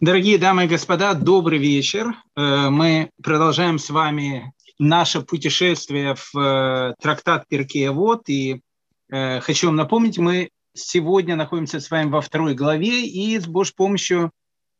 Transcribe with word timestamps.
Дорогие 0.00 0.38
дамы 0.38 0.66
и 0.66 0.68
господа, 0.68 1.12
добрый 1.14 1.58
вечер. 1.58 2.14
Э, 2.36 2.70
мы 2.70 3.10
продолжаем 3.20 3.80
с 3.80 3.90
вами 3.90 4.52
наше 4.78 5.22
путешествие 5.22 6.14
в 6.14 6.38
э, 6.38 6.94
трактат 7.02 7.48
Перкея 7.48 7.90
Вот. 7.90 8.28
И 8.28 8.60
э, 9.10 9.40
хочу 9.40 9.66
вам 9.66 9.74
напомнить, 9.74 10.16
мы 10.18 10.50
сегодня 10.72 11.34
находимся 11.34 11.80
с 11.80 11.90
вами 11.90 12.10
во 12.10 12.20
второй 12.20 12.54
главе, 12.54 13.08
и 13.08 13.36
с 13.36 13.48
Божьей 13.48 13.74
помощью 13.74 14.30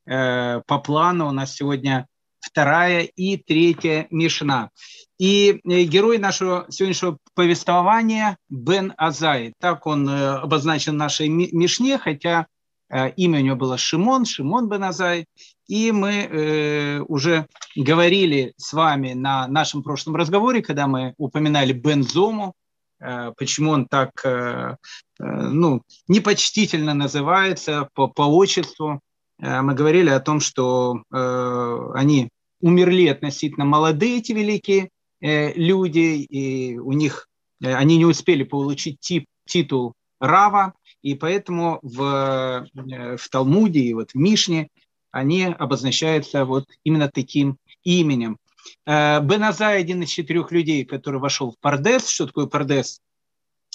по 0.05 0.83
плану 0.85 1.27
у 1.27 1.33
нас 1.33 1.57
сегодня 1.57 2.07
вторая 2.39 3.03
и 3.03 3.37
третья 3.37 4.07
Мишна. 4.11 4.71
И 5.19 5.61
герой 5.65 6.19
нашего 6.19 6.67
сегодняшнего 6.71 7.19
повествования 7.35 8.39
Бен 8.49 8.95
Азай. 8.97 9.53
Так 9.61 9.85
он 9.87 10.09
обозначен 10.09 10.93
в 10.93 10.97
нашей 10.99 11.29
Мишне, 11.29 11.99
хотя 11.99 12.47
имя 12.91 13.41
у 13.41 13.43
него 13.43 13.57
было 13.57 13.77
Шимон, 13.77 14.25
Шимон 14.25 14.69
Беназай. 14.69 15.27
И 15.69 15.93
мы 15.93 16.13
э, 16.13 17.01
уже 17.01 17.47
говорили 17.77 18.55
с 18.57 18.73
вами 18.73 19.13
на 19.13 19.47
нашем 19.47 19.83
прошлом 19.83 20.17
разговоре, 20.17 20.63
когда 20.63 20.87
мы 20.87 21.15
упоминали 21.19 21.75
Бензому, 21.75 22.55
э, 23.01 23.33
почему 23.37 23.73
он 23.73 23.87
так 23.87 24.11
э, 24.25 24.77
э, 25.21 25.25
ну, 25.25 25.83
непочтительно 26.09 26.95
называется 26.95 27.89
по, 27.93 28.09
по 28.09 28.23
отчеству. 28.23 29.01
Э, 29.39 29.61
мы 29.61 29.75
говорили 29.75 30.09
о 30.09 30.21
том, 30.21 30.41
что 30.41 31.03
э, 31.13 31.91
они 31.95 32.31
умерли 32.63 33.07
относительно 33.07 33.67
молодые, 33.67 34.19
эти 34.19 34.33
великие 34.33 34.89
э, 35.21 35.53
люди, 35.53 36.23
и 36.23 36.79
у 36.79 36.93
них 36.93 37.29
э, 37.63 37.75
они 37.75 37.99
не 37.99 38.07
успели 38.07 38.43
получить 38.43 39.01
тип, 39.01 39.27
титул 39.47 39.93
Рава, 40.19 40.73
и 41.03 41.15
поэтому 41.15 41.79
в, 41.83 42.67
э, 42.75 43.17
в 43.17 43.29
Талмуде 43.29 43.81
и 43.81 43.95
вот 43.95 44.13
в 44.13 44.15
Мишне 44.15 44.69
они 45.11 45.45
обозначаются 45.45 46.45
вот 46.45 46.67
именно 46.85 47.09
таким 47.09 47.57
именем. 47.85 48.39
Э, 48.87 49.21
Беназай 49.21 49.81
один 49.81 50.03
из 50.03 50.11
четырех 50.11 50.53
людей, 50.53 50.85
который 50.85 51.21
вошел 51.21 51.53
в 51.53 51.59
Пардес. 51.61 52.09
Что 52.09 52.27
такое 52.27 52.47
Пардес? 52.47 53.01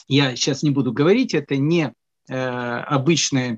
Я 0.07 0.35
сейчас 0.35 0.63
не 0.63 0.71
буду 0.71 0.91
говорить, 0.91 1.33
это 1.33 1.55
не 1.55 1.93
э, 2.27 2.35
обычный 2.35 3.58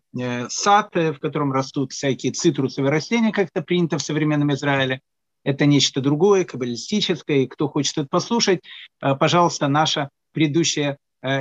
сад, 0.49 0.93
в 0.93 1.17
котором 1.19 1.51
растут 1.51 1.91
всякие 1.91 2.31
цитрусовые 2.33 2.91
растения, 2.91 3.31
как 3.31 3.49
это 3.53 3.63
принято 3.63 3.97
в 3.97 4.01
современном 4.01 4.53
Израиле. 4.53 5.01
Это 5.43 5.65
нечто 5.65 6.01
другое, 6.01 6.43
каббалистическое. 6.43 7.39
И 7.39 7.47
кто 7.47 7.67
хочет 7.67 7.97
это 7.97 8.07
послушать, 8.09 8.61
пожалуйста, 8.99 9.67
наша 9.67 10.09
предыдущая 10.33 10.97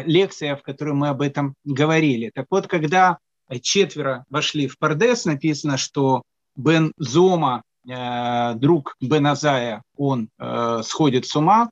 лекция, 0.07 0.57
в 0.57 0.63
которой 0.63 0.95
мы 0.95 1.09
об 1.09 1.21
этом 1.21 1.55
говорили. 1.65 2.31
Так 2.35 2.47
вот, 2.51 2.67
когда 2.67 3.19
четверо 3.61 4.25
вошли 4.31 4.69
в 4.69 4.79
Пардес, 4.79 5.25
написано, 5.27 5.77
что 5.77 6.23
Бен 6.57 6.93
Зома, 6.97 7.63
э, 7.87 8.55
друг 8.55 8.97
Бен 9.01 9.27
Азая, 9.27 9.83
он 9.97 10.29
э, 10.39 10.81
сходит 10.85 11.27
с 11.27 11.37
ума, 11.37 11.71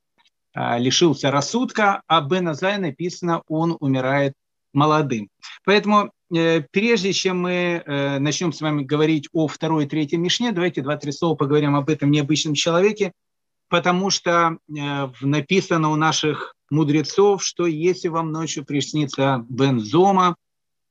лишился 0.54 1.30
рассудка, 1.30 2.02
а 2.06 2.20
Бен 2.20 2.48
Азай 2.48 2.76
написано, 2.76 3.42
он 3.48 3.74
умирает 3.80 4.34
молодым. 4.74 5.30
Поэтому 5.64 6.12
прежде 6.28 7.14
чем 7.14 7.40
мы 7.40 7.82
начнем 8.20 8.52
с 8.52 8.60
вами 8.60 8.84
говорить 8.84 9.28
о 9.32 9.48
второй 9.48 9.84
и 9.84 9.88
третьей 9.88 10.18
Мишне, 10.18 10.52
давайте 10.52 10.82
два-три 10.82 11.10
слова 11.12 11.36
поговорим 11.36 11.74
об 11.74 11.88
этом 11.88 12.10
необычном 12.10 12.52
человеке, 12.52 13.12
потому 13.68 14.10
что 14.10 14.58
написано 14.68 15.90
у 15.90 15.96
наших 15.96 16.54
мудрецов, 16.72 17.44
что 17.44 17.66
если 17.66 18.08
вам 18.08 18.32
ночью 18.32 18.64
приснится 18.64 19.44
бензома, 19.48 20.36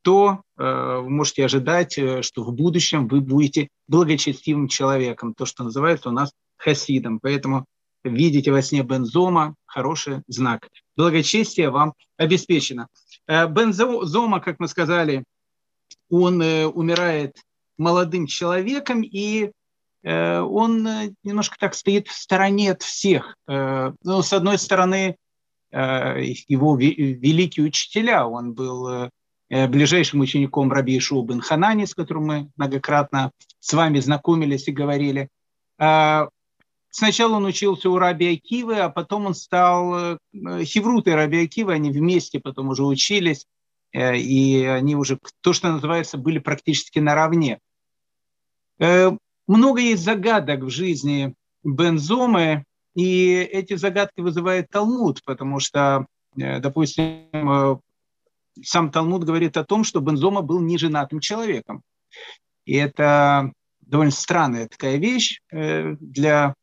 то 0.04 0.42
э, 0.58 1.00
вы 1.04 1.10
можете 1.10 1.44
ожидать, 1.44 1.98
э, 1.98 2.22
что 2.22 2.44
в 2.44 2.54
будущем 2.54 3.08
вы 3.08 3.22
будете 3.22 3.68
благочестивым 3.88 4.68
человеком, 4.68 5.34
то, 5.34 5.46
что 5.46 5.64
называется 5.64 6.10
у 6.10 6.12
нас 6.12 6.32
хасидом. 6.58 7.20
Поэтому 7.20 7.66
видите 8.04 8.52
во 8.52 8.62
сне 8.62 8.84
бензома– 8.84 9.56
хороший 9.66 10.22
знак. 10.28 10.68
Благочестие 10.96 11.70
вам 11.70 11.94
обеспечено. 12.18 12.88
Э, 13.28 13.48
бензома, 13.48 14.40
как 14.40 14.60
мы 14.60 14.68
сказали, 14.68 15.24
он 16.10 16.42
э, 16.42 16.66
умирает 16.66 17.36
молодым 17.78 18.28
человеком, 18.28 19.02
и 19.02 19.52
э, 20.04 20.40
он 20.40 20.88
э, 20.88 21.14
немножко 21.24 21.58
так 21.60 21.74
стоит 21.74 22.08
в 22.08 22.14
стороне 22.14 22.72
от 22.72 22.84
всех. 22.84 23.36
Э, 23.48 23.94
ну, 24.04 24.22
с 24.22 24.32
одной 24.34 24.58
стороны, 24.58 25.16
его 25.72 26.76
великие 26.78 27.66
учителя. 27.66 28.28
Он 28.28 28.54
был 28.54 28.88
э, 28.88 29.10
э, 29.50 29.68
ближайшим 29.68 30.20
учеником 30.20 30.72
Раби 30.72 30.98
Ишуа 30.98 31.26
бен 31.26 31.40
Ханани, 31.40 31.86
с 31.86 31.96
которым 31.96 32.26
мы 32.26 32.52
многократно 32.58 33.32
с 33.60 33.74
вами 33.74 34.00
знакомились 34.00 34.68
и 34.68 34.72
говорили. 34.72 35.30
Сначала 35.78 37.36
он 37.36 37.46
учился 37.46 37.90
у 37.90 37.98
Раби 37.98 38.34
Акивы, 38.36 38.80
а 38.80 38.90
потом 38.90 39.28
он 39.28 39.34
стал 39.34 40.20
хеврутой 40.34 41.16
Раби 41.16 41.44
Акивы, 41.46 41.74
они 41.74 41.90
вместе 41.90 42.40
потом 42.40 42.70
уже 42.70 42.84
учились, 42.84 43.48
и 43.94 44.64
они 44.70 44.96
уже, 44.96 45.18
то, 45.40 45.54
что 45.54 45.72
называется, 45.72 46.18
были 46.18 46.40
практически 46.40 47.00
наравне. 47.00 47.60
Много 48.78 49.80
есть 49.80 50.04
загадок 50.04 50.64
в 50.64 50.70
жизни 50.70 51.34
Бензомы, 51.64 52.66
и 52.96 53.36
эти 53.36 53.76
загадки 53.76 54.22
вызывает 54.22 54.70
Талмуд, 54.70 55.22
потому 55.24 55.60
что, 55.60 56.08
э, 56.38 56.60
допустим, 56.60 57.28
э, 57.34 57.78
сам 58.62 58.92
Талмуд 58.92 59.24
говорит 59.24 59.58
о 59.58 59.64
том, 59.64 59.84
что 59.84 60.02
Бензома 60.02 60.42
был 60.42 60.60
неженатым 60.60 61.20
человеком. 61.20 61.82
И 62.66 62.76
это 62.76 63.52
довольно 63.80 64.12
странная 64.12 64.68
такая 64.68 64.98
вещь 64.98 65.40
э, 65.52 65.96
для 66.00 66.54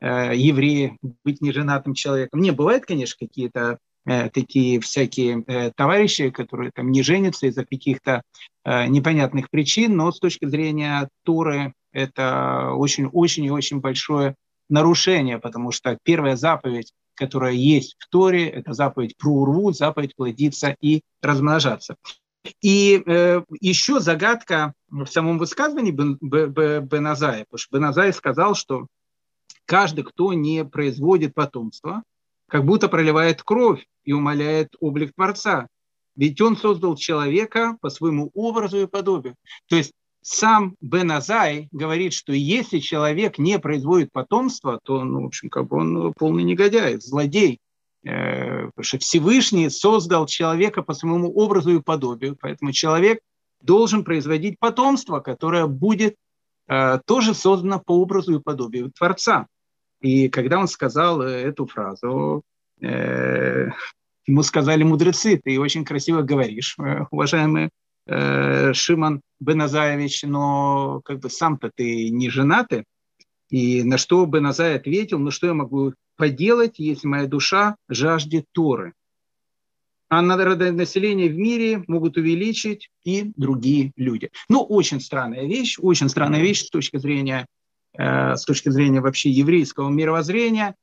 еврея 0.00 0.96
быть 1.24 1.40
неженатым 1.40 1.92
человеком. 1.92 2.40
Не, 2.40 2.52
бывает, 2.52 2.86
конечно, 2.86 3.16
какие-то 3.18 3.78
такие 4.04 4.78
всякие 4.78 5.72
товарищи, 5.74 6.30
которые 6.30 6.70
там 6.72 6.92
не 6.92 7.02
женятся 7.02 7.48
из-за 7.48 7.64
каких-то 7.64 8.22
непонятных 8.64 9.50
причин, 9.50 9.96
но 9.96 10.12
с 10.12 10.20
точки 10.20 10.46
зрения 10.46 11.08
Торы 11.24 11.72
это 11.90 12.74
очень-очень 12.74 13.46
и 13.46 13.50
очень 13.50 13.80
большое 13.80 14.36
нарушение, 14.68 15.38
потому 15.38 15.72
что 15.72 15.98
первая 16.02 16.36
заповедь, 16.36 16.92
которая 17.14 17.52
есть 17.52 17.96
в 17.98 18.08
Торе, 18.08 18.48
это 18.48 18.72
заповедь 18.72 19.16
про 19.16 19.30
урву, 19.30 19.72
заповедь 19.72 20.14
плодиться 20.14 20.76
и 20.80 21.02
размножаться. 21.22 21.96
И 22.62 23.02
э, 23.04 23.42
еще 23.60 24.00
загадка 24.00 24.72
в 24.88 25.06
самом 25.06 25.38
высказывании 25.38 25.90
Бен, 25.90 26.16
Беназая, 26.20 27.44
потому 27.44 27.58
что 27.58 27.76
Беназай 27.76 28.12
сказал, 28.12 28.54
что 28.54 28.86
каждый, 29.66 30.04
кто 30.04 30.32
не 30.32 30.64
производит 30.64 31.34
потомство, 31.34 32.02
как 32.48 32.64
будто 32.64 32.88
проливает 32.88 33.42
кровь 33.42 33.84
и 34.04 34.12
умаляет 34.12 34.74
облик 34.80 35.12
Творца. 35.14 35.68
Ведь 36.16 36.40
он 36.40 36.56
создал 36.56 36.96
человека 36.96 37.76
по 37.80 37.90
своему 37.90 38.30
образу 38.34 38.80
и 38.80 38.86
подобию. 38.86 39.36
То 39.68 39.76
есть 39.76 39.92
сам 40.28 40.76
Бен 40.80 41.10
Азай 41.10 41.68
говорит, 41.72 42.12
что 42.12 42.32
если 42.32 42.78
человек 42.80 43.38
не 43.38 43.58
производит 43.58 44.12
потомство, 44.12 44.78
то, 44.82 45.02
ну, 45.02 45.22
в 45.22 45.26
общем, 45.26 45.48
как 45.48 45.68
бы 45.68 45.78
он 45.78 46.12
полный 46.12 46.42
негодяй, 46.42 47.00
злодей. 47.00 47.60
Э, 48.04 48.66
потому 48.66 48.84
что 48.84 48.98
Всевышний 48.98 49.70
создал 49.70 50.26
человека 50.26 50.82
по 50.82 50.94
своему 50.94 51.32
образу 51.32 51.74
и 51.74 51.82
подобию, 51.82 52.36
поэтому 52.40 52.72
человек 52.72 53.20
должен 53.62 54.04
производить 54.04 54.58
потомство, 54.58 55.20
которое 55.20 55.66
будет 55.66 56.16
э, 56.68 57.00
тоже 57.06 57.34
создано 57.34 57.80
по 57.80 57.92
образу 57.92 58.38
и 58.38 58.42
подобию 58.42 58.92
Творца. 58.92 59.46
И 60.00 60.28
когда 60.28 60.58
он 60.58 60.68
сказал 60.68 61.22
э, 61.22 61.42
эту 61.42 61.66
фразу, 61.66 62.42
ему 62.80 64.42
сказали 64.44 64.84
мудрецы, 64.84 65.40
ты 65.42 65.58
очень 65.58 65.84
красиво 65.84 66.22
говоришь, 66.22 66.76
уважаемые 67.10 67.70
э, 68.08 68.72
Шиман 68.72 69.20
Беназаевич, 69.38 70.24
но 70.24 71.00
как 71.04 71.20
бы 71.20 71.30
сам-то 71.30 71.70
ты 71.74 72.10
не 72.10 72.30
женатый. 72.30 72.84
И 73.50 73.82
на 73.82 73.98
что 73.98 74.26
Беназай 74.26 74.76
ответил, 74.76 75.18
ну 75.18 75.30
что 75.30 75.46
я 75.46 75.54
могу 75.54 75.94
поделать, 76.16 76.78
если 76.78 77.06
моя 77.06 77.26
душа 77.26 77.76
жаждет 77.88 78.46
Торы? 78.52 78.92
А 80.10 80.22
население 80.22 81.28
в 81.28 81.36
мире 81.36 81.84
могут 81.86 82.16
увеличить 82.16 82.90
и 83.04 83.30
другие 83.36 83.92
люди. 83.96 84.30
Ну, 84.48 84.62
очень 84.62 85.00
странная 85.00 85.46
вещь, 85.46 85.76
очень 85.78 86.08
странная 86.08 86.40
вещь 86.40 86.64
с 86.64 86.70
точки 86.70 86.96
зрения, 86.96 87.46
э, 87.92 88.36
с 88.36 88.44
точки 88.44 88.70
зрения 88.70 89.02
вообще 89.02 89.30
еврейского 89.30 89.90
мировоззрения. 89.90 90.74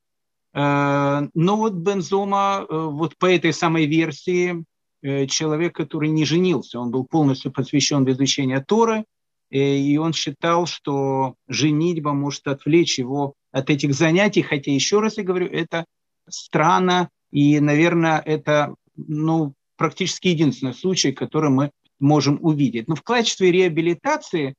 Э, 0.54 1.26
но 1.34 1.56
вот 1.56 1.72
Бензома, 1.72 2.66
э, 2.68 2.72
вот 2.72 3.18
по 3.18 3.26
этой 3.26 3.52
самой 3.52 3.86
версии, 3.86 4.64
человек, 5.02 5.74
который 5.74 6.08
не 6.08 6.24
женился, 6.24 6.80
он 6.80 6.90
был 6.90 7.04
полностью 7.04 7.52
посвящен 7.52 8.04
в 8.04 8.10
изучение 8.10 8.60
Торы, 8.60 9.04
э, 9.50 9.58
и 9.58 9.96
он 9.98 10.12
считал, 10.12 10.66
что 10.66 11.34
женитьба 11.48 12.12
может 12.12 12.46
отвлечь 12.46 12.98
его 12.98 13.34
от 13.52 13.70
этих 13.70 13.94
занятий, 13.94 14.42
хотя, 14.42 14.72
еще 14.72 15.00
раз 15.00 15.16
я 15.18 15.24
говорю, 15.24 15.46
это 15.46 15.84
странно, 16.28 17.08
и, 17.30 17.60
наверное, 17.60 18.20
это 18.24 18.74
ну, 18.96 19.54
практически 19.76 20.28
единственный 20.28 20.74
случай, 20.74 21.12
который 21.12 21.50
мы 21.50 21.70
можем 21.98 22.38
увидеть. 22.42 22.88
Но 22.88 22.94
в 22.94 23.02
качестве 23.02 23.52
реабилитации 23.52 24.54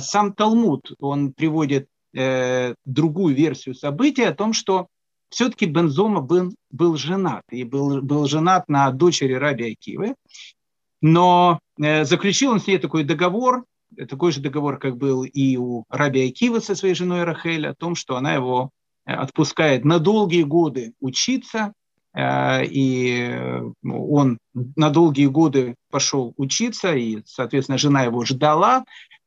сам 0.00 0.32
Талмуд, 0.32 0.92
он 0.98 1.32
приводит 1.32 1.88
другую 2.84 3.34
версию 3.34 3.74
событий 3.74 4.24
о 4.24 4.34
том, 4.34 4.52
что 4.52 4.88
все-таки 5.30 5.66
Бензома 5.66 6.20
был, 6.20 6.54
был 6.70 6.96
женат, 6.96 7.42
и 7.50 7.64
был, 7.64 8.02
был 8.02 8.26
женат 8.26 8.68
на 8.68 8.90
дочери 8.90 9.34
Раби 9.34 9.72
Акивы, 9.72 10.14
но 11.00 11.60
заключил 11.76 12.52
он 12.52 12.60
с 12.60 12.66
ней 12.66 12.78
такой 12.78 13.04
договор, 13.04 13.64
такой 14.08 14.32
же 14.32 14.40
договор, 14.40 14.78
как 14.78 14.96
был 14.96 15.24
и 15.24 15.56
у 15.56 15.84
Раби 15.88 16.28
Акивы 16.28 16.60
со 16.60 16.74
своей 16.74 16.94
женой 16.94 17.24
Рахель, 17.24 17.66
о 17.66 17.74
том, 17.74 17.94
что 17.94 18.16
она 18.16 18.34
его 18.34 18.70
отпускает 19.04 19.84
на 19.84 19.98
долгие 19.98 20.42
годы 20.42 20.92
учиться, 21.00 21.72
Э, 22.18 22.64
и 22.64 23.62
он 23.84 24.38
на 24.54 24.90
долгие 24.90 25.26
годы 25.26 25.76
пошел 25.90 26.34
учиться, 26.36 26.94
и, 26.94 27.22
соответственно, 27.24 27.78
жена 27.78 28.02
его 28.02 28.24
ждала, 28.24 28.84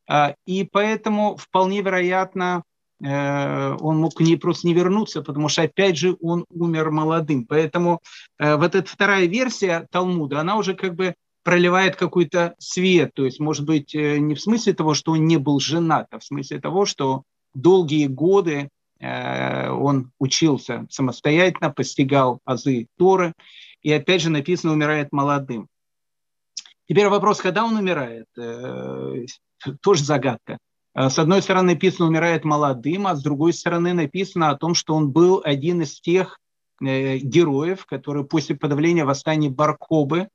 э, 0.10 0.34
и 0.46 0.68
поэтому 0.70 1.38
вполне 1.38 1.82
вероятно, 1.82 2.64
э, 2.64 2.71
он 3.04 3.98
мог 3.98 4.14
к 4.14 4.20
ней 4.22 4.38
просто 4.38 4.68
не 4.68 4.76
вернуться, 4.76 5.24
потому 5.24 5.50
что, 5.50 5.64
опять 5.64 5.98
же, 5.98 6.16
он 6.22 6.46
умер 6.52 6.92
молодым. 6.92 7.46
Поэтому 7.48 8.00
вот 8.38 8.76
эта 8.76 8.88
вторая 8.88 9.26
версия 9.26 9.88
Талмуда, 9.90 10.40
она 10.40 10.58
уже 10.58 10.76
как 10.76 10.94
бы 10.94 11.16
проливает 11.44 11.96
какой-то 11.96 12.54
свет, 12.60 13.12
то 13.16 13.26
есть, 13.26 13.40
может 13.40 13.66
быть, 13.66 13.96
не 13.96 14.36
в 14.36 14.42
смысле 14.42 14.74
того, 14.74 14.94
что 14.94 15.14
он 15.14 15.26
не 15.26 15.38
был 15.38 15.60
женат, 15.60 16.08
а 16.12 16.20
в 16.20 16.24
смысле 16.24 16.60
того, 16.60 16.86
что 16.86 17.24
долгие 17.56 18.06
годы 18.06 18.70
Э, 19.02 19.70
он 19.72 20.12
учился 20.20 20.86
самостоятельно, 20.90 21.72
постигал 21.72 22.40
азы 22.46 22.88
Торы, 22.98 23.34
и 23.82 23.92
опять 23.92 24.22
же 24.22 24.30
написано, 24.30 24.74
умирает 24.74 25.12
молодым. 25.12 25.68
Теперь 26.88 27.08
вопрос, 27.08 27.42
когда 27.42 27.66
он 27.66 27.76
умирает, 27.76 28.28
э, 28.38 29.26
тоже 29.82 30.04
загадка. 30.04 30.60
Э, 30.96 31.10
с 31.10 31.20
одной 31.20 31.42
стороны 31.42 31.74
написано, 31.74 32.08
умирает 32.08 32.46
молодым, 32.46 33.08
а 33.08 33.16
с 33.16 33.24
другой 33.24 33.54
стороны 33.54 33.94
написано 33.94 34.50
о 34.50 34.58
том, 34.58 34.76
что 34.76 34.96
он 34.96 35.12
был 35.12 35.42
один 35.44 35.82
из 35.82 36.00
тех 36.00 36.40
героев, 36.80 37.86
которые 37.86 38.26
после 38.26 38.56
подавления 38.56 39.06
восстания 39.06 39.52
Баркобы, 39.52 40.30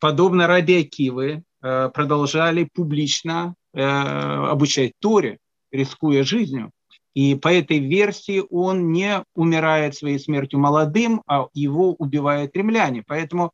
подобно 0.00 0.48
Раби 0.48 0.80
Акивы, 0.80 1.44
продолжали 1.60 2.68
публично 2.74 3.54
обучать 3.72 4.94
Торе, 4.98 5.38
рискуя 5.70 6.24
жизнью. 6.24 6.72
И 7.14 7.36
по 7.36 7.48
этой 7.48 7.78
версии 7.78 8.42
он 8.50 8.90
не 8.92 9.24
умирает 9.34 9.94
своей 9.94 10.18
смертью 10.18 10.58
молодым, 10.58 11.22
а 11.26 11.46
его 11.54 11.94
убивают 11.94 12.56
римляне. 12.56 13.04
Поэтому 13.06 13.52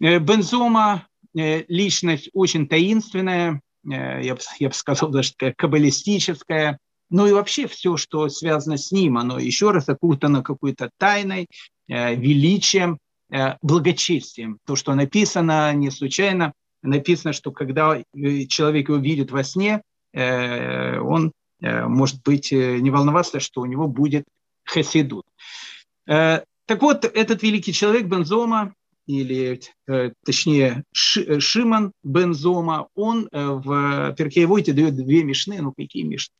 э, 0.00 0.18
Бензома 0.18 1.06
э, 1.36 1.64
личность 1.68 2.28
очень 2.34 2.68
таинственная, 2.68 3.54
э, 3.54 3.60
я 3.86 4.34
бы, 4.34 4.40
я 4.58 4.68
бы 4.68 4.74
сказал, 4.74 5.08
даже 5.10 5.32
такая 5.32 5.54
каббалистическая. 5.56 6.78
Ну 7.08 7.26
и 7.26 7.32
вообще 7.32 7.68
все, 7.68 7.96
что 7.96 8.28
связано 8.28 8.76
с 8.76 8.90
ним, 8.90 9.16
оно 9.16 9.38
еще 9.38 9.70
раз 9.70 9.88
окутано 9.88 10.42
какой-то 10.42 10.90
тайной, 10.98 11.46
величием, 11.86 12.98
благочестием. 13.62 14.58
То, 14.66 14.74
что 14.74 14.92
написано 14.94 15.72
не 15.74 15.92
случайно, 15.92 16.52
написано, 16.82 17.32
что 17.32 17.52
когда 17.52 18.02
человек 18.48 18.88
его 18.88 18.98
видит 18.98 19.30
во 19.30 19.44
сне, 19.44 19.82
он 20.12 21.30
Э, 21.60 21.86
может 21.86 22.22
быть, 22.22 22.52
э, 22.52 22.78
не 22.78 22.90
волноваться, 22.90 23.40
что 23.40 23.62
у 23.62 23.66
него 23.66 23.88
будет 23.88 24.24
хасидут. 24.64 25.24
Э, 26.06 26.42
так 26.66 26.82
вот, 26.82 27.04
этот 27.04 27.42
великий 27.42 27.72
человек 27.72 28.06
Бензома, 28.06 28.74
или 29.06 29.60
точнее 30.24 30.84
Шиман 30.92 31.92
Бензома, 32.02 32.88
он 32.94 33.28
в 33.32 34.14
Перкеевойте 34.16 34.72
дает 34.72 34.96
две 34.96 35.22
мишны. 35.22 35.60
Ну, 35.60 35.72
какие 35.72 36.02
мишны? 36.02 36.34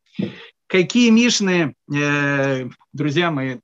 Какие 0.67 1.11
мишны, 1.11 1.75
друзья 2.93 3.31
мои 3.31 3.59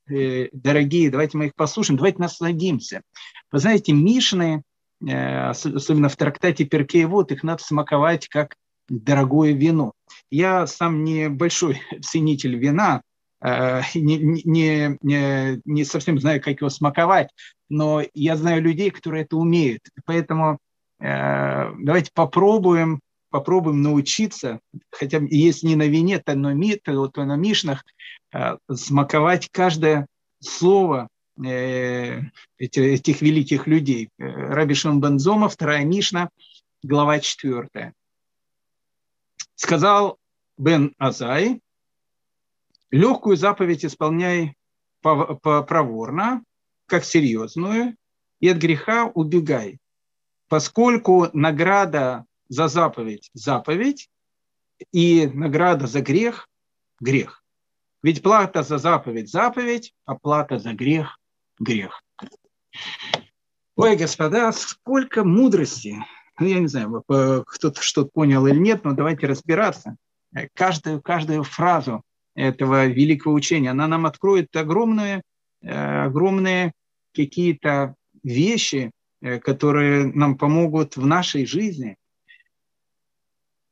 дорогие, 0.52 1.10
давайте 1.10 1.36
мы 1.36 1.46
их 1.46 1.54
послушаем, 1.56 1.96
давайте 1.96 2.20
насладимся. 2.20 3.02
Вы 3.50 3.58
знаете, 3.58 3.92
мишны, 3.92 4.62
особенно 5.00 6.08
в 6.08 6.16
трактате 6.16 6.64
Перкеевод, 6.64 7.32
их 7.32 7.42
надо 7.42 7.62
смаковать 7.62 8.28
как 8.28 8.54
дорогое 8.88 9.52
вино. 9.52 9.92
Я 10.30 10.66
сам 10.66 11.04
не 11.04 11.28
большой 11.28 11.80
ценитель 12.02 12.56
вина, 12.56 13.02
э, 13.42 13.80
не, 13.94 14.18
не, 14.18 14.98
не, 15.02 15.60
не 15.64 15.84
совсем 15.84 16.20
знаю, 16.20 16.40
как 16.40 16.60
его 16.60 16.70
смаковать, 16.70 17.30
но 17.72 18.02
я 18.12 18.36
знаю 18.36 18.62
людей, 18.62 18.90
которые 18.90 19.24
это 19.24 19.36
умеют. 19.36 19.80
Поэтому 20.04 20.58
э, 21.00 21.72
давайте 21.78 22.10
попробуем, 22.12 23.00
попробуем 23.30 23.80
научиться, 23.80 24.60
хотя 24.90 25.20
если 25.30 25.68
не 25.68 25.76
на 25.76 25.86
вине, 25.88 26.18
то 26.18 26.34
на, 26.34 26.52
ми, 26.52 26.76
то, 26.76 27.08
то 27.08 27.24
на 27.24 27.36
мишнах, 27.36 27.82
э, 28.34 28.58
смаковать 28.70 29.48
каждое 29.50 30.06
слово 30.40 31.08
этих, 31.34 32.82
этих 32.82 33.22
великих 33.22 33.66
людей. 33.66 34.10
Раби 34.18 34.74
Шон 34.74 35.00
Бензома, 35.00 35.48
вторая 35.48 35.82
Мишна, 35.82 36.28
глава 36.82 37.20
четвертая. 37.20 37.94
Сказал 39.54 40.18
Бен 40.58 40.94
Азай, 40.98 41.62
легкую 42.90 43.38
заповедь 43.38 43.86
исполняй 43.86 44.54
проворно, 45.00 46.42
как 46.92 47.04
серьезную, 47.04 47.96
и 48.38 48.50
от 48.50 48.58
греха 48.58 49.06
убегай, 49.06 49.78
поскольку 50.48 51.28
награда 51.32 52.26
за 52.50 52.68
заповедь– 52.68 53.30
заповедь, 53.34 54.10
и 54.92 55.26
награда 55.32 55.86
за 55.86 56.02
грех– 56.02 56.50
грех. 57.00 57.42
Ведь 58.02 58.22
плата 58.22 58.62
за 58.62 58.76
заповедь– 58.76 59.30
заповедь, 59.32 59.94
а 60.04 60.16
плата 60.16 60.58
за 60.58 60.74
грех– 60.74 61.18
грех. 61.58 62.02
Ой, 63.76 63.96
господа, 63.96 64.52
сколько 64.52 65.24
мудрости 65.24 65.96
ну, 66.38 66.46
я 66.46 66.60
не 66.60 66.66
знаю, 66.66 67.02
кто-то 67.06 67.80
что-то 67.80 68.10
понял 68.12 68.46
или 68.46 68.58
нет, 68.58 68.84
но 68.84 68.92
давайте 68.92 69.26
разбираться. 69.26 69.96
Каждую, 70.52 71.00
каждую 71.00 71.42
фразу 71.42 72.02
этого 72.34 72.86
великого 72.86 73.34
учения, 73.34 73.70
она 73.70 73.86
нам 73.86 74.04
откроет 74.04 74.54
огромные, 74.54 75.22
э, 75.62 76.04
огромные 76.04 76.72
какие-то 77.14 77.94
вещи, 78.22 78.90
э, 79.20 79.38
которые 79.38 80.06
нам 80.06 80.36
помогут 80.36 80.96
в 80.96 81.06
нашей 81.06 81.46
жизни. 81.46 81.96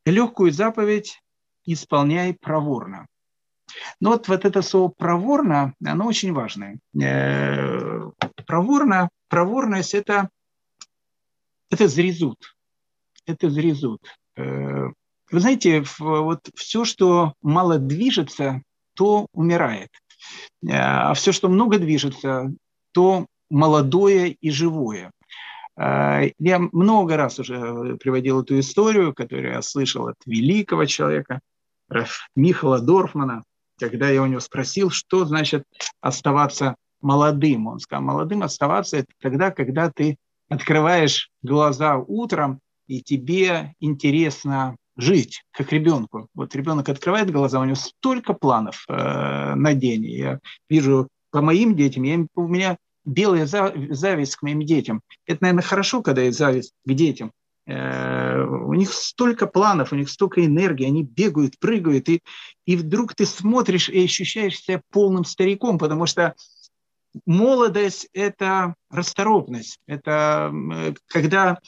Легкую 0.07 0.53
заповедь 0.53 1.23
исполняй 1.65 2.35
проворно. 2.35 3.07
Но 4.01 4.11
вот, 4.11 4.29
вот 4.29 4.45
это 4.45 4.63
слово 4.63 4.89
проворно, 4.89 5.75
оно 5.85 6.07
очень 6.07 6.33
важное. 6.33 6.79
Э, 7.01 8.11
проворно, 8.47 9.09
проворность 9.29 9.95
это 9.95 10.31
это 11.71 11.87
зрезут. 11.87 12.57
Это 13.27 13.49
зрезут. 13.49 14.03
Э, 14.37 14.89
вы 15.31 15.41
знаете, 15.41 15.85
вот 15.99 16.49
все, 16.57 16.85
что 16.85 17.35
мало 17.41 17.79
движется, 17.79 18.63
то 18.95 19.29
умирает. 19.33 19.91
А 20.69 21.15
все, 21.15 21.33
что 21.33 21.49
много 21.49 21.79
движется, 21.79 22.53
то 22.93 23.27
молодое 23.51 24.31
и 24.31 24.51
живое. 24.51 25.11
Э, 25.79 26.31
я 26.39 26.59
много 26.59 27.17
раз 27.17 27.39
уже 27.39 27.97
приводил 27.97 28.43
эту 28.43 28.59
историю, 28.59 29.15
которую 29.15 29.53
я 29.53 29.63
слышал 29.63 30.09
от 30.09 30.17
великого 30.27 30.85
человека, 30.87 31.41
Михала 32.37 32.81
Дорфмана, 32.81 33.43
когда 33.79 34.11
я 34.11 34.23
у 34.23 34.27
него 34.27 34.41
спросил, 34.41 34.91
что 34.91 35.25
значит 35.25 35.65
оставаться 36.01 36.77
молодым. 37.01 37.67
Он 37.67 37.81
сказал, 37.81 38.05
молодым 38.05 38.43
оставаться 38.43 38.99
это 38.99 39.09
тогда, 39.21 39.51
когда 39.51 39.91
ты 39.91 40.17
открываешь 40.49 41.31
глаза 41.43 41.97
утром, 41.97 42.61
и 42.87 43.03
тебе 43.03 43.75
интересно 43.81 44.77
жить, 44.97 45.43
как 45.53 45.73
ребенку. 45.73 46.29
Вот 46.35 46.55
ребенок 46.55 46.89
открывает 46.89 47.31
глаза, 47.31 47.61
у 47.61 47.65
него 47.65 47.77
столько 47.77 48.35
планов 48.35 48.85
э, 48.89 49.55
на 49.55 49.75
день. 49.75 50.05
Я 50.05 50.41
вижу 50.69 51.09
по 51.31 51.41
моим 51.41 51.77
детям, 51.77 52.03
я, 52.03 52.27
у 52.35 52.49
меня 52.49 52.77
белая 53.05 53.47
зависть 53.47 54.37
к 54.37 54.43
моим 54.43 54.63
детям. 54.63 55.03
Это, 55.27 55.39
наверное, 55.43 55.63
хорошо, 55.63 56.03
когда 56.03 56.23
есть 56.23 56.39
зависть 56.39 56.73
к 56.85 56.93
детям. 56.93 57.33
Э, 57.67 58.43
у 58.45 58.75
них 58.75 58.93
столько 58.93 59.47
планов, 59.47 59.93
у 59.93 59.97
них 59.97 60.11
столько 60.11 60.45
энергии, 60.45 60.87
они 60.87 61.05
бегают, 61.05 61.59
прыгают, 61.59 62.09
и, 62.09 62.21
и 62.67 62.77
вдруг 62.77 63.15
ты 63.15 63.27
смотришь 63.27 63.89
и 63.89 64.05
ощущаешь 64.05 64.59
себя 64.59 64.83
полным 64.91 65.25
стариком, 65.25 65.79
потому 65.79 66.07
что 66.07 66.35
молодость– 67.27 68.09
это 68.13 68.75
расторопность. 68.91 69.79
Это 69.87 70.53
когда 71.07 71.59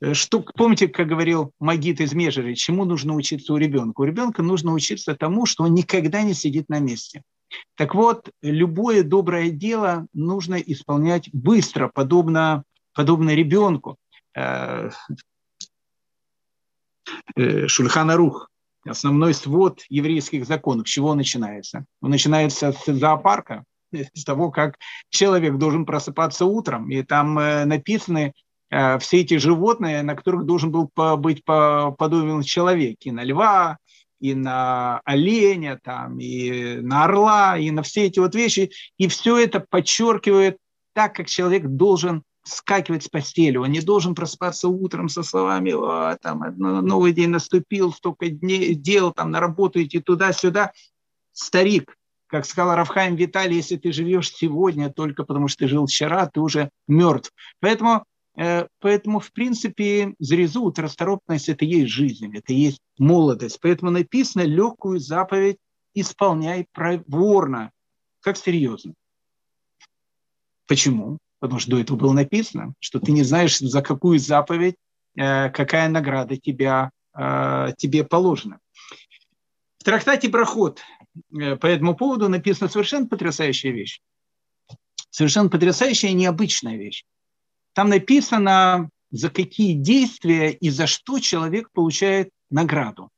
э, 0.00 0.14
что, 0.14 0.40
помните, 0.40 0.88
как 0.88 1.06
говорил 1.06 1.52
Магит 1.58 2.00
из 2.00 2.12
Межери, 2.12 2.54
чему 2.54 2.84
нужно 2.84 3.14
учиться 3.14 3.54
у 3.54 3.56
ребенка? 3.56 4.00
У 4.00 4.04
ребенка 4.04 4.42
нужно 4.42 4.72
учиться 4.72 5.14
тому, 5.14 5.46
что 5.46 5.64
он 5.64 5.74
никогда 5.74 6.22
не 6.22 6.34
сидит 6.34 6.68
на 6.68 6.78
месте. 6.78 7.22
Так 7.76 7.94
вот, 7.94 8.30
любое 8.42 9.02
доброе 9.02 9.50
дело 9.50 10.06
нужно 10.12 10.56
исполнять 10.56 11.28
быстро, 11.32 11.88
подобно, 11.88 12.64
подобно 12.94 13.34
ребенку. 13.34 13.96
Э, 14.34 14.90
э, 17.36 17.66
Шульхана 17.66 18.16
Рух 18.16 18.48
основной 18.84 19.34
свод 19.34 19.82
еврейских 19.88 20.46
законов. 20.46 20.88
С 20.88 20.90
чего 20.90 21.14
начинается? 21.14 21.84
Он 22.00 22.10
начинается 22.10 22.72
с 22.72 22.84
зоопарка, 22.86 23.64
с 23.92 24.24
того, 24.24 24.50
как 24.50 24.76
человек 25.10 25.56
должен 25.56 25.86
просыпаться 25.86 26.46
утром, 26.46 26.90
и 26.90 27.02
там 27.02 27.38
э, 27.38 27.64
написаны 27.64 28.32
э, 28.70 28.98
все 28.98 29.20
эти 29.20 29.36
животные, 29.36 30.02
на 30.02 30.14
которых 30.14 30.46
должен 30.46 30.72
был 30.72 30.90
быть 31.18 31.44
подобен 31.44 32.42
человек, 32.42 32.96
и 33.02 33.10
на 33.10 33.22
льва, 33.22 33.78
и 34.22 34.34
на 34.34 35.00
оленя, 35.04 35.80
там, 35.82 36.20
и 36.20 36.76
на 36.76 37.04
орла, 37.04 37.58
и 37.58 37.72
на 37.72 37.82
все 37.82 38.04
эти 38.04 38.20
вот 38.20 38.36
вещи. 38.36 38.70
И 38.96 39.08
все 39.08 39.36
это 39.36 39.58
подчеркивает 39.68 40.58
так, 40.92 41.16
как 41.16 41.26
человек 41.26 41.64
должен 41.66 42.22
скакивать 42.44 43.02
с 43.02 43.08
постели. 43.08 43.56
Он 43.56 43.70
не 43.72 43.80
должен 43.80 44.14
просыпаться 44.14 44.68
утром 44.68 45.08
со 45.08 45.24
словами 45.24 45.72
О, 45.72 46.16
там, 46.22 46.40
новый 46.56 47.12
день 47.12 47.30
наступил, 47.30 47.92
столько 47.92 48.28
дней, 48.28 48.74
дел, 48.74 49.12
там, 49.12 49.32
на 49.32 49.40
работу 49.40 49.82
идти 49.82 49.98
туда-сюда. 49.98 50.70
Старик, 51.32 51.96
как 52.28 52.46
сказал 52.46 52.76
Равхайм 52.76 53.16
Виталий, 53.16 53.56
если 53.56 53.76
ты 53.76 53.92
живешь 53.92 54.32
сегодня 54.32 54.92
только 54.92 55.24
потому, 55.24 55.48
что 55.48 55.64
ты 55.64 55.68
жил 55.68 55.86
вчера, 55.86 56.26
ты 56.26 56.40
уже 56.40 56.70
мертв. 56.86 57.32
Поэтому, 57.58 58.04
поэтому 58.34 59.20
в 59.20 59.30
принципе, 59.32 60.14
зрезут, 60.18 60.78
расторопность– 60.78 61.48
это 61.50 61.64
и 61.64 61.68
есть 61.68 61.90
жизнь, 61.90 62.36
это 62.36 62.52
и 62.52 62.56
есть 62.56 62.80
молодость. 62.98 63.58
Поэтому 63.60 63.90
написано 63.90 64.42
легкую 64.42 65.00
заповедь 65.00 65.58
исполняй 65.94 66.66
проворно. 66.72 67.70
Как 68.20 68.36
серьезно. 68.36 68.94
Почему? 70.66 71.18
Потому 71.40 71.58
что 71.58 71.72
до 71.72 71.80
этого 71.80 71.96
было 71.96 72.12
написано, 72.12 72.74
что 72.78 73.00
ты 73.00 73.12
не 73.12 73.24
знаешь, 73.24 73.58
за 73.58 73.82
какую 73.82 74.18
заповедь, 74.18 74.76
э, 75.16 75.50
какая 75.50 75.88
награда 75.88 76.36
тебя, 76.36 76.90
э, 77.14 77.72
тебе 77.76 78.04
положена. 78.04 78.58
В 79.78 79.84
трактате 79.84 80.28
«Проход» 80.28 80.80
э, 81.36 81.56
по 81.56 81.66
этому 81.66 81.96
поводу 81.96 82.28
написана 82.28 82.70
совершенно 82.70 83.08
потрясающая 83.08 83.72
вещь. 83.72 84.00
Совершенно 85.10 85.48
потрясающая 85.48 86.10
и 86.10 86.14
необычная 86.14 86.76
вещь. 86.76 87.04
Там 87.74 87.88
написано, 87.88 88.90
за 89.10 89.30
какие 89.30 89.74
действия 89.74 90.50
и 90.50 90.70
за 90.70 90.86
что 90.86 91.18
человек 91.18 91.70
получает 91.72 92.30
награду. 92.50 93.10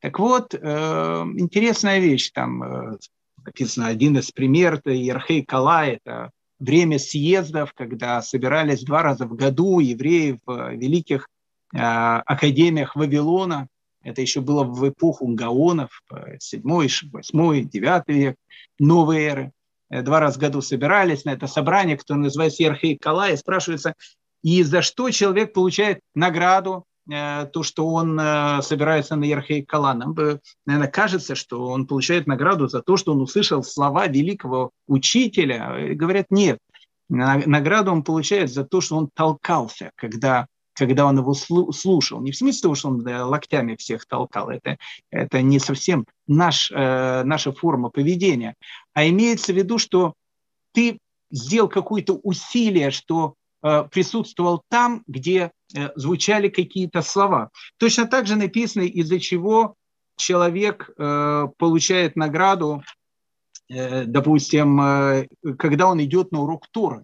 Так 0.00 0.18
вот, 0.18 0.54
интересная 0.54 1.98
вещь, 1.98 2.30
там 2.32 2.98
написано 3.44 3.86
один 3.86 4.18
из 4.18 4.30
примеров, 4.30 4.80
это 4.80 4.90
Ерхей 4.90 5.44
Кала, 5.44 5.86
это 5.86 6.30
время 6.58 6.98
съездов, 6.98 7.72
когда 7.74 8.22
собирались 8.22 8.82
два 8.82 9.02
раза 9.02 9.26
в 9.26 9.34
году 9.34 9.80
евреи 9.80 10.38
в 10.44 10.72
великих 10.74 11.28
э, 11.74 11.78
академиях 11.78 12.96
Вавилона. 12.96 13.68
Это 14.02 14.20
еще 14.22 14.40
было 14.40 14.64
в 14.64 14.88
эпоху 14.88 15.26
Гаонов, 15.28 16.02
7, 16.38 16.62
8, 16.62 17.68
9 17.68 18.02
век, 18.08 18.36
новой 18.78 19.22
эры. 19.24 19.52
Э, 19.90 20.02
два 20.02 20.20
раза 20.20 20.38
в 20.38 20.40
году 20.40 20.60
собирались 20.60 21.24
на 21.24 21.30
это 21.30 21.46
собрание, 21.46 21.96
которое 21.96 22.20
называется 22.20 22.62
Ерхей 22.62 22.96
Кала, 22.96 23.30
и 23.30 23.36
спрашивается, 23.36 23.94
и 24.42 24.62
за 24.62 24.82
что 24.82 25.10
человек 25.10 25.52
получает 25.52 26.00
награду 26.14 26.84
Э, 27.10 27.46
то, 27.52 27.62
что 27.62 27.86
он 27.88 28.18
э, 28.18 28.62
собирается 28.62 29.16
на 29.16 29.24
Ерхей 29.24 29.64
Кала. 29.64 29.94
Нам 29.94 30.12
бы, 30.12 30.40
наверное, 30.66 30.90
кажется, 30.90 31.34
что 31.34 31.66
он 31.66 31.86
получает 31.86 32.26
награду 32.26 32.68
за 32.68 32.82
то, 32.82 32.96
что 32.96 33.12
он 33.12 33.20
услышал 33.20 33.62
слова 33.62 34.06
великого 34.06 34.70
учителя. 34.88 35.90
И 35.90 35.94
говорят, 35.94 36.26
нет, 36.30 36.58
награду 37.08 37.92
он 37.92 38.02
получает 38.02 38.52
за 38.52 38.64
то, 38.64 38.80
что 38.80 38.96
он 38.96 39.08
толкался, 39.14 39.90
когда 39.94 40.46
когда 40.76 41.06
он 41.06 41.18
его 41.18 41.34
слушал. 41.34 42.20
Не 42.20 42.32
в 42.32 42.36
смысле 42.36 42.62
того, 42.62 42.74
что 42.74 42.88
он 42.88 43.06
локтями 43.06 43.76
всех 43.76 44.06
толкал, 44.06 44.50
это, 44.50 44.76
это 45.10 45.42
не 45.42 45.58
совсем 45.58 46.06
наш, 46.26 46.70
э, 46.70 47.22
наша 47.24 47.52
форма 47.52 47.90
поведения, 47.90 48.54
а 48.92 49.08
имеется 49.08 49.52
в 49.52 49.56
виду, 49.56 49.78
что 49.78 50.14
ты 50.72 50.98
сделал 51.30 51.68
какое-то 51.68 52.14
усилие, 52.22 52.90
что 52.90 53.34
э, 53.62 53.84
присутствовал 53.90 54.62
там, 54.68 55.02
где 55.06 55.50
Э, 55.74 55.90
звучали 55.96 56.48
какие-то 56.48 57.02
слова. 57.02 57.50
Точно 57.78 58.06
так 58.06 58.26
же 58.26 58.36
написано, 58.36 58.82
из-за 58.82 59.18
чего 59.18 59.74
человек 60.18 60.90
получает 60.96 62.16
награду, 62.16 62.82
допустим, 63.68 65.28
когда 65.58 65.88
он 65.88 66.02
идет 66.02 66.32
на 66.32 66.40
урок 66.40 66.68
Торы. 66.70 67.02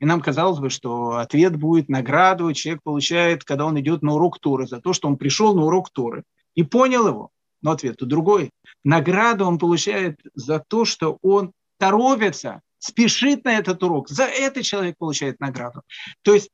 И 0.00 0.06
нам 0.06 0.20
казалось 0.20 0.60
бы, 0.60 0.70
что 0.70 1.16
ответ 1.16 1.56
будет 1.56 1.88
награду 1.88 2.52
человек 2.52 2.82
получает, 2.82 3.44
когда 3.44 3.66
он 3.66 3.78
идет 3.80 4.02
на 4.02 4.14
урок 4.14 4.38
Торы, 4.38 4.66
за 4.66 4.80
то, 4.80 4.92
что 4.92 5.08
он 5.08 5.16
пришел 5.16 5.54
на 5.54 5.64
урок 5.64 5.90
Торы 5.90 6.22
и 6.54 6.62
понял 6.62 7.08
его. 7.08 7.30
Но 7.62 7.72
ответ 7.72 7.96
другой. 7.98 8.50
Награду 8.84 9.44
он 9.44 9.58
получает 9.58 10.20
за 10.34 10.60
то, 10.60 10.84
что 10.84 11.18
он 11.22 11.52
торопится, 11.78 12.60
спешит 12.78 13.44
на 13.44 13.58
этот 13.58 13.82
урок. 13.82 14.08
За 14.08 14.24
это 14.24 14.62
человек 14.62 14.96
получает 14.98 15.40
награду. 15.40 15.82
То 16.22 16.34
есть 16.34 16.50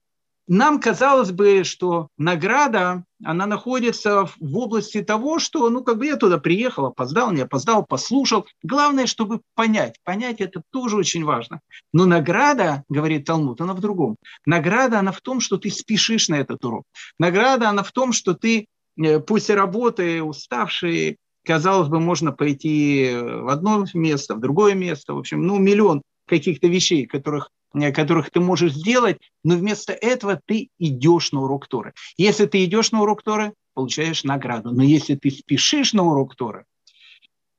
нам 0.47 0.79
казалось 0.79 1.31
бы, 1.31 1.65
что 1.65 2.09
награда, 2.19 3.05
она 3.25 3.47
находится 3.47 4.27
в 4.27 4.59
области 4.59 5.03
того, 5.03 5.39
что, 5.39 5.71
ну, 5.71 5.83
как 5.83 5.99
бы 5.99 6.07
я 6.07 6.17
туда 6.17 6.39
приехал, 6.39 6.87
опоздал, 6.87 7.33
не 7.33 7.43
опоздал, 7.43 7.85
послушал. 7.85 8.47
Главное, 8.63 9.07
чтобы 9.07 9.41
понять. 9.55 9.97
Понять 10.05 10.41
это 10.41 10.63
тоже 10.71 10.97
очень 10.97 11.25
важно. 11.25 11.61
Но 11.93 12.05
награда, 12.05 12.85
говорит 12.91 13.25
Талмуд, 13.25 13.61
она 13.61 13.73
в 13.73 13.81
другом. 13.81 14.17
Награда, 14.45 14.99
она 14.99 15.13
в 15.13 15.21
том, 15.23 15.41
что 15.41 15.57
ты 15.57 15.71
спешишь 15.71 16.29
на 16.29 16.35
этот 16.35 16.63
урок. 16.65 16.85
Награда, 17.19 17.71
она 17.71 17.83
в 17.83 17.93
том, 17.93 18.13
что 18.13 18.35
ты 18.35 18.67
э, 19.03 19.21
после 19.21 19.55
работы 19.55 20.23
уставший, 20.23 21.17
казалось 21.43 21.89
бы, 21.89 22.01
можно 22.01 22.33
пойти 22.33 23.17
в 23.19 23.49
одно 23.49 23.87
место, 23.95 24.35
в 24.35 24.41
другое 24.41 24.75
место, 24.75 25.15
в 25.15 25.19
общем, 25.19 25.47
ну, 25.47 25.59
миллион 25.59 26.03
каких-то 26.27 26.67
вещей, 26.69 27.07
которых 27.07 27.51
которых 27.93 28.31
ты 28.31 28.41
можешь 28.41 28.73
сделать, 28.73 29.19
но 29.43 29.57
вместо 29.57 29.93
этого 29.93 30.41
ты 30.45 30.71
идешь 30.79 31.33
на 31.33 31.43
урок 31.43 31.69
Торы. 31.69 31.93
Если 32.17 32.47
ты 32.47 32.65
идешь 32.65 32.93
на 32.93 33.03
урок 33.03 33.23
Торы, 33.23 33.53
получаешь 33.75 34.25
награду. 34.25 34.71
Но 34.73 34.83
если 34.83 35.17
ты 35.17 35.31
спешишь 35.31 35.93
на 35.93 36.05
урок 36.05 36.37
Торы, 36.37 36.65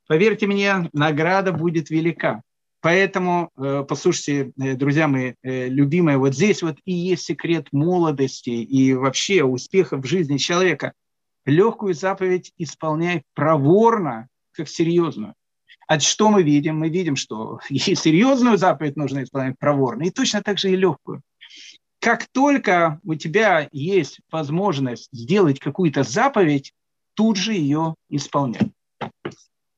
поверьте 0.07 0.47
мне, 0.47 0.89
награда 0.93 1.51
будет 1.51 1.89
велика. 1.89 2.41
Поэтому, 2.81 3.49
э, 3.57 3.83
послушайте, 3.87 4.51
э, 4.59 4.75
друзья 4.75 5.07
мои 5.07 5.33
любимые, 5.43 6.17
вот 6.17 6.35
здесь 6.35 6.61
вот 6.61 6.77
и 6.85 6.93
есть 6.93 7.23
секрет 7.23 7.67
молодости 7.71 8.51
и 8.51 8.93
вообще 8.93 9.43
успеха 9.43 9.97
в 9.97 10.05
жизни 10.05 10.37
человека. 10.37 10.93
Легкую 11.45 11.93
заповедь 11.93 12.53
исполняй 12.57 13.23
проворно, 13.33 14.27
как 14.51 14.69
серьезную. 14.69 15.33
А 15.87 15.99
что 15.99 16.29
мы 16.29 16.43
видим? 16.43 16.79
Мы 16.79 16.89
видим, 16.89 17.15
что 17.15 17.59
и 17.69 17.77
серьезную 17.77 18.57
заповедь 18.57 18.95
нужно 18.95 19.23
исполнять 19.23 19.57
проворно, 19.59 20.03
и 20.03 20.11
точно 20.11 20.41
так 20.41 20.57
же 20.57 20.71
и 20.71 20.75
легкую. 20.75 21.21
Как 21.99 22.27
только 22.27 22.99
у 23.03 23.15
тебя 23.15 23.67
есть 23.71 24.19
возможность 24.31 25.09
сделать 25.11 25.59
какую-то 25.59 26.03
заповедь, 26.03 26.73
тут 27.15 27.37
же 27.37 27.53
ее 27.53 27.95
исполнять. 28.09 28.69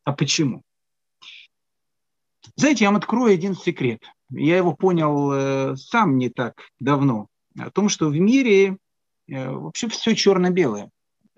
А 0.03 0.13
почему? 0.13 0.61
Знаете, 2.55 2.85
я 2.85 2.89
вам 2.89 2.97
открою 2.97 3.33
один 3.33 3.55
секрет. 3.55 4.03
Я 4.29 4.57
его 4.57 4.73
понял 4.73 5.31
э, 5.31 5.75
сам 5.77 6.17
не 6.17 6.29
так 6.29 6.59
давно. 6.79 7.27
О 7.57 7.69
том, 7.69 7.87
что 7.87 8.09
в 8.09 8.17
мире 8.17 8.77
э, 9.27 9.49
вообще 9.49 9.87
все 9.87 10.15
черно-белое. 10.15 10.89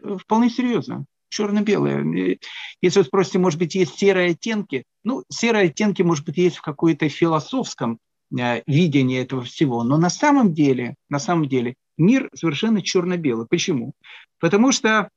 Вполне 0.01 0.49
серьезно 0.49 1.05
черно-белое. 1.29 2.37
Если 2.81 2.99
вы 2.99 3.05
спросите, 3.05 3.39
может 3.39 3.59
быть, 3.59 3.75
есть 3.75 3.97
серые 3.97 4.31
оттенки? 4.31 4.83
Ну, 5.03 5.23
серые 5.29 5.65
оттенки, 5.65 6.01
может 6.01 6.25
быть, 6.25 6.37
есть 6.37 6.57
в 6.57 6.61
какой-то 6.61 7.07
философском 7.09 7.99
э, 8.37 8.61
видении 8.67 9.19
этого 9.19 9.43
всего. 9.43 9.83
Но 9.83 9.97
на 9.97 10.09
самом 10.09 10.53
деле, 10.53 10.95
на 11.09 11.19
самом 11.19 11.47
деле, 11.47 11.75
мир 11.97 12.29
совершенно 12.33 12.81
черно-белый. 12.81 13.47
Почему? 13.47 13.93
Потому 14.39 14.71
что 14.71 15.09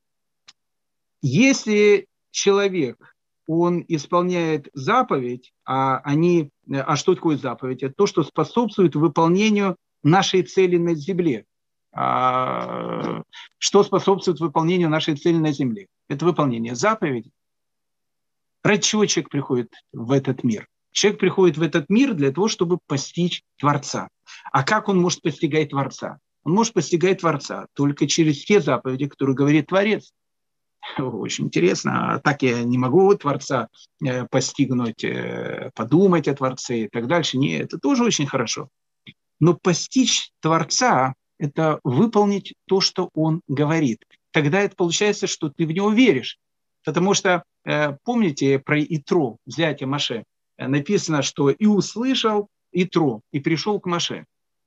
если 1.22 2.06
человек, 2.30 3.14
он 3.46 3.84
исполняет 3.88 4.68
заповедь, 4.72 5.52
а, 5.64 5.98
они, 5.98 6.50
а 6.70 6.96
что 6.96 7.14
такое 7.14 7.36
заповедь? 7.36 7.82
Это 7.82 7.94
то, 7.94 8.06
что 8.06 8.22
способствует 8.22 8.94
выполнению 8.94 9.76
нашей 10.02 10.42
цели 10.42 10.76
на 10.76 10.94
земле. 10.94 11.44
А, 11.92 13.22
что 13.58 13.84
способствует 13.84 14.40
выполнению 14.40 14.88
нашей 14.88 15.16
цели 15.16 15.36
на 15.36 15.52
земле? 15.52 15.88
Это 16.08 16.24
выполнение 16.24 16.74
заповедей. 16.74 17.32
Ради 18.62 18.82
чего 18.82 19.06
человек 19.06 19.30
приходит 19.30 19.72
в 19.92 20.12
этот 20.12 20.44
мир? 20.44 20.68
Человек 20.92 21.20
приходит 21.20 21.58
в 21.58 21.62
этот 21.62 21.88
мир 21.88 22.14
для 22.14 22.30
того, 22.32 22.48
чтобы 22.48 22.78
постичь 22.86 23.42
Творца. 23.58 24.08
А 24.52 24.62
как 24.62 24.88
он 24.88 25.00
может 25.00 25.22
постигать 25.22 25.70
Творца? 25.70 26.18
Он 26.44 26.52
может 26.52 26.74
постигать 26.74 27.20
Творца 27.20 27.66
только 27.74 28.06
через 28.06 28.44
те 28.44 28.60
заповеди, 28.60 29.08
которые 29.08 29.36
говорит 29.36 29.66
Творец. 29.66 30.12
Очень 30.98 31.46
интересно. 31.46 32.14
А 32.14 32.18
так 32.18 32.42
я 32.42 32.62
не 32.62 32.76
могу 32.78 33.14
Творца 33.14 33.68
э, 34.04 34.26
постигнуть, 34.26 35.04
э, 35.04 35.70
подумать 35.74 36.28
о 36.28 36.34
Творце 36.34 36.80
и 36.80 36.88
так 36.88 37.06
дальше. 37.06 37.38
Нет, 37.38 37.66
это 37.66 37.78
тоже 37.78 38.04
очень 38.04 38.26
хорошо. 38.26 38.68
Но 39.40 39.54
постичь 39.54 40.30
Творца 40.40 41.14
это 41.42 41.80
выполнить 41.82 42.54
то, 42.68 42.80
что 42.80 43.10
он 43.14 43.42
говорит. 43.48 44.04
Тогда 44.30 44.60
это 44.60 44.76
получается, 44.76 45.26
что 45.26 45.50
ты 45.50 45.66
в 45.66 45.72
него 45.72 45.90
веришь. 45.90 46.38
Потому 46.84 47.14
что, 47.14 47.42
э, 47.64 47.96
помните 48.04 48.60
про 48.60 48.80
Итро, 48.80 49.38
взятие 49.44 49.88
Маше, 49.88 50.24
э, 50.56 50.68
написано, 50.68 51.22
что 51.22 51.50
и 51.50 51.66
услышал 51.66 52.48
Итро, 52.72 53.22
и 53.32 53.40
пришел 53.40 53.80
к 53.80 53.86
Маше. 53.86 54.24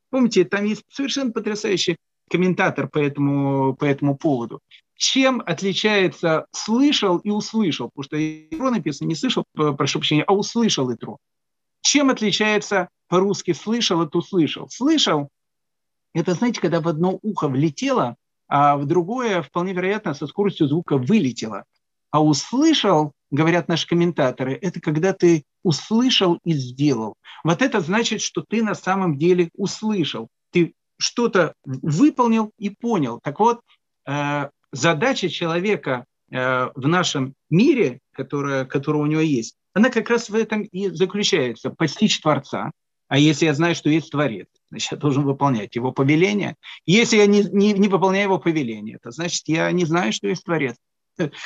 Помните, 0.09 0.43
там 0.43 0.65
есть 0.65 0.83
совершенно 0.89 1.31
потрясающий 1.31 1.95
комментатор 2.29 2.89
по 2.89 2.99
этому, 2.99 3.75
по 3.75 3.85
этому 3.85 4.17
поводу. 4.17 4.59
Чем 4.97 5.41
отличается 5.45 6.45
слышал 6.51 7.19
и 7.19 7.29
услышал? 7.29 7.89
Потому 7.89 8.03
что 8.03 8.17
Итро 8.17 8.69
написано 8.69 9.07
не 9.07 9.15
слышал, 9.15 9.45
прошу 9.53 9.99
прощения, 9.99 10.23
а 10.23 10.33
услышал 10.33 10.93
Итро. 10.93 11.17
Чем 11.81 12.09
отличается 12.09 12.89
по-русски 13.07 13.53
слышал 13.53 14.01
от 14.01 14.13
услышал? 14.13 14.67
Слышал– 14.69 15.29
это, 16.15 16.33
знаете, 16.33 16.61
когда 16.61 16.79
в 16.79 16.87
одно 16.87 17.19
ухо 17.21 17.47
влетело, 17.47 18.15
а 18.47 18.77
в 18.77 18.85
другое, 18.85 19.41
вполне 19.41 19.73
вероятно, 19.73 20.13
со 20.13 20.27
скоростью 20.27 20.67
звука 20.67 20.97
вылетело. 20.97 21.65
А 22.09 22.23
услышал, 22.23 23.11
говорят 23.31 23.67
наши 23.67 23.85
комментаторы, 23.85 24.53
это 24.53 24.79
когда 24.79 25.11
ты 25.11 25.43
услышал 25.63 26.39
и 26.45 26.53
сделал. 26.53 27.15
Вот 27.43 27.61
это 27.61 27.81
значит, 27.81 28.21
что 28.21 28.45
ты 28.47 28.63
на 28.63 28.75
самом 28.75 29.17
деле 29.17 29.49
услышал. 29.55 30.29
Ты 30.51 30.73
что-то 30.97 31.53
выполнил 31.65 32.51
и 32.57 32.69
понял. 32.69 33.19
Так 33.21 33.39
вот, 33.41 33.59
э, 34.07 34.49
задача 34.71 35.27
человека 35.27 36.05
э, 36.31 36.69
в 36.75 36.87
нашем 36.87 37.33
мире, 37.49 37.99
которая, 38.13 38.63
которая 38.63 39.03
у 39.03 39.07
него 39.07 39.21
есть, 39.21 39.55
она 39.73 39.89
как 39.89 40.09
раз 40.09 40.29
в 40.29 40.35
этом 40.35 40.61
и 40.61 40.87
заключается. 40.89 41.71
Постичь 41.71 42.21
Творца. 42.21 42.71
А 43.09 43.17
если 43.17 43.45
я 43.45 43.53
знаю, 43.53 43.75
что 43.75 43.89
есть 43.89 44.11
Творец, 44.11 44.47
значит, 44.69 44.91
я 44.91 44.97
должен 44.97 45.23
выполнять 45.23 45.75
его 45.75 45.91
повеление. 45.91 46.55
Если 46.85 47.17
я 47.17 47.25
не, 47.25 47.43
не, 47.43 47.73
не 47.73 47.87
выполняю 47.87 48.25
его 48.25 48.39
повеление, 48.39 48.99
то 49.01 49.11
значит, 49.11 49.43
я 49.47 49.71
не 49.71 49.85
знаю, 49.85 50.13
что 50.13 50.27
есть 50.27 50.43
Творец. 50.43 50.75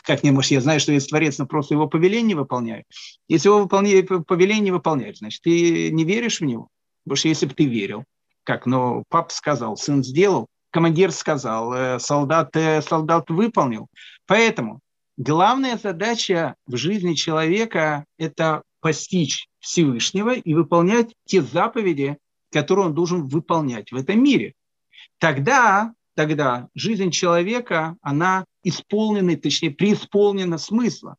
Как 0.03 0.23
не 0.23 0.31
может, 0.31 0.51
я 0.51 0.61
знаю, 0.61 0.79
что 0.79 0.91
есть 0.91 1.09
Творец, 1.09 1.37
но 1.37 1.45
просто 1.45 1.75
его 1.75 1.87
повеление 1.87 2.35
выполняю. 2.35 2.83
Если 3.27 3.49
его 3.49 3.59
выполняю, 3.59 4.23
повеление 4.23 4.65
не 4.65 4.71
выполняешь, 4.71 5.19
значит, 5.19 5.41
ты 5.43 5.91
не 5.91 6.03
веришь 6.03 6.39
в 6.39 6.45
него. 6.45 6.69
Потому 7.03 7.17
что 7.17 7.27
если 7.27 7.45
бы 7.45 7.53
ты 7.53 7.65
верил, 7.65 8.03
как, 8.43 8.65
ну, 8.65 9.03
папа 9.09 9.31
сказал, 9.31 9.77
сын 9.77 10.03
сделал, 10.03 10.47
командир 10.71 11.11
сказал, 11.11 11.73
э, 11.73 11.99
солдат, 11.99 12.55
э, 12.55 12.81
солдат 12.81 13.29
выполнил. 13.29 13.87
Поэтому 14.25 14.79
главная 15.17 15.77
задача 15.77 16.55
в 16.65 16.75
жизни 16.75 17.13
человека– 17.13 18.05
это 18.17 18.63
постичь 18.81 19.47
Всевышнего 19.59 20.33
и 20.33 20.53
выполнять 20.53 21.13
те 21.25 21.41
заповеди, 21.41 22.17
которые 22.51 22.87
он 22.87 22.93
должен 22.93 23.27
выполнять 23.27 23.91
в 23.91 23.95
этом 23.95 24.23
мире. 24.23 24.53
Тогда, 25.17 25.93
тогда 26.15 26.67
жизнь 26.75 27.11
человека, 27.11 27.95
она 28.01 28.45
исполнена, 28.63 29.35
точнее, 29.37 29.71
преисполнена 29.71 30.57
смысла. 30.57 31.15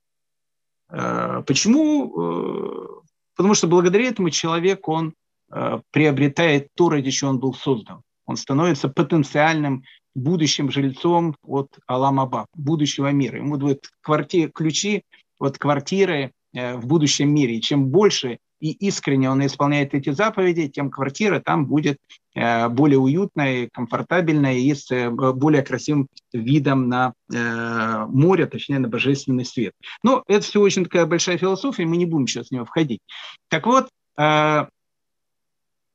Э, 0.91 1.43
почему? 1.47 3.03
Потому 3.37 3.55
что 3.55 3.69
благодаря 3.69 4.09
этому 4.09 4.31
человек, 4.31 4.89
он 4.89 5.15
Э, 5.53 5.81
приобретает 5.91 6.69
то, 6.75 6.89
ради 6.91 7.11
чего 7.11 7.31
он 7.31 7.41
был 7.41 7.55
создан. 7.55 8.03
Он 8.25 8.37
становится 8.37 8.89
потенциальным 8.89 9.83
будущим 10.15 10.71
жильцом 10.71 11.37
от 11.43 11.77
Аламаба, 11.87 12.47
будущего 12.55 13.11
мира. 13.11 13.39
Ему 13.39 13.57
дают 13.57 13.91
кварти- 14.01 14.49
ключи 14.49 15.03
от 15.41 15.59
квартиры 15.59 16.33
э, 16.53 16.77
в 16.77 16.87
будущем 16.87 17.35
мире. 17.35 17.57
И 17.57 17.61
чем 17.61 17.87
больше 17.89 18.39
и 18.61 18.73
искренне 18.73 19.31
он 19.31 19.45
исполняет 19.45 19.95
эти 19.95 20.11
заповеди, 20.11 20.69
тем 20.69 20.91
квартира 20.91 21.41
там 21.41 21.67
будет 21.67 21.99
э, 22.35 22.69
более 22.69 22.99
уютной, 22.99 23.69
комфортабельной 23.73 24.63
и 24.63 24.75
с 24.75 25.11
более 25.11 25.63
красивым 25.63 26.09
видом 26.33 26.89
на 26.89 27.15
море, 27.29 28.47
точнее 28.47 28.79
на 28.79 28.89
божественный 28.89 29.45
свет. 29.45 29.73
Но 30.03 30.23
это 30.27 30.45
все 30.45 30.61
очень 30.61 30.85
такая 30.85 31.07
большая 31.07 31.39
философия, 31.39 31.87
мы 31.87 31.97
не 31.97 32.07
будем 32.07 32.27
сейчас 32.27 32.49
в 32.49 32.53
нее 32.53 32.65
входить. 32.65 33.01
Так 33.49 33.67
вот, 33.67 33.89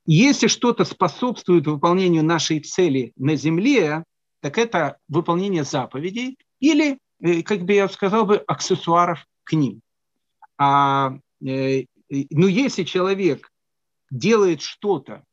если 0.05 0.47
что-то 0.47 0.85
способствует 0.85 1.65
выполнению 1.65 2.23
нашей 2.23 2.59
цели 2.59 3.11
на 3.15 3.35
Земле, 3.35 4.03
так 4.41 4.59
это 4.59 4.97
выполнение 5.07 5.63
заповедей 5.63 6.37
или, 6.59 6.99
э, 7.19 7.41
как 7.41 7.63
бы 7.63 7.73
я 7.73 7.89
сказал 7.89 8.25
бы, 8.25 8.37
аксессуаров 8.37 9.25
к 9.43 9.53
ним. 9.53 9.81
А, 10.57 11.17
э, 12.23 12.27
ну, 12.31 12.47
если 12.47 12.83
человек 12.83 13.51
делает 14.11 14.61
что-то, 14.61 15.23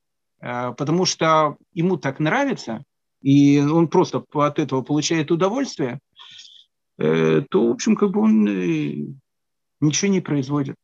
э, 0.41 0.73
потому 0.77 1.05
что 1.05 1.57
ему 1.73 1.97
так 1.97 2.21
нравится, 2.21 2.85
и 3.21 3.61
он 3.61 3.89
просто 3.89 4.25
от 4.33 4.59
этого 4.59 4.83
получает 4.83 5.31
удовольствие, 5.31 6.01
то, 6.97 7.45
в 7.53 7.71
общем, 7.71 7.97
как 7.97 8.11
бы 8.11 8.21
он 8.21 8.45
ничего 9.81 10.11
не 10.11 10.21
производит. 10.21 10.77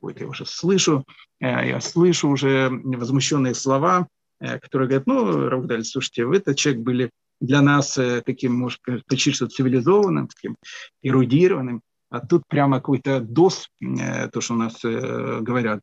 Вот 0.00 0.20
я 0.20 0.26
уже 0.26 0.46
слышу, 0.46 1.04
э, 1.40 1.68
я 1.68 1.80
слышу 1.80 2.28
уже 2.28 2.70
возмущенные 2.70 3.54
слова, 3.54 4.08
э, 4.40 4.58
которые 4.58 4.88
говорят, 4.88 5.06
ну, 5.06 5.48
Равдаль, 5.48 5.84
слушайте, 5.84 6.24
вы 6.24 6.36
этот 6.36 6.56
человек 6.56 6.82
были 6.82 7.10
для 7.40 7.60
нас 7.60 7.98
э, 7.98 8.22
таким, 8.24 8.54
может, 8.54 8.80
почти 9.06 9.32
что 9.32 9.46
цивилизованным, 9.46 10.28
таким 10.28 10.56
эрудированным, 11.02 11.82
а 12.10 12.20
тут 12.20 12.42
прямо 12.48 12.76
какой-то 12.78 13.20
дос, 13.20 13.68
то, 13.80 14.40
что 14.40 14.54
у 14.54 14.56
нас 14.56 14.80
говорят, 14.82 15.80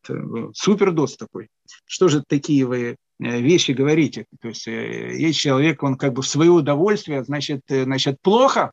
супер 0.54 0.92
дос 0.92 1.16
такой. 1.16 1.48
Что 1.86 2.08
же 2.08 2.22
такие 2.26 2.66
вы 2.66 2.96
вещи 3.18 3.72
говорите? 3.72 4.26
То 4.40 4.48
есть 4.48 4.66
есть 4.66 5.40
человек, 5.40 5.82
он 5.82 5.96
как 5.96 6.12
бы 6.12 6.22
в 6.22 6.28
свое 6.28 6.50
удовольствие, 6.50 7.24
значит, 7.24 7.62
значит 7.68 8.20
плохо. 8.22 8.70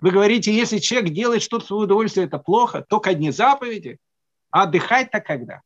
Вы 0.00 0.10
говорите, 0.10 0.54
если 0.54 0.78
человек 0.78 1.12
делает 1.12 1.42
что-то 1.42 1.64
в 1.64 1.68
свое 1.68 1.82
удовольствие, 1.84 2.26
это 2.26 2.38
плохо, 2.38 2.84
только 2.88 3.10
одни 3.10 3.30
заповеди. 3.30 3.98
А 4.50 4.62
отдыхать-то 4.62 5.20
когда? 5.20 5.60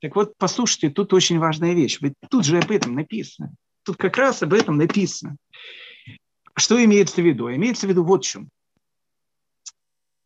Так 0.00 0.16
вот, 0.16 0.34
послушайте, 0.38 0.90
тут 0.90 1.12
очень 1.12 1.38
важная 1.38 1.74
вещь. 1.74 1.98
Ведь 2.00 2.14
тут 2.30 2.44
же 2.44 2.58
об 2.58 2.70
этом 2.70 2.94
написано. 2.94 3.52
Тут 3.82 3.96
как 3.96 4.16
раз 4.16 4.42
об 4.42 4.52
этом 4.52 4.76
написано. 4.76 5.36
Что 6.54 6.82
имеется 6.82 7.20
в 7.20 7.26
виду? 7.26 7.54
Имеется 7.54 7.86
в 7.86 7.90
виду 7.90 8.04
вот 8.04 8.24
в 8.24 8.28
чем. 8.28 8.48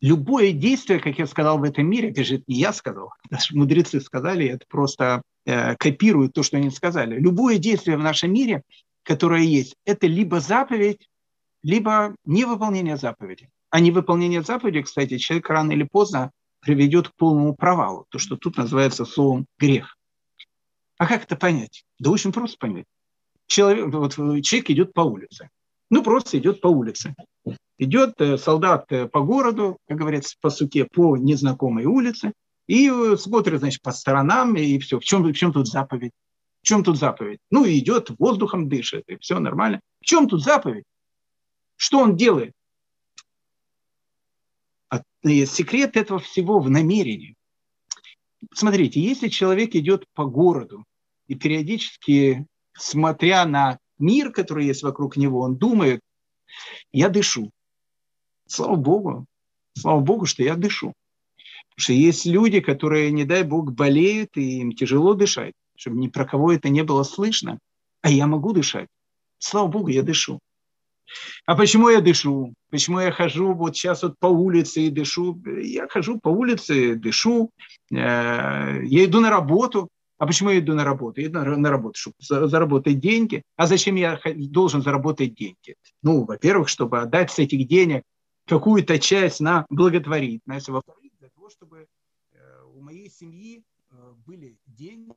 Любое 0.01 0.51
действие, 0.51 0.99
как 0.99 1.19
я 1.19 1.27
сказал, 1.27 1.59
в 1.59 1.63
этом 1.63 1.87
мире, 1.87 2.09
это 2.09 2.23
же 2.23 2.43
не 2.47 2.55
я 2.55 2.73
сказал, 2.73 3.13
даже 3.29 3.55
мудрецы 3.55 4.01
сказали, 4.01 4.47
это 4.47 4.65
просто 4.67 5.21
э, 5.45 5.75
копируют 5.75 6.33
то, 6.33 6.41
что 6.41 6.57
они 6.57 6.71
сказали. 6.71 7.19
Любое 7.19 7.59
действие 7.59 7.97
в 7.97 8.01
нашем 8.01 8.33
мире, 8.33 8.63
которое 9.03 9.43
есть, 9.43 9.75
это 9.85 10.07
либо 10.07 10.39
заповедь, 10.39 11.07
либо 11.61 12.15
невыполнение 12.25 12.97
заповеди. 12.97 13.49
А 13.69 13.79
невыполнение 13.79 14.41
заповеди, 14.41 14.81
кстати, 14.81 15.19
человек 15.19 15.49
рано 15.49 15.71
или 15.71 15.83
поздно 15.83 16.31
приведет 16.61 17.09
к 17.09 17.15
полному 17.15 17.55
провалу, 17.55 18.05
то, 18.09 18.17
что 18.17 18.37
тут 18.37 18.57
называется 18.57 19.05
словом 19.05 19.45
грех. 19.59 19.97
А 20.97 21.07
как 21.07 21.23
это 21.23 21.35
понять? 21.35 21.83
Да 21.99 22.09
очень 22.09 22.31
просто 22.31 22.57
понять. 22.59 22.85
Человек, 23.47 23.93
вот, 23.93 24.13
человек 24.13 24.69
идет 24.69 24.93
по 24.93 25.01
улице. 25.01 25.49
Ну, 25.89 26.03
просто 26.03 26.37
идет 26.37 26.61
по 26.61 26.67
улице. 26.67 27.15
Идет 27.77 28.19
э, 28.21 28.37
солдат 28.37 28.91
э, 28.91 29.07
по 29.07 29.21
городу, 29.21 29.77
как 29.87 29.97
говорится, 29.97 30.35
по 30.39 30.49
суке, 30.49 30.85
по 30.85 31.17
незнакомой 31.17 31.85
улице, 31.85 32.33
и 32.67 32.89
э, 32.89 33.17
смотрит, 33.17 33.59
значит, 33.59 33.81
по 33.81 33.91
сторонам, 33.91 34.55
и 34.55 34.77
все. 34.79 34.99
В 34.99 35.03
чем, 35.03 35.23
в 35.23 35.33
чем 35.33 35.51
тут 35.51 35.67
заповедь? 35.67 36.11
В 36.61 36.67
чем 36.67 36.83
тут 36.83 36.97
заповедь? 36.97 37.39
Ну, 37.49 37.65
идет, 37.67 38.11
воздухом 38.19 38.69
дышит, 38.69 39.03
и 39.07 39.17
все 39.17 39.39
нормально. 39.39 39.81
В 39.99 40.05
чем 40.05 40.29
тут 40.29 40.43
заповедь? 40.43 40.83
Что 41.75 41.99
он 41.99 42.15
делает? 42.15 42.53
секрет 45.23 45.97
этого 45.97 46.19
всего 46.19 46.59
в 46.59 46.69
намерении. 46.69 47.35
Смотрите, 48.53 48.99
если 48.99 49.27
человек 49.27 49.75
идет 49.75 50.05
по 50.13 50.25
городу 50.25 50.83
и 51.27 51.35
периодически, 51.35 52.47
смотря 52.73 53.45
на 53.45 53.77
мир, 53.99 54.31
который 54.31 54.65
есть 54.65 54.83
вокруг 54.83 55.17
него, 55.17 55.41
он 55.41 55.57
думает, 55.57 56.01
я 56.91 57.09
дышу. 57.09 57.51
Слава 58.51 58.75
Богу, 58.75 59.25
слава 59.77 60.01
Богу, 60.01 60.25
что 60.25 60.43
я 60.43 60.55
дышу. 60.55 60.93
Потому 61.69 61.83
что 61.83 61.93
есть 61.93 62.25
люди, 62.25 62.59
которые, 62.59 63.09
не 63.11 63.23
дай 63.23 63.43
Бог, 63.43 63.71
болеют, 63.71 64.35
и 64.35 64.59
им 64.59 64.73
тяжело 64.73 65.13
дышать, 65.13 65.53
чтобы 65.77 65.95
ни 65.99 66.09
про 66.09 66.25
кого 66.25 66.51
это 66.51 66.67
не 66.67 66.83
было 66.83 67.03
слышно, 67.03 67.59
а 68.01 68.09
я 68.09 68.27
могу 68.27 68.51
дышать. 68.51 68.89
Слава 69.37 69.67
Богу, 69.67 69.87
я 69.87 70.03
дышу. 70.03 70.39
А 71.45 71.55
почему 71.55 71.87
я 71.87 72.01
дышу? 72.01 72.53
Почему 72.69 72.99
я 72.99 73.13
хожу 73.13 73.53
вот 73.53 73.77
сейчас 73.77 74.03
вот 74.03 74.15
по 74.19 74.27
улице 74.27 74.81
и 74.81 74.89
дышу? 74.89 75.41
Я 75.45 75.87
хожу 75.87 76.19
по 76.19 76.27
улице, 76.27 76.95
дышу, 76.95 77.51
э, 77.89 77.95
я 77.95 79.05
иду 79.05 79.21
на 79.21 79.29
работу. 79.29 79.87
А 80.17 80.27
почему 80.27 80.49
я 80.49 80.59
иду 80.59 80.73
на 80.73 80.83
работу? 80.83 81.21
Я 81.21 81.27
иду 81.27 81.39
на 81.39 81.69
работу, 81.69 81.97
чтобы 81.97 82.15
заработать 82.19 82.99
деньги. 82.99 83.43
А 83.55 83.65
зачем 83.65 83.95
я 83.95 84.19
должен 84.25 84.81
заработать 84.81 85.35
деньги? 85.35 85.75
Ну, 86.03 86.25
во-первых, 86.25 86.67
чтобы 86.67 86.99
отдать 86.99 87.31
с 87.31 87.39
этих 87.39 87.65
денег 87.65 88.03
какую-то 88.51 88.99
часть 88.99 89.39
на 89.39 89.65
благотворительность. 89.69 90.69
Во-вторых, 90.69 91.11
для 91.19 91.29
того, 91.29 91.49
чтобы 91.49 91.87
э, 92.33 92.63
у 92.75 92.81
моей 92.81 93.09
семьи 93.09 93.63
э, 93.91 94.13
были 94.25 94.57
деньги, 94.65 95.13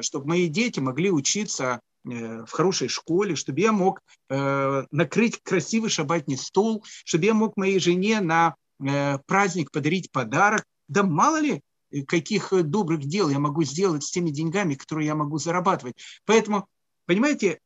чтобы 0.00 0.28
мои 0.28 0.48
дети 0.48 0.78
могли 0.80 1.10
учиться 1.10 1.80
Э, 2.04 2.44
в 2.44 2.50
хорошей 2.50 2.88
школе, 2.88 3.36
чтобы 3.36 3.60
я 3.60 3.72
мог 3.72 4.02
э, 4.28 4.84
накрыть 4.90 5.40
красивый 5.42 5.88
шабатный 5.88 6.36
стол, 6.36 6.84
чтобы 7.04 7.26
я 7.26 7.34
мог 7.34 7.56
моей 7.56 7.78
жене 7.78 8.20
на 8.20 8.56
э, 8.84 9.18
праздник, 9.26 9.70
подарить 9.70 10.10
подарок. 10.10 10.64
Да 10.88 11.04
мало 11.04 11.40
ли, 11.40 11.60
э, 11.90 12.02
каких 12.02 12.52
добрых 12.64 13.04
дел 13.04 13.28
я 13.28 13.38
могу 13.38 13.62
сделать 13.62 14.02
с 14.02 14.10
теми 14.10 14.30
деньгами, 14.30 14.74
которые 14.74 15.06
я 15.06 15.14
могу 15.14 15.38
зарабатывать. 15.38 15.94
Поэтому, 16.24 16.66
понимаете, 17.06 17.60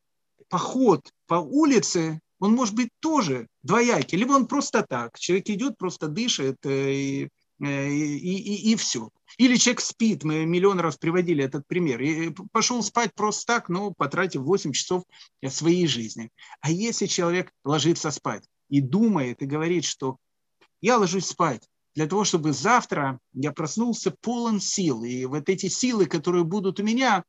поход 0.51 1.11
по 1.27 1.37
улице, 1.37 2.21
он 2.39 2.55
может 2.55 2.75
быть 2.75 2.91
тоже 3.01 3.49
двоякий. 3.63 4.19
Либо 4.19 4.33
он 4.33 4.47
просто 4.47 4.85
так, 4.89 5.19
человек 5.19 5.49
идет, 5.49 5.79
просто 5.79 6.09
дышит 6.09 6.57
и, 6.67 7.29
и, 7.61 7.67
и, 7.67 8.73
и 8.73 8.77
все. 8.77 9.11
Или 9.39 9.57
человек 9.57 9.81
спит, 9.81 10.25
мы 10.25 10.45
миллион 10.47 10.81
раз 10.81 10.97
приводили 10.97 11.45
этот 11.45 11.67
пример, 11.67 12.01
и 12.01 12.35
пошел 12.53 12.83
спать 12.83 13.15
просто 13.15 13.55
так, 13.55 13.69
но 13.69 13.93
потратив 13.93 14.43
8 14.43 14.73
часов 14.73 15.05
своей 15.49 15.87
жизни. 15.87 16.31
А 16.61 16.71
если 16.71 17.07
человек 17.07 17.51
ложится 17.65 18.11
спать 18.11 18.45
и 18.69 18.81
думает, 18.81 19.43
и 19.43 19.47
говорит, 19.47 19.85
что 19.85 20.17
я 20.81 20.99
ложусь 20.99 21.27
спать 21.27 21.69
для 21.95 22.07
того, 22.07 22.25
чтобы 22.25 22.53
завтра 22.53 23.19
я 23.33 23.53
проснулся 23.53 24.15
полон 24.21 24.61
сил, 24.61 25.05
и 25.05 25.25
вот 25.25 25.49
эти 25.49 25.69
силы, 25.69 26.07
которые 26.07 26.45
будут 26.45 26.81
у 26.81 26.83
меня, 26.83 27.25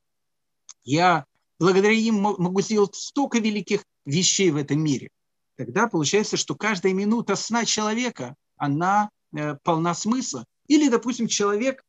я 0.84 1.26
благодаря 1.60 1.94
им 1.94 2.16
могу 2.22 2.62
сделать 2.62 2.96
столько 2.96 3.40
великих 3.40 3.84
вещей 4.08 4.50
в 4.52 4.56
этом 4.56 4.80
мире. 4.82 5.10
Тогда 5.56 5.88
получается, 5.88 6.38
что 6.38 6.56
каждая 6.56 6.94
минута 6.94 7.36
сна 7.36 7.66
человека, 7.66 8.36
она 8.56 9.10
э, 9.36 9.56
полна 9.64 9.94
смысла. 9.94 10.46
Или, 10.68 10.90
допустим, 10.90 11.28
человек 11.28 11.84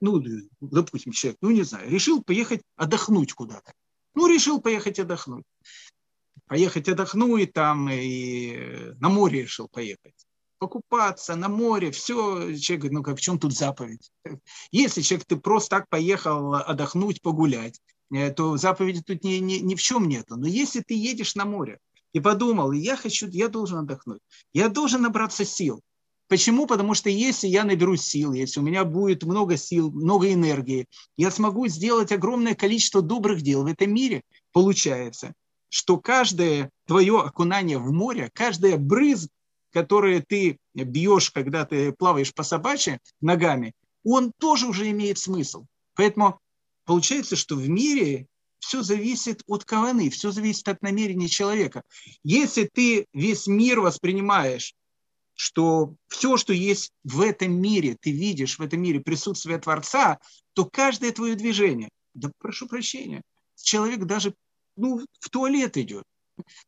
ну, 0.00 0.22
допустим, 0.60 1.12
человек, 1.12 1.38
ну, 1.42 1.50
не 1.50 1.62
знаю, 1.62 1.90
решил 1.90 2.22
поехать 2.22 2.62
отдохнуть 2.76 3.32
куда-то. 3.32 3.72
Ну, 4.14 4.26
решил 4.26 4.60
поехать 4.60 4.98
отдохнуть. 4.98 5.44
Поехать 6.46 6.88
отдохнуть 6.88 7.52
там 7.52 7.88
и 7.90 8.92
на 8.98 9.08
море 9.08 9.42
решил 9.42 9.68
поехать. 9.68 10.14
Покупаться 10.58 11.36
на 11.36 11.48
море, 11.48 11.90
все. 11.90 12.54
Человек 12.56 12.80
говорит, 12.80 12.92
ну, 12.92 13.02
как 13.02 13.18
в 13.18 13.20
чем 13.20 13.38
тут 13.38 13.52
заповедь? 13.56 14.10
Если 14.72 15.02
человек, 15.02 15.26
ты 15.26 15.36
просто 15.36 15.76
так 15.76 15.88
поехал 15.88 16.54
отдохнуть, 16.54 17.22
погулять, 17.22 17.78
э, 17.78 17.99
то 18.36 18.56
заповеди 18.56 19.02
тут 19.02 19.24
ни, 19.24 19.34
ни, 19.34 19.54
ни 19.54 19.74
в 19.74 19.80
чем 19.80 20.08
нету. 20.08 20.36
Но 20.36 20.46
если 20.46 20.80
ты 20.80 20.94
едешь 20.94 21.34
на 21.34 21.44
море 21.44 21.78
и 22.12 22.20
подумал, 22.20 22.72
я 22.72 22.96
хочу, 22.96 23.28
я 23.28 23.48
должен 23.48 23.78
отдохнуть, 23.78 24.20
я 24.52 24.68
должен 24.68 25.02
набраться 25.02 25.44
сил, 25.44 25.80
Почему? 26.30 26.68
Потому 26.68 26.94
что 26.94 27.10
если 27.10 27.48
я 27.48 27.64
наберу 27.64 27.96
сил, 27.96 28.32
если 28.32 28.60
у 28.60 28.62
меня 28.62 28.84
будет 28.84 29.24
много 29.24 29.56
сил, 29.56 29.90
много 29.90 30.32
энергии, 30.32 30.86
я 31.16 31.28
смогу 31.28 31.66
сделать 31.66 32.12
огромное 32.12 32.54
количество 32.54 33.02
добрых 33.02 33.42
дел 33.42 33.64
в 33.64 33.66
этом 33.66 33.92
мире. 33.92 34.22
Получается, 34.52 35.32
что 35.68 35.98
каждое 35.98 36.70
твое 36.86 37.20
окунание 37.20 37.78
в 37.78 37.90
море, 37.90 38.30
каждая 38.32 38.76
брызг, 38.76 39.28
которую 39.72 40.24
ты 40.24 40.58
бьешь, 40.72 41.32
когда 41.32 41.64
ты 41.64 41.90
плаваешь 41.90 42.32
по 42.32 42.44
собачьи 42.44 43.00
ногами, 43.20 43.72
он 44.04 44.30
тоже 44.38 44.68
уже 44.68 44.88
имеет 44.90 45.18
смысл. 45.18 45.64
Поэтому 45.96 46.38
получается, 46.90 47.36
что 47.36 47.54
в 47.54 47.68
мире 47.68 48.26
все 48.58 48.82
зависит 48.82 49.44
от 49.46 49.64
каваны, 49.64 50.10
все 50.10 50.32
зависит 50.32 50.66
от 50.66 50.82
намерения 50.82 51.28
человека. 51.28 51.84
Если 52.24 52.64
ты 52.64 53.06
весь 53.12 53.46
мир 53.46 53.78
воспринимаешь 53.78 54.74
что 55.34 55.94
все, 56.08 56.36
что 56.36 56.52
есть 56.52 56.90
в 57.04 57.20
этом 57.20 57.52
мире, 57.52 57.96
ты 57.98 58.10
видишь 58.10 58.58
в 58.58 58.62
этом 58.62 58.82
мире 58.82 59.00
присутствие 59.00 59.58
Творца, 59.58 60.18
то 60.52 60.66
каждое 60.66 61.12
твое 61.12 61.36
движение, 61.36 61.88
да 62.12 62.30
прошу 62.38 62.66
прощения, 62.66 63.22
человек 63.54 64.04
даже 64.04 64.34
ну, 64.76 65.06
в 65.20 65.30
туалет 65.30 65.76
идет. 65.78 66.02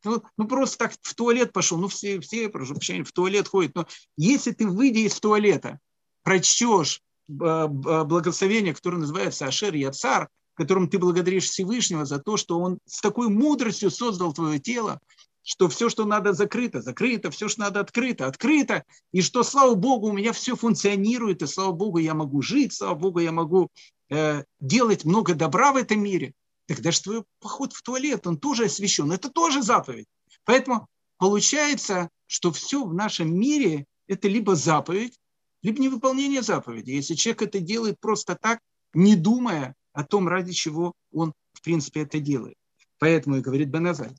Ну, 0.05 0.23
ну 0.39 0.47
просто 0.47 0.79
так 0.79 0.95
в 1.03 1.15
туалет 1.15 1.53
пошел, 1.53 1.79
ну 1.79 1.89
все, 1.89 2.21
все, 2.21 2.49
прошу 2.49 2.75
прощения, 2.75 3.05
в 3.05 3.13
туалет 3.13 3.49
ходят. 3.49 3.75
Но 3.75 3.89
если 4.17 4.53
ты, 4.53 4.69
выйдя 4.69 5.01
из 5.01 5.19
туалета, 5.19 5.81
прочтешь 6.23 7.03
благословение, 7.29 8.75
которое 8.75 8.99
называется 8.99 9.47
Ашер 9.47 9.75
Яцар, 9.75 10.29
которым 10.55 10.89
ты 10.89 10.99
благодаришь 10.99 11.49
Всевышнего 11.49 12.05
за 12.05 12.19
то, 12.19 12.37
что 12.37 12.59
он 12.59 12.79
с 12.87 13.01
такой 13.01 13.29
мудростью 13.29 13.91
создал 13.91 14.33
твое 14.33 14.59
тело, 14.59 15.01
что 15.43 15.69
все, 15.69 15.89
что 15.89 16.05
надо, 16.05 16.33
закрыто, 16.33 16.83
закрыто, 16.83 17.31
все, 17.31 17.49
что 17.49 17.61
надо, 17.61 17.81
открыто, 17.81 18.27
открыто, 18.27 18.85
и 19.13 19.23
что, 19.23 19.43
слава 19.43 19.75
Богу, 19.75 20.09
у 20.09 20.13
меня 20.13 20.33
все 20.33 20.57
функционирует, 20.57 21.43
и, 21.43 21.47
слава 21.47 21.73
Богу, 21.73 21.99
я 21.99 22.15
могу 22.15 22.43
жить, 22.43 22.73
слава 22.73 22.95
Богу, 22.95 23.19
я 23.19 23.33
могу 23.33 23.69
э, 24.09 24.45
делать 24.61 25.05
много 25.05 25.35
добра 25.35 25.73
в 25.73 25.77
этом 25.77 26.01
мире, 26.01 26.33
тогда 26.67 26.93
же 26.93 27.03
твой 27.03 27.25
поход 27.41 27.73
в 27.73 27.83
туалет, 27.83 28.27
он 28.27 28.39
тоже 28.39 28.67
освящен, 28.67 29.11
это 29.11 29.31
тоже 29.31 29.63
заповедь. 29.63 30.07
Поэтому 30.45 30.87
получается, 31.19 32.09
что 32.27 32.53
все 32.53 32.85
в 32.85 32.95
нашем 32.95 33.35
мире– 33.35 33.87
это 34.07 34.29
либо 34.29 34.55
заповедь, 34.55 35.19
либо 35.63 35.81
невыполнение 35.81 36.43
заповеди. 36.43 36.91
Если 36.91 37.15
человек 37.15 37.43
это 37.43 37.61
делает 37.61 37.99
просто 38.01 38.37
так, 38.37 38.61
не 38.95 39.17
думая 39.17 39.75
о 39.93 40.05
том, 40.05 40.29
ради 40.29 40.53
чего 40.53 40.93
он, 41.13 41.33
в 41.53 41.63
принципе, 41.63 42.03
это 42.03 42.19
делает. 42.21 42.57
Поэтому 42.99 43.37
и 43.37 43.41
говорит 43.41 43.69
Беназаль, 43.69 44.15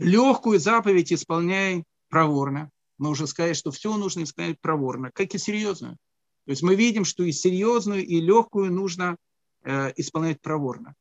Легкую 0.00 0.58
заповедь 0.58 1.12
исполняй 1.12 1.84
проворно. 2.08 2.70
Мы 2.96 3.10
уже 3.10 3.26
сказали, 3.26 3.52
что 3.52 3.70
все 3.70 3.94
нужно 3.98 4.22
исполнять 4.22 4.58
проворно, 4.58 5.10
как 5.12 5.34
и 5.34 5.38
серьезную. 5.38 5.98
То 6.46 6.50
есть 6.52 6.62
мы 6.62 6.74
видим, 6.74 7.04
что 7.04 7.22
и 7.22 7.32
серьезную, 7.32 8.06
и 8.06 8.18
легкую 8.18 8.72
нужно 8.72 9.18
э, 9.62 9.92
исполнять 9.96 10.40
проворно. 10.40 10.94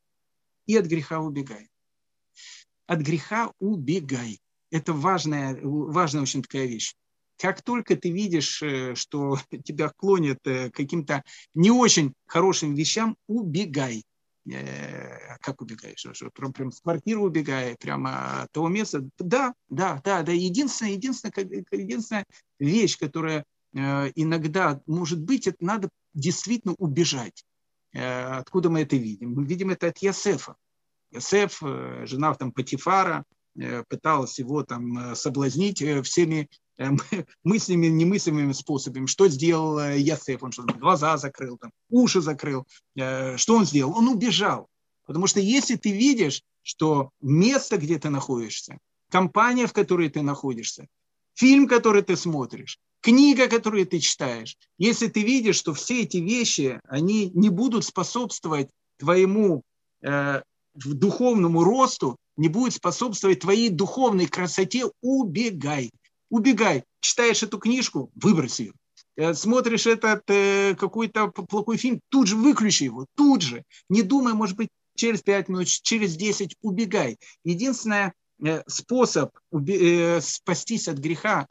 И 0.66 0.76
от 0.76 0.86
греха 0.86 1.22
убегай. 1.22 1.70
От 2.88 3.00
греха 3.00 3.54
убегай. 3.60 4.42
Это 4.70 4.92
важная, 4.92 5.58
важная 5.64 6.24
очень 6.24 6.42
такая 6.42 6.66
вещь. 6.66 6.94
Как 7.40 7.62
только 7.62 7.96
ты 7.96 8.12
видишь, 8.12 8.62
э, 8.62 8.96
что 8.96 9.38
тебя 9.64 9.90
клонят 9.96 10.40
э, 10.46 10.70
каким-то 10.70 11.24
не 11.54 11.72
очень 11.72 12.14
хорошим 12.28 12.76
вещам, 12.76 13.16
убегай. 13.28 14.04
Э, 14.52 15.38
как 15.40 15.62
убегаешь, 15.62 16.06
прям, 16.34 16.52
прям 16.52 16.72
с 16.72 16.82
квартиры 16.82 17.22
убегая, 17.22 17.78
прямо 17.80 18.44
от 18.44 18.52
того 18.52 18.68
места. 18.68 19.08
Да, 19.20 19.54
да, 19.70 20.02
да, 20.04 20.22
да. 20.22 20.32
Единственная, 20.34 20.94
единственная, 20.94 21.64
единственная 21.72 22.26
вещь, 22.60 22.98
которая 22.98 23.46
иногда 23.72 24.82
может 24.88 25.22
быть, 25.22 25.46
это 25.46 25.58
надо 25.64 25.90
действительно 26.16 26.74
убежать. 26.80 27.46
Откуда 27.94 28.72
мы 28.72 28.82
это 28.82 28.96
видим? 28.96 29.36
Мы 29.36 29.46
видим 29.46 29.70
это 29.70 29.90
от 29.90 30.00
Ясефа. 30.00 30.56
Ясеф, 31.12 31.62
жена 31.62 32.34
там 32.34 32.52
Патифара, 32.52 33.24
пыталась 33.88 34.40
его 34.40 34.64
там 34.64 35.16
соблазнить 35.16 35.84
всеми 36.04 36.50
мыслями, 37.44 37.88
немыслимыми 37.88 38.54
способами. 38.54 39.06
Что 39.06 39.28
сделал 39.28 39.80
э, 39.80 40.00
Ясеф? 40.00 40.44
Он 40.44 40.52
что, 40.52 40.64
глаза 40.64 41.18
закрыл, 41.18 41.58
там, 41.58 41.72
уши 41.90 42.22
закрыл. 42.22 42.66
Э, 42.96 43.38
что 43.38 43.56
он 43.56 43.66
сделал? 43.66 43.98
Он 43.98 44.08
убежал. 44.08 44.68
Потому 45.06 45.28
что 45.28 45.40
если 45.40 45.76
ты 45.76 45.92
видишь, 45.92 46.42
что 46.62 47.10
место, 47.22 47.78
где 47.78 47.98
ты 48.00 48.10
находишься, 48.10 48.78
компания, 49.10 49.68
в 49.68 49.74
которой 49.74 50.10
ты 50.10 50.22
находишься, 50.22 50.88
фильм, 51.34 51.68
который 51.68 52.02
ты 52.02 52.16
смотришь, 52.16 52.78
книга, 53.02 53.48
которую 53.48 53.86
ты 53.86 54.00
читаешь, 54.00 54.56
если 54.78 55.08
ты 55.08 55.24
видишь, 55.24 55.56
что 55.56 55.74
все 55.74 56.04
эти 56.04 56.18
вещи, 56.18 56.80
они 56.88 57.32
не 57.34 57.50
будут 57.50 57.86
способствовать 57.86 58.70
твоему 58.98 59.64
э, 60.02 60.42
духовному 60.76 61.64
росту, 61.64 62.18
не 62.38 62.48
будут 62.48 62.76
способствовать 62.76 63.40
твоей 63.40 63.70
духовной 63.70 64.28
красоте, 64.28 64.86
убегай 65.02 65.92
убегай. 66.30 66.84
Читаешь 67.00 67.44
эту 67.44 67.58
книжку, 67.58 68.12
выбрось 68.16 68.60
ее. 68.60 68.74
Э, 69.16 69.34
смотришь 69.34 69.88
этот 69.88 70.24
э, 70.30 70.76
какой-то 70.76 71.28
плохой 71.28 71.78
фильм, 71.78 72.00
тут 72.10 72.28
же 72.28 72.36
выключи 72.36 72.84
его, 72.84 73.06
тут 73.16 73.42
же. 73.42 73.64
Не 73.90 74.02
думай, 74.02 74.34
может 74.34 74.56
быть, 74.56 74.70
через 74.96 75.22
5 75.22 75.50
минут, 75.50 75.68
через 75.68 76.16
10 76.16 76.56
убегай. 76.62 77.18
Единственный 77.44 78.14
э, 78.44 78.64
способ 78.68 79.32
э, 79.52 80.22
спастись 80.22 80.88
от 80.88 80.98
греха 80.98 81.48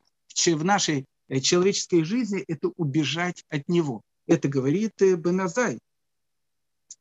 в 0.46 0.64
нашей 0.64 1.04
э, 1.28 1.40
человеческой 1.40 2.04
жизни– 2.04 2.44
это 2.48 2.68
убежать 2.76 3.44
от 3.48 3.68
него. 3.68 4.02
Это 4.26 4.48
говорит 4.48 5.00
э, 5.02 5.16
Беназай. 5.16 5.78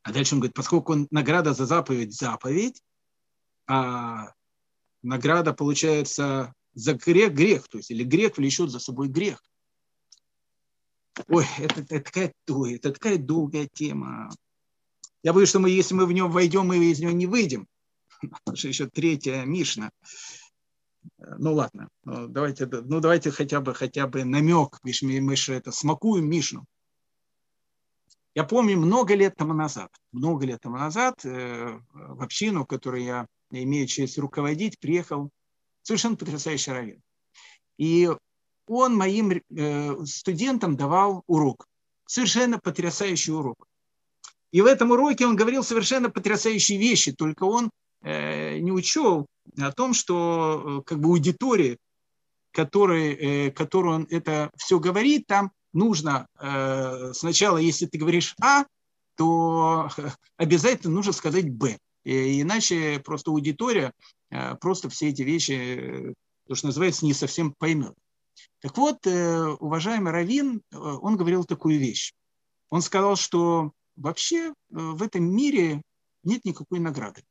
А 0.03 0.11
дальше 0.11 0.35
он 0.35 0.39
говорит, 0.39 0.55
поскольку 0.55 0.93
он, 0.93 1.07
награда 1.11 1.53
за 1.53 1.65
заповедь– 1.65 2.13
заповедь, 2.19 2.81
а 3.67 4.31
награда, 5.03 5.53
получается, 5.53 6.53
за 6.77 6.93
грех 6.93 7.33
грех, 7.33 7.67
то 7.67 7.79
есть 7.79 7.89
или 7.89 8.03
грех 8.03 8.37
влечет 8.37 8.69
за 8.69 8.79
собой 8.79 9.07
грех. 9.07 9.43
Ой, 11.27 11.45
это, 11.57 11.81
это, 11.81 11.99
такая, 11.99 12.33
ой, 12.47 12.75
это 12.75 12.91
такая 12.91 13.17
долгая 13.17 13.67
тема. 13.73 14.29
Я 15.23 15.33
боюсь, 15.33 15.49
что 15.49 15.59
мы, 15.59 15.71
если 15.71 15.95
мы 15.95 16.05
в 16.05 16.11
нем 16.11 16.29
войдем, 16.29 16.67
мы 16.67 16.77
из 16.77 16.99
него 16.99 17.11
не 17.11 17.25
выйдем. 17.25 17.67
Еще 18.53 18.87
третья 18.87 19.43
Мишна. 19.43 19.89
Ну 21.17 21.55
ладно, 21.55 21.89
ну, 22.03 22.27
давайте, 22.27 22.67
ну, 22.67 22.99
давайте 22.99 23.31
хотя 23.31 23.59
бы, 23.59 23.73
хотя 23.73 24.05
бы 24.05 24.23
намек, 24.23 24.77
видишь, 24.83 25.01
мы 25.01 25.35
же 25.35 25.55
это 25.55 25.71
смакуем 25.71 26.29
Мишну. 26.29 26.65
Я 28.35 28.43
помню 28.43 28.77
много 28.77 29.15
лет 29.15 29.35
тому 29.35 29.53
назад, 29.53 29.89
много 30.11 30.45
лет 30.45 30.61
тому 30.61 30.77
назад 30.77 31.25
э, 31.25 31.79
в 31.91 32.21
общину, 32.21 32.67
которую 32.67 33.03
я 33.03 33.27
имею 33.49 33.87
честь 33.87 34.19
руководить, 34.19 34.77
приехал 34.79 35.31
совершенно 35.87 36.17
потрясающий 36.17 36.71
раввин. 36.71 37.01
И 37.77 38.09
он 38.67 38.97
моим 38.97 39.31
э, 39.31 40.05
студентам 40.05 40.75
давал 40.75 41.23
урок. 41.27 41.65
Совершенно 42.05 42.59
потрясающий 42.59 43.31
урок. 43.31 43.65
И 44.51 44.61
в 44.61 44.65
этом 44.65 44.91
уроке 44.91 45.25
он 45.25 45.37
говорил 45.37 45.63
совершенно 45.63 46.09
потрясающие 46.09 46.77
вещи, 46.77 47.13
только 47.13 47.45
он 47.45 47.69
э, 48.01 48.57
не 48.57 48.71
учел 48.73 49.27
о 49.57 49.71
том, 49.71 49.93
что 49.93 50.81
э, 50.81 50.81
как 50.85 50.99
бы 50.99 51.07
аудитория, 51.07 51.77
которой, 52.51 53.51
которую 53.51 53.95
он 53.95 54.07
это 54.09 54.49
все 54.57 54.79
говорит, 54.79 55.27
там 55.27 55.51
нужно 55.73 56.27
сначала, 57.13 57.59
если 57.59 57.85
ты 57.85 57.99
говоришь 57.99 58.35
А, 58.41 58.65
то 59.15 59.89
обязательно 60.37 60.95
нужно 60.95 61.13
сказать 61.13 61.49
Б. 61.51 61.77
Иначе 62.03 62.99
просто 63.05 63.29
аудитория 63.29 63.93
просто 64.59 64.89
все 64.89 65.09
эти 65.09 65.21
вещи, 65.21 65.51
э, 65.51 66.13
то, 66.47 66.55
что 66.55 66.67
называется, 66.67 67.05
не 67.05 67.13
совсем 67.13 67.53
поймет. 67.57 67.93
Так 68.59 68.77
вот, 68.77 69.05
э, 69.05 69.47
уважаемый 69.59 70.11
Равин, 70.11 70.61
э, 70.71 70.77
он 70.77 71.17
говорил 71.17 71.43
такую 71.45 71.79
вещь. 71.79 72.13
Он 72.69 72.81
сказал, 72.81 73.15
что 73.15 73.71
вообще 73.95 74.53
в 74.69 75.01
этом 75.01 75.23
мире 75.23 75.81
нет 76.23 76.43
никакой 76.45 76.79
награды. 76.79 77.23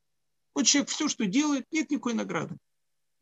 Вот 0.55 0.65
человек 0.65 0.89
все, 0.89 1.07
что 1.07 1.25
делает, 1.25 1.65
нет 1.71 1.89
никакой 1.91 2.13
награды. 2.13 2.57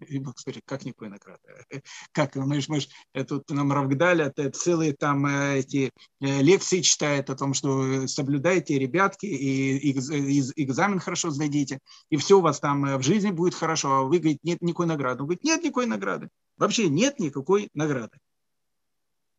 И 0.09 0.19
мы 0.19 0.33
сказали, 0.35 0.61
как 0.65 0.85
никакой 0.85 1.09
награды? 1.09 1.41
Как, 2.11 2.35
мы 2.35 2.61
же, 2.61 2.67
мы 2.69 2.79
же 2.79 2.87
тут 3.27 3.49
нам 3.49 3.71
Равгдаля 3.71 4.33
целые 4.53 4.93
там 4.93 5.25
эти 5.25 5.91
лекции 6.19 6.81
читает 6.81 7.29
о 7.29 7.35
том, 7.35 7.53
что 7.53 8.07
соблюдайте, 8.07 8.79
ребятки, 8.79 9.25
и 9.25 9.91
экзамен 9.91 10.99
хорошо 10.99 11.31
сдадите, 11.31 11.79
и 12.09 12.17
все 12.17 12.37
у 12.37 12.41
вас 12.41 12.59
там 12.59 12.97
в 12.97 13.03
жизни 13.03 13.31
будет 13.31 13.55
хорошо, 13.55 13.91
а 13.91 14.03
вы 14.03 14.19
говорите, 14.19 14.39
нет 14.43 14.61
никакой 14.61 14.87
награды. 14.87 15.21
Он 15.21 15.27
говорит, 15.27 15.43
нет 15.43 15.63
никакой 15.63 15.85
награды. 15.85 16.29
Вообще 16.57 16.89
нет 16.89 17.19
никакой 17.19 17.69
награды. 17.73 18.17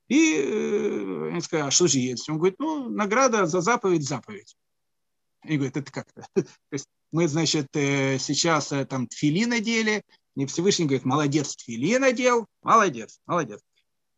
И 0.09 0.37
э, 0.37 1.31
они 1.31 1.41
сказали, 1.41 1.69
а 1.69 1.71
что 1.71 1.89
же 1.89 1.99
есть? 1.99 2.29
Он 2.29 2.39
говорит, 2.39 2.59
ну, 2.59 2.89
награда 2.89 3.47
за 3.47 3.61
заповедь– 3.61 4.07
заповедь. 4.09 4.57
И 5.45 5.57
говорит, 5.57 5.77
это 5.77 5.91
как-то. 5.91 6.27
То 6.35 6.47
есть 6.71 6.87
мы, 7.11 7.27
значит, 7.27 7.69
э, 7.75 8.19
сейчас 8.19 8.73
э, 8.73 8.85
там 8.85 9.09
тфили 9.09 9.45
надели, 9.45 10.03
и 10.37 10.47
Всевышний 10.47 10.85
говорит, 10.85 11.05
молодец, 11.05 11.57
тфили 11.57 11.97
надел, 11.97 12.47
молодец, 12.63 13.19
молодец. 13.27 13.61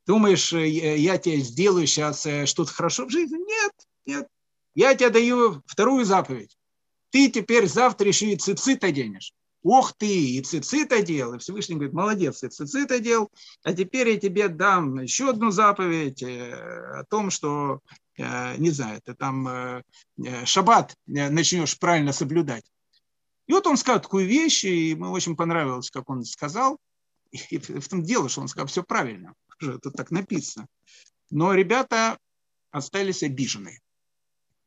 Думаешь, 0.07 0.52
я 0.52 1.18
тебе 1.18 1.38
сделаю 1.38 1.87
сейчас 1.87 2.26
что-то 2.48 2.72
хорошо 2.72 3.07
в 3.07 3.11
жизни? 3.11 3.38
Нет, 3.38 3.72
нет. 4.07 4.28
Я 4.74 4.94
тебе 4.94 5.11
даю 5.11 5.62
вторую 5.66 6.04
заповедь. 6.04 6.57
Ты 7.11 7.31
теперь 7.31 7.68
завтра 7.68 8.09
еще 8.09 8.33
и 8.33 8.37
цицит 8.37 8.85
оденешь 8.85 9.33
ох 9.62 9.92
ты, 9.96 10.07
и 10.07 10.42
цицит 10.42 10.92
одел. 10.92 11.35
И 11.35 11.38
Всевышний 11.38 11.74
говорит, 11.74 11.94
молодец, 11.94 12.42
и 12.42 12.48
цицит 12.48 12.90
одел, 12.90 13.31
а 13.62 13.72
теперь 13.72 14.11
я 14.11 14.18
тебе 14.18 14.48
дам 14.48 15.00
еще 15.00 15.31
одну 15.31 15.50
заповедь 15.50 16.22
э, 16.22 16.52
о 17.00 17.04
том, 17.04 17.31
что, 17.31 17.81
э, 18.16 18.57
не 18.57 18.70
знаю, 18.70 19.00
ты 19.04 19.14
там 19.14 19.48
э, 19.48 19.83
шаббат 20.44 20.94
начнешь 21.07 21.78
правильно 21.78 22.12
соблюдать. 22.12 22.64
И 23.48 23.52
вот 23.52 23.66
он 23.66 23.76
сказал 23.76 24.00
такую 24.00 24.26
вещь, 24.26 24.64
и 24.64 24.94
мне 24.94 25.08
очень 25.08 25.34
понравилось, 25.34 25.90
как 25.90 26.08
он 26.08 26.24
сказал. 26.24 26.78
И 27.32 27.58
в 27.58 27.88
том 27.88 28.02
дело, 28.04 28.28
что 28.28 28.42
он 28.42 28.48
сказал 28.48 28.68
все 28.68 28.84
правильно. 28.84 29.34
Тут 29.58 29.94
так 29.94 30.12
написано. 30.12 30.66
Но 31.30 31.52
ребята 31.54 32.18
остались 32.70 33.24
обиженные. 33.24 33.80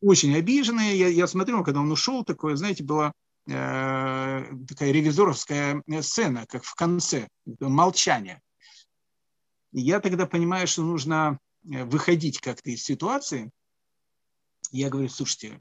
Очень 0.01 0.35
обиженные. 0.35 0.97
Я, 0.97 1.07
я 1.07 1.27
смотрел, 1.27 1.63
когда 1.63 1.79
он 1.79 1.91
ушел, 1.91 2.25
такое, 2.25 2.55
знаете, 2.57 2.83
было 2.83 3.13
Э, 3.47 4.43
такая 4.67 4.91
ревизоровская 4.91 5.83
сцена, 6.01 6.45
как 6.47 6.63
в 6.63 6.75
конце, 6.75 7.27
молчание. 7.59 8.41
Я 9.71 9.99
тогда 9.99 10.27
понимаю, 10.27 10.67
что 10.67 10.83
нужно 10.83 11.39
э, 11.63 11.83
выходить 11.85 12.39
как-то 12.39 12.69
из 12.69 12.83
ситуации. 12.83 13.49
Я 14.71 14.89
говорю, 14.89 15.09
слушайте, 15.09 15.59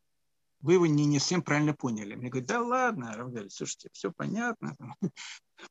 вы 0.61 0.75
его 0.75 0.87
не, 0.87 1.07
не 1.07 1.19
всем 1.19 1.43
правильно 1.43 1.75
поняли. 1.75 2.15
Мне 2.15 2.29
говорят, 2.29 2.49
да 2.49 2.63
ладно, 2.63 3.15
Равгаль, 3.15 3.51
слушайте, 3.51 3.89
все 3.93 4.13
понятно. 4.13 4.77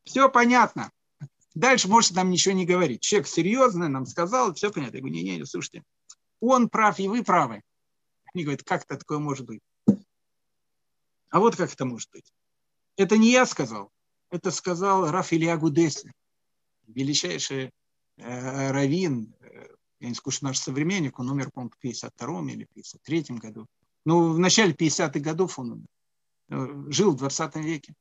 Все 0.04 0.30
понятно. 0.30 0.92
Дальше 1.56 1.88
можете 1.88 2.14
нам 2.14 2.30
ничего 2.30 2.54
не 2.54 2.66
говорить. 2.66 3.02
Человек 3.02 3.28
серьезный, 3.28 3.90
нам 3.90 4.06
сказал, 4.06 4.54
все 4.54 4.72
понятно. 4.72 4.98
Я 4.98 5.02
говорю, 5.02 5.16
не-не, 5.16 5.46
слушайте, 5.46 5.84
он 6.40 6.70
прав, 6.70 7.00
и 7.00 7.08
вы 7.08 7.24
правы. 7.24 7.64
Они 8.34 8.44
говорят, 8.44 8.64
как 8.64 8.84
это 8.84 8.98
такое 8.98 9.18
может 9.18 9.48
быть? 9.48 9.62
А 11.30 11.40
вот 11.40 11.56
как 11.56 11.74
это 11.74 11.86
может 11.86 12.10
быть. 12.12 12.32
Это 12.98 13.18
не 13.18 13.32
я 13.32 13.46
сказал, 13.46 13.92
это 14.30 14.52
сказал 14.52 15.10
Раф 15.10 15.34
Илья 15.34 15.58
Гудеси, 15.58 16.12
величайший 16.88 17.72
э, 18.18 18.72
раввин, 18.72 19.34
э, 19.42 19.68
я 20.02 20.10
не 20.10 20.16
скажу, 20.16 20.40
наш 20.42 20.60
современник, 20.60 21.20
он 21.20 21.30
умер, 21.30 21.50
по-моему, 21.52 21.72
в 21.72 21.80
52 21.80 22.52
или 22.52 22.68
53 22.74 23.22
году. 23.38 23.68
Ну, 24.10 24.34
в 24.34 24.40
начале 24.40 24.74
50-х 24.74 25.20
годов 25.20 25.60
он 25.60 25.72
умер. 25.72 25.88
Э, 26.50 26.92
жил 26.92 27.12
в 27.12 27.18
20 27.18 27.56
веке. 27.58 27.94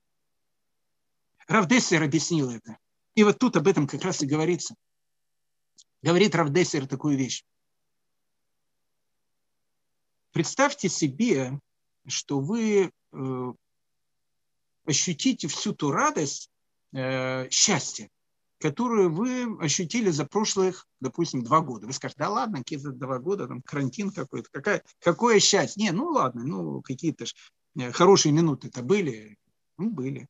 Раф 1.47 1.67
Дессер 1.67 2.03
объяснил 2.03 2.51
это. 2.51 2.79
И 3.15 3.25
вот 3.25 3.39
тут 3.39 3.57
об 3.57 3.69
этом 3.69 3.87
как 3.87 4.03
раз 4.03 4.23
и 4.23 4.27
говорится. 4.27 4.75
Говорит 6.01 6.35
Раф 6.35 6.51
Дессер 6.51 6.87
такую 6.87 7.19
вещь. 7.19 7.45
Представьте 10.33 10.89
себе, 10.89 11.61
что 12.07 12.41
вы 12.41 12.91
Э, 13.13 13.53
ощутите 14.85 15.49
всю 15.49 15.75
ту 15.75 15.91
радость, 15.91 16.51
э, 16.93 17.49
счастье, 17.51 18.09
которую 18.59 19.11
вы 19.11 19.57
ощутили 19.61 20.11
за 20.11 20.25
прошлых, 20.25 20.87
допустим, 21.01 21.43
два 21.43 21.61
года. 21.61 21.87
Вы 21.87 21.93
скажете, 21.93 22.21
да 22.21 22.31
ладно, 22.31 22.59
какие-то 22.59 22.91
два 22.91 23.19
года, 23.19 23.47
там 23.47 23.63
карантин 23.63 24.11
какой-то, 24.11 24.49
какая, 24.51 24.83
какое 25.01 25.41
счастье. 25.41 25.83
Не, 25.83 25.93
ну 25.93 26.07
ладно, 26.07 26.45
ну 26.45 26.83
какие-то 26.83 27.27
ж 27.27 27.35
э, 27.79 27.93
хорошие 27.93 28.33
минуты-то 28.33 28.83
были, 28.83 29.37
ну 29.77 29.91
были. 29.91 30.29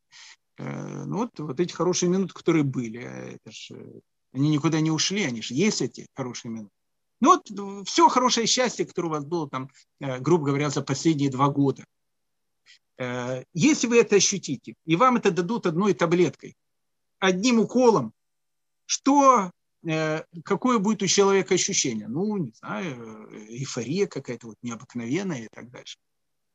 Ну 0.60 1.18
вот, 1.18 1.38
вот 1.38 1.60
эти 1.60 1.72
хорошие 1.72 2.10
минуты, 2.10 2.34
которые 2.34 2.64
были, 2.64 3.00
это 3.36 3.52
ж, 3.52 3.70
они 4.32 4.50
никуда 4.50 4.80
не 4.80 4.90
ушли, 4.90 5.22
они 5.22 5.40
же 5.40 5.54
есть 5.54 5.82
эти 5.82 6.08
хорошие 6.16 6.50
минуты. 6.50 6.72
Ну 7.20 7.36
вот 7.36 7.86
все 7.86 8.08
хорошее 8.08 8.48
счастье, 8.48 8.84
которое 8.84 9.06
у 9.06 9.12
вас 9.12 9.24
было 9.24 9.48
там, 9.48 9.70
грубо 10.00 10.46
говоря, 10.46 10.70
за 10.70 10.82
последние 10.82 11.30
два 11.30 11.48
года– 11.48 11.84
Э, 12.98 13.44
если 13.54 13.86
вы 13.86 14.00
это 14.00 14.16
ощутите, 14.16 14.74
и 14.84 14.96
вам 14.96 15.16
это 15.16 15.30
дадут 15.30 15.66
одной 15.66 15.94
таблеткой, 15.94 16.56
одним 17.20 17.60
уколом, 17.60 18.12
что, 18.88 19.50
э, 19.86 20.22
какое 20.44 20.78
будет 20.78 21.02
у 21.02 21.06
человека 21.06 21.54
ощущение? 21.54 22.08
Ну, 22.08 22.38
не 22.38 22.52
знаю, 22.52 23.28
эйфория 23.50 24.06
какая-то 24.06 24.46
вот 24.46 24.56
необыкновенная 24.62 25.44
и 25.44 25.48
так 25.52 25.70
дальше. 25.70 25.98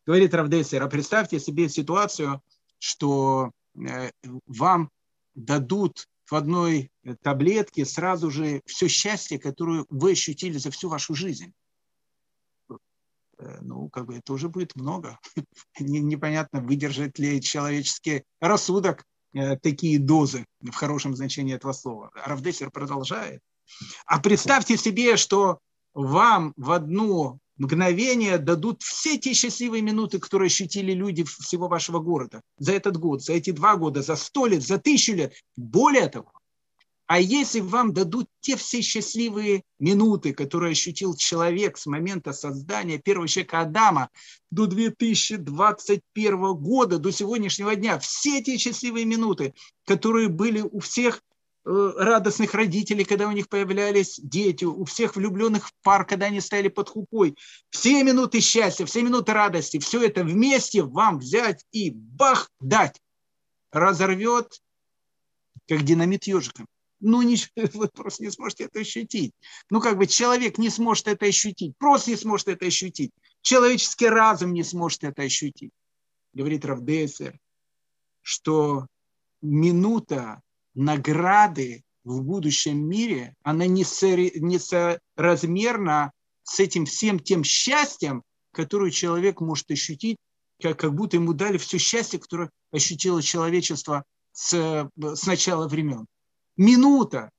Говорит 0.08 0.34
Равдесер, 0.34 0.82
а 0.82 0.88
представьте 0.88 1.40
себе 1.40 1.70
ситуацию, 1.70 2.42
что 2.80 3.52
э, 3.76 4.10
вам 4.48 4.90
дадут 5.36 6.08
в 6.26 6.34
одной 6.34 6.90
таблетке 7.22 7.86
сразу 7.86 8.32
же 8.32 8.62
все 8.66 8.88
счастье, 8.88 9.38
которое 9.38 9.86
вы 9.90 10.14
ощутили 10.14 10.58
за 10.58 10.72
всю 10.72 10.90
вашу 10.90 11.14
жизнь. 11.14 11.54
Э, 13.38 13.60
ну, 13.62 13.90
как 13.90 14.08
бы 14.08 14.16
это 14.16 14.34
уже 14.34 14.50
будет 14.50 14.76
много. 14.76 15.20
Непонятно, 15.80 16.62
выдержит 16.62 17.20
ли 17.20 17.40
человеческий 17.40 18.24
рассудок 18.40 19.06
такие 19.62 20.00
дозы 20.00 20.46
в 20.62 20.74
хорошем 20.74 21.16
значении 21.16 21.56
этого 21.56 21.74
слова. 21.74 22.12
Равдесер 22.14 22.72
продолжает. 22.72 23.42
А 24.06 24.20
представьте 24.20 24.78
себе, 24.78 25.18
что 25.18 25.60
вам 25.94 26.54
в 26.58 26.72
одно 26.72 27.40
мгновение 27.58 28.38
дадут 28.38 28.82
все 28.82 29.18
те 29.18 29.34
счастливые 29.34 29.82
минуты, 29.82 30.20
которые 30.20 30.48
ощутили 30.48 30.92
люди 30.94 31.24
всего 31.24 31.68
вашего 31.68 32.00
города 32.00 32.42
за 32.58 32.74
этот 32.74 32.98
год, 32.98 33.24
за 33.24 33.34
эти 33.34 33.52
два 33.52 33.76
года, 33.76 34.02
за 34.02 34.16
сто 34.16 34.48
лет, 34.48 34.64
за 34.64 34.80
тысячу 34.80 35.14
лет. 35.14 35.34
Более 35.56 36.08
того, 36.08 36.32
а 37.06 37.20
если 37.20 37.60
вам 37.60 37.94
дадут 37.94 38.28
те 38.40 38.56
все 38.56 38.82
счастливые 38.82 39.64
минуты, 39.80 40.34
которые 40.34 40.72
ощутил 40.72 41.16
человек 41.16 41.78
с 41.78 41.86
момента 41.86 42.32
создания 42.32 42.98
первого 42.98 43.28
человека 43.28 43.62
Адама 43.62 44.10
до 44.52 44.68
2021 44.68 46.54
года, 46.56 47.00
до 47.00 47.12
сегодняшнего 47.12 47.76
дня, 47.76 48.00
все 48.00 48.40
эти 48.40 48.58
счастливые 48.58 49.06
минуты, 49.06 49.54
которые 49.86 50.30
были 50.30 50.62
у 50.62 50.80
всех 50.80 51.22
э, 51.66 51.94
радостных 51.98 52.54
родителей, 52.54 53.04
когда 53.04 53.28
у 53.28 53.32
них 53.32 53.50
появлялись 53.50 54.18
дети, 54.24 54.64
у 54.64 54.86
всех 54.86 55.18
влюбленных 55.18 55.68
в 55.68 55.74
пар, 55.84 56.06
когда 56.06 56.28
они 56.28 56.40
стояли 56.40 56.70
под 56.70 56.90
хупой. 56.90 57.36
Все 57.70 58.02
минуты 58.04 58.40
счастья, 58.40 58.86
все 58.86 59.02
минуты 59.02 59.34
радости, 59.34 59.78
все 59.78 60.04
это 60.04 60.24
вместе 60.24 60.84
вам 60.84 61.20
взять 61.20 61.66
и 61.74 61.92
бах 61.92 62.50
дать. 62.62 63.02
Разорвет, 63.74 64.62
как 65.68 65.84
динамит 65.84 66.26
ежиком 66.26 66.66
ну, 67.04 67.22
не, 67.22 67.38
вы 67.74 67.88
просто 67.90 68.24
не 68.24 68.32
сможете 68.32 68.64
это 68.66 68.80
ощутить. 68.80 69.34
Ну, 69.70 69.80
как 69.82 69.98
бы 69.98 70.08
человек 70.08 70.58
не 70.58 70.70
сможет 70.70 71.08
это 71.08 71.26
ощутить, 71.26 71.78
просто 71.78 72.12
не 72.12 72.18
сможет 72.18 72.48
это 72.48 72.66
ощутить. 72.66 73.12
Человеческий 73.42 74.08
разум 74.08 74.54
не 74.54 74.64
сможет 74.64 75.04
это 75.04 75.24
ощутить. 75.24 75.72
Говорит 76.34 76.64
Равдесер, 76.66 77.38
что 78.22 78.88
минута 79.42 80.42
награды 80.74 81.84
в 82.04 82.22
будущем 82.22 82.88
мире, 82.88 83.36
она 83.44 83.66
несоразмерна 83.68 86.12
с 86.44 86.60
этим 86.60 86.86
всем 86.86 87.20
тем 87.20 87.44
счастьем, 87.44 88.24
которое 88.52 88.92
человек 88.92 89.42
может 89.42 89.70
ощутить, 89.72 90.18
как, 90.62 90.80
как 90.80 90.94
будто 90.94 91.18
ему 91.18 91.34
дали 91.34 91.58
все 91.58 91.78
счастье, 91.78 92.20
которое 92.20 92.50
ощутило 92.72 93.22
человечество 93.22 94.06
с, 94.32 94.90
с 94.96 95.26
начала 95.26 95.68
времен. 95.68 96.06
Минута, 96.58 97.32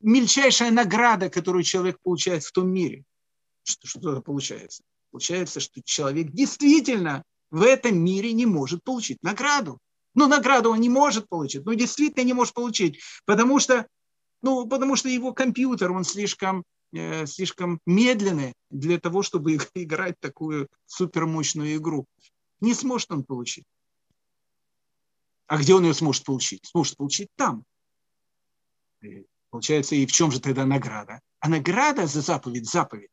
мельчайшая 0.00 0.70
награда, 0.70 1.30
которую 1.30 1.64
человек 1.64 1.98
получает 2.02 2.44
в 2.44 2.52
том 2.52 2.70
мире. 2.70 3.04
Что, 3.62 3.86
что 3.86 4.12
это 4.12 4.20
получается? 4.20 4.82
Получается, 5.10 5.60
что 5.60 5.80
человек 5.84 6.30
действительно 6.30 7.24
в 7.50 7.62
этом 7.62 7.98
мире 7.98 8.32
не 8.32 8.46
может 8.46 8.82
получить 8.84 9.22
награду. 9.22 9.78
Ну, 10.14 10.28
награду 10.28 10.70
он 10.70 10.80
не 10.80 10.88
может 10.88 11.28
получить, 11.28 11.64
ну, 11.66 11.74
действительно 11.74 12.24
не 12.24 12.32
может 12.32 12.54
получить, 12.54 13.00
потому 13.26 13.60
что, 13.60 13.86
ну, 14.42 14.66
потому 14.66 14.96
что 14.96 15.08
его 15.08 15.34
компьютер, 15.34 15.92
он 15.92 16.04
слишком, 16.04 16.64
э, 16.92 17.26
слишком 17.26 17.80
медленный 17.84 18.54
для 18.70 18.98
того, 18.98 19.22
чтобы 19.22 19.58
играть 19.74 20.18
такую 20.20 20.68
супермощную 20.86 21.76
игру. 21.76 22.06
Не 22.60 22.72
сможет 22.72 23.10
он 23.10 23.24
получить. 23.24 23.64
А 25.46 25.58
где 25.58 25.74
он 25.74 25.84
ее 25.84 25.94
сможет 25.94 26.24
получить? 26.24 26.64
Сможет 26.64 26.96
получить 26.96 27.28
там. 27.36 27.64
Получается, 29.50 29.94
и 29.94 30.06
в 30.06 30.12
чем 30.12 30.30
же 30.32 30.40
тогда 30.40 30.66
награда? 30.66 31.20
А 31.40 31.48
награда 31.48 32.06
за 32.06 32.20
заповедь– 32.20 32.70
заповедь. 32.70 33.10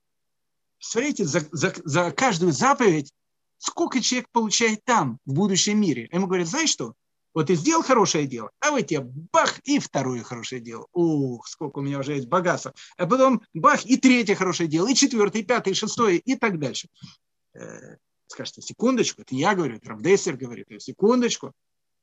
Представляете, 0.78 1.26
за, 1.26 1.48
за, 1.52 1.74
за 1.84 2.12
каждую 2.12 2.52
заповедь 2.52 3.12
сколько 3.58 4.02
человек 4.02 4.28
получает 4.32 4.84
там, 4.84 5.20
в 5.26 5.34
будущем 5.34 5.80
мире. 5.80 6.10
Ему 6.12 6.28
говорят, 6.28 6.48
знаешь 6.48 6.70
что, 6.70 6.96
вот 7.34 7.48
ты 7.48 7.56
сделал 7.56 7.82
хорошее 7.82 8.28
дело, 8.28 8.52
а 8.60 8.72
вот 8.72 8.82
тебе 8.82 9.02
бах, 9.32 9.60
и 9.64 9.80
второе 9.80 10.22
хорошее 10.24 10.62
дело. 10.62 10.86
Ух, 10.94 11.48
сколько 11.48 11.80
у 11.80 11.82
меня 11.82 12.00
уже 12.00 12.14
есть 12.14 12.28
богатства. 12.28 12.74
А 12.98 13.08
потом 13.08 13.42
бах, 13.54 13.86
и 13.86 13.98
третье 13.98 14.36
хорошее 14.36 14.70
дело, 14.70 14.88
и 14.88 14.96
четвертое, 14.96 15.42
и 15.42 15.46
пятое, 15.46 15.74
и 15.74 15.76
шестое, 15.76 16.18
и 16.18 16.36
так 16.36 16.60
дальше. 16.60 16.90
Э, 17.54 17.96
скажете, 18.28 18.62
секундочку, 18.62 19.22
это 19.22 19.34
я 19.36 19.56
говорю, 19.56 19.78
это 19.78 19.94
говорит, 20.34 20.68
секундочку. 20.80 21.54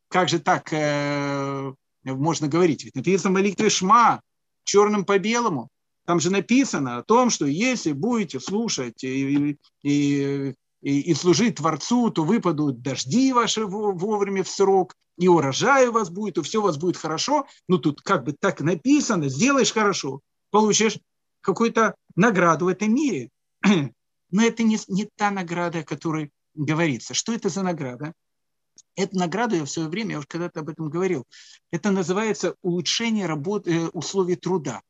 Как 0.09 0.29
же 0.29 0.40
так 0.40 0.72
э, 0.72 1.72
можно 2.05 2.49
говорить? 2.49 2.85
Ведь 2.85 2.97
написано 2.97 3.35
молитве 3.35 3.71
Шма, 3.71 4.21
черным 4.65 5.05
по 5.05 5.19
белому. 5.19 5.69
Там 6.07 6.21
же 6.21 6.31
написано 6.31 6.99
о 6.99 7.03
том, 7.03 7.31
что 7.31 7.47
если 7.47 7.93
будете 7.93 8.41
слушать 8.41 9.05
и, 9.05 9.57
и, 9.83 10.55
и, 10.83 11.01
и 11.01 11.15
служить 11.15 11.57
Творцу, 11.57 12.11
то 12.11 12.25
выпадут 12.25 12.83
дожди 12.83 13.33
ваши 13.33 13.65
вовремя 13.65 14.43
в 14.43 14.49
срок, 14.49 14.95
и 15.19 15.29
урожай 15.29 15.89
у 15.89 15.93
вас 15.93 16.11
будет, 16.11 16.39
и 16.39 16.43
все 16.43 16.61
у 16.61 16.63
вас 16.63 16.79
будет 16.79 16.97
хорошо. 16.97 17.47
Ну, 17.69 17.79
тут 17.79 18.01
как 18.01 18.25
бы 18.25 18.33
так 18.33 18.61
написано, 18.61 19.29
сделаешь 19.29 19.73
хорошо, 19.73 20.21
получишь 20.51 20.99
какую-то 21.43 21.95
награду 22.17 22.65
в 22.65 22.69
этом 22.69 22.95
мире. 22.95 23.29
Но 24.31 24.43
это 24.43 24.63
не, 24.63 24.79
не 24.89 25.09
та 25.17 25.31
награда, 25.31 25.81
о 25.81 25.85
которой 25.85 26.31
говорится. 26.55 27.15
Что 27.15 27.33
это 27.33 27.49
за 27.51 27.63
награда? 27.63 28.15
Эту 29.01 29.19
награду 29.19 29.57
я 29.57 29.65
в 29.65 29.71
свое 29.71 29.89
время, 29.89 30.13
я 30.13 30.19
уже 30.19 30.27
когда-то 30.27 30.61
об 30.61 30.69
этом 30.69 30.91
говорил, 30.91 31.25
это 31.71 31.91
называется 31.91 32.55
улучшение 32.63 33.27
работы, 33.27 33.73
э, 33.73 33.89
условий 33.89 34.37
труда. 34.37 34.83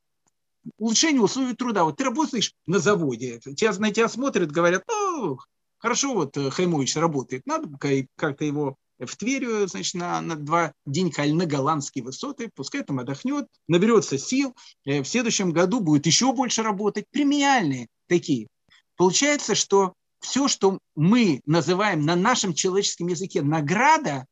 Улучшение 0.79 1.23
условий 1.23 1.55
труда. 1.55 1.85
Вот 1.85 1.97
ты 1.97 2.05
работаешь 2.05 2.53
на 2.67 2.79
заводе, 2.79 3.39
тебя, 3.39 3.73
на 3.73 3.93
тебя 3.93 4.09
смотрят, 4.09 4.51
говорят, 4.51 4.85
ну, 4.89 5.39
хорошо, 5.79 6.15
вот 6.15 6.37
э, 6.37 6.51
Хаймович 6.51 6.97
работает, 6.97 7.47
надо 7.47 7.69
как-то 8.17 8.45
его 8.45 8.77
в 8.99 9.17
Тверь, 9.17 9.67
значит, 9.67 9.95
на, 9.95 10.21
на 10.21 10.37
два 10.37 10.73
денька 10.85 11.25
или 11.25 11.33
на 11.33 11.47
голландские 11.47 12.05
высоты, 12.05 12.51
пускай 12.55 12.83
там 12.83 12.99
отдохнет, 12.99 13.47
наберется 13.69 14.19
сил, 14.19 14.55
э, 14.85 15.03
в 15.03 15.09
следующем 15.09 15.53
году 15.53 15.81
будет 15.81 16.07
еще 16.07 16.33
больше 16.33 16.63
работать, 16.63 17.07
премиальные 17.11 17.89
такие. 18.09 18.49
Получается, 18.97 19.55
что 19.55 19.95
все, 20.21 20.49
что 20.49 20.79
мы 20.95 21.41
называем 21.47 22.05
на 22.05 22.15
нашем 22.15 22.55
человеческом 22.55 23.09
языке 23.09 23.43
награда, 23.43 24.27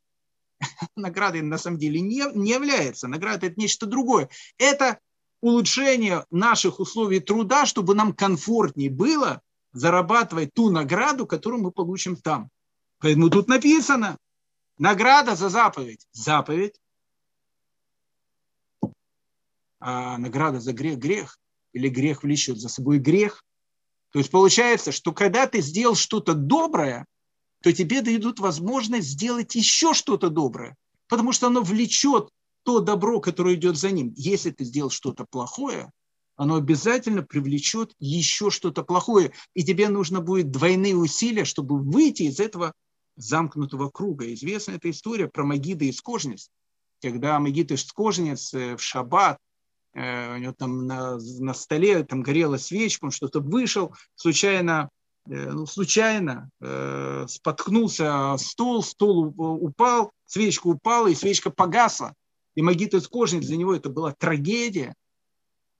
наградой 0.96 1.42
на 1.42 1.59
самом 1.59 1.79
деле 1.79 2.01
не, 2.01 2.24
не 2.35 2.53
является. 2.53 3.09
Награда– 3.09 3.46
это 3.48 3.61
нечто 3.61 3.87
другое. 3.87 4.29
Это 4.59 4.98
улучшение 5.40 6.24
наших 6.31 6.81
условий 6.81 7.20
труда, 7.20 7.66
чтобы 7.66 7.94
нам 7.94 8.12
комфортнее 8.12 8.90
было 8.90 9.40
зарабатывать 9.72 10.53
ту 10.55 10.70
награду, 10.70 11.27
которую 11.27 11.62
мы 11.62 11.70
получим 11.70 12.16
там. 12.16 12.51
Поэтому 12.98 13.31
тут 13.31 13.48
написано, 13.48 14.18
награда 14.77 15.37
за 15.37 15.48
заповедь. 15.48 16.07
Заповедь. 16.12 16.81
А 19.81 20.18
награда 20.18 20.61
за 20.61 20.72
грех– 20.72 20.98
грех. 20.98 21.38
Или 21.72 21.88
грех 21.88 22.22
влечет 22.22 22.59
за 22.59 22.68
собой 22.68 22.98
грех. 22.98 23.44
То 24.11 24.18
есть 24.18 24.31
получается, 24.31 24.92
что 24.92 25.12
когда 25.12 25.47
ты 25.47 25.61
сделал 25.61 25.94
что-то 25.94 26.35
доброе, 26.35 27.05
то 27.62 27.73
тебе 27.73 28.03
дадут 28.03 28.40
возможность 28.40 29.09
сделать 29.09 29.55
еще 29.55 29.92
что-то 29.94 30.31
доброе, 30.31 30.77
потому 31.09 31.33
что 31.33 31.49
оно 31.49 31.62
влечет 31.62 32.29
то 32.62 32.81
добро, 32.81 33.21
которое 33.21 33.55
идет 33.55 33.77
за 33.77 33.90
ним. 33.90 34.12
Если 34.16 34.51
ты 34.51 34.64
сделал 34.64 34.90
что-то 34.90 35.27
плохое, 35.29 35.90
оно 36.37 36.55
обязательно 36.55 37.23
привлечет 37.23 37.94
еще 37.99 38.51
что-то 38.51 38.85
плохое, 38.85 39.33
и 39.55 39.64
тебе 39.64 39.88
нужно 39.88 40.21
будет 40.21 40.51
двойные 40.51 40.97
усилия, 40.97 41.44
чтобы 41.44 41.79
выйти 41.79 42.25
из 42.25 42.38
этого 42.38 42.73
замкнутого 43.16 43.90
круга. 43.90 44.33
Известна 44.33 44.73
эта 44.73 44.88
история 44.90 45.27
про 45.27 45.44
Магида 45.44 45.85
из 45.85 46.01
Кожниц, 46.01 46.49
когда 47.03 47.38
Магида 47.40 47.75
из 47.75 47.90
Кожниц 47.92 48.55
э, 48.55 48.77
в 48.77 48.83
шаббат 48.83 49.38
у 49.98 50.37
него 50.38 50.52
там 50.52 50.87
на, 50.87 51.18
на 51.18 51.54
столе 51.54 52.04
там 52.04 52.22
горела 52.22 52.56
свечка, 52.56 53.06
он 53.06 53.11
что-то 53.11 53.40
вышел, 53.40 53.94
случайно, 54.14 54.90
э, 55.28 55.50
ну, 55.50 55.66
случайно 55.66 56.50
э, 56.61 57.26
споткнулся 57.28 58.37
стол, 58.38 58.82
стол 58.82 59.34
упал, 59.37 60.12
свечка 60.26 60.68
упала, 60.68 61.08
и 61.08 61.14
свечка 61.14 61.50
погасла. 61.50 62.14
И 62.54 62.62
Магит 62.62 62.94
из 62.94 63.08
кожниц, 63.08 63.46
для 63.46 63.56
него 63.56 63.74
это 63.74 63.88
была 63.88 64.12
трагедия, 64.12 64.94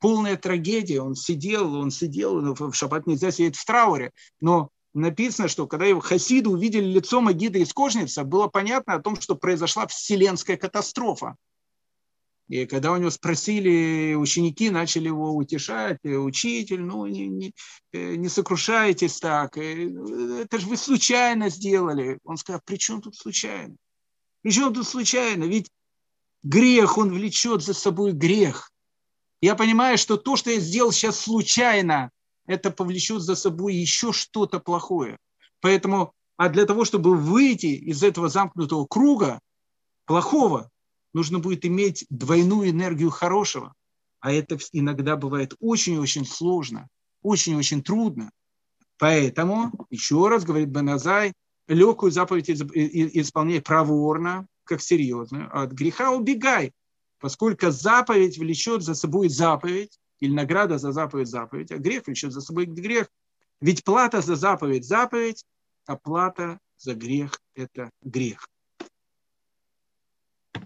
полная 0.01 0.37
трагедия. 0.37 1.01
Он 1.01 1.15
сидел, 1.15 1.75
он 1.75 1.91
сидел, 1.91 2.41
ну, 2.41 2.55
в 2.55 2.75
шаббат 2.75 3.07
нельзя 3.07 3.31
сидеть 3.31 3.57
в 3.57 3.65
трауре, 3.65 4.13
но 4.41 4.71
написано, 4.95 5.49
что 5.49 5.67
когда 5.67 5.87
его 5.87 6.01
хасиды 6.01 6.51
увидели 6.51 6.85
лицо 6.85 7.21
Магида 7.21 7.59
из 7.59 7.73
кожницы, 7.73 8.25
было 8.25 8.49
понятно 8.49 8.95
о 8.95 9.03
том, 9.03 9.21
что 9.21 9.35
произошла 9.35 9.87
вселенская 9.87 10.57
катастрофа. 10.57 11.37
И 12.49 12.65
когда 12.65 12.93
у 12.93 12.97
него 12.97 13.11
спросили, 13.11 14.15
ученики 14.15 14.71
начали 14.71 15.09
его 15.09 15.37
утешать, 15.37 15.99
«Э, 16.03 16.17
учитель, 16.17 16.81
ну 16.81 17.07
не, 17.07 17.29
не, 17.29 17.53
э, 17.93 18.15
не 18.17 18.29
сокрушайтесь 18.29 19.21
так, 19.21 19.59
э, 19.59 19.91
это 20.43 20.59
же 20.59 20.67
вы 20.67 20.79
случайно 20.79 21.51
сделали. 21.51 22.19
Он 22.25 22.39
сказал, 22.39 22.63
при 22.65 22.77
чем 22.77 23.03
тут 23.03 23.17
случайно? 23.17 23.77
При 24.41 24.51
чем 24.51 24.73
тут 24.73 24.89
случайно? 24.89 25.45
Ведь 25.45 25.69
грех, 26.43 26.97
он 26.97 27.13
влечет 27.13 27.63
за 27.63 27.75
собой 27.75 28.13
грех. 28.13 28.71
Я 29.43 29.55
понимаю, 29.55 29.99
что 29.99 30.17
то, 30.17 30.37
что 30.37 30.51
я 30.51 30.59
сделал 30.59 30.91
сейчас 30.91 31.21
случайно, 31.21 32.11
это 32.47 32.71
повлечет 32.71 33.21
за 33.21 33.37
собой 33.37 33.75
еще 33.75 34.15
что-то 34.15 34.59
плохое. 34.59 35.19
Поэтому, 35.61 36.15
а 36.39 36.49
для 36.49 36.65
того, 36.65 36.87
чтобы 36.87 37.15
выйти 37.15 37.67
из 37.67 38.03
этого 38.03 38.31
замкнутого 38.31 38.87
круга 38.87 39.39
плохого, 40.07 40.71
нужно 41.13 41.39
будет 41.39 41.65
иметь 41.65 42.07
двойную 42.11 42.71
энергию 42.71 43.11
хорошего. 43.11 43.75
А 44.21 44.33
это 44.33 44.59
иногда 44.73 45.17
бывает 45.17 45.55
очень-очень 45.61 46.27
сложно, 46.27 46.89
очень-очень 47.23 47.83
трудно. 47.83 48.31
Поэтому, 48.99 49.73
еще 49.91 50.29
раз 50.29 50.45
говорит 50.45 50.71
Баназай, 50.71 51.33
легкую 51.69 52.11
заповедь 52.11 52.51
исполняй 52.51 53.61
проворно, 53.61 54.47
как 54.65 54.81
серьезную, 54.81 55.49
а 55.53 55.63
от 55.63 55.73
греха 55.73 56.11
убегай, 56.11 56.73
поскольку 57.21 57.71
заповедь 57.71 58.39
влечет 58.39 58.83
за 58.83 58.95
собой 58.95 59.29
заповедь, 59.29 59.99
или 60.21 60.33
награда 60.33 60.79
за 60.79 60.91
заповедь 60.91 61.29
заповедь, 61.29 61.71
а 61.71 61.79
грех 61.79 62.07
влечет 62.07 62.33
за 62.33 62.41
собой 62.41 62.67
грех. 62.67 63.09
Ведь 63.61 63.85
плата 63.85 64.21
за 64.21 64.35
заповедь 64.35 64.85
заповедь, 64.85 65.45
а 65.87 65.97
плата 65.97 66.59
за 66.77 66.95
грех– 66.95 67.41
это 67.55 67.91
грех 68.03 68.49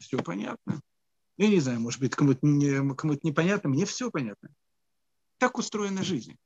все 0.00 0.22
понятно. 0.22 0.80
Я 1.36 1.48
не 1.48 1.60
знаю, 1.60 1.80
может 1.80 2.00
быть, 2.00 2.14
кому-то, 2.14 2.46
не, 2.46 2.94
кому 2.94 3.18
непонятно, 3.22 3.70
мне 3.70 3.86
все 3.86 4.10
понятно. 4.10 4.50
Так 5.38 5.58
устроена 5.58 6.02
жизнь. 6.02 6.36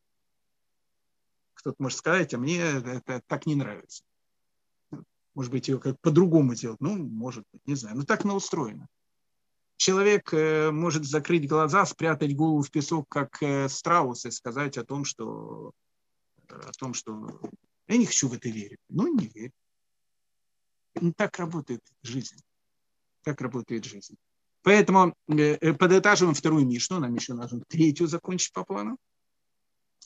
Кто-то 1.54 1.76
может 1.82 1.98
сказать, 1.98 2.32
а 2.34 2.38
мне 2.38 2.60
это 2.60 3.22
так 3.26 3.46
не 3.46 3.56
нравится. 3.56 4.04
Может 5.34 5.52
быть, 5.52 5.68
ее 5.68 5.78
как 5.78 6.00
по-другому 6.00 6.54
делать. 6.54 6.80
Ну, 6.80 6.96
может 6.96 7.44
быть, 7.52 7.66
не 7.66 7.74
знаю. 7.74 7.96
Но 7.96 8.04
так 8.04 8.24
она 8.24 8.34
устроена. 8.34 8.88
Человек 9.76 10.32
э, 10.32 10.70
может 10.70 11.04
закрыть 11.04 11.46
глаза, 11.46 11.84
спрятать 11.84 12.34
голову 12.34 12.62
в 12.62 12.70
песок, 12.70 13.06
как 13.08 13.42
э, 13.42 13.68
страус, 13.68 14.24
и 14.24 14.30
сказать 14.30 14.78
о 14.78 14.84
том, 14.84 15.04
что, 15.04 15.72
о 16.48 16.72
том, 16.78 16.94
что 16.94 17.38
я 17.88 17.98
не 17.98 18.06
хочу 18.06 18.28
в 18.28 18.32
это 18.32 18.48
верить. 18.48 18.78
Ну, 18.88 19.14
не 19.14 19.26
верь. 19.26 19.52
Ну, 20.94 21.12
так 21.12 21.38
работает 21.38 21.82
жизнь. 22.02 22.38
Так 23.26 23.40
работает 23.40 23.84
жизнь. 23.84 24.14
Поэтому 24.62 25.12
э, 25.26 25.72
подытаживаем 25.72 26.36
вторую 26.36 26.64
Мишну, 26.64 27.00
нам 27.00 27.12
еще 27.12 27.34
нужно 27.34 27.60
третью 27.66 28.06
закончить 28.06 28.52
по 28.52 28.64
плану. 28.64 28.98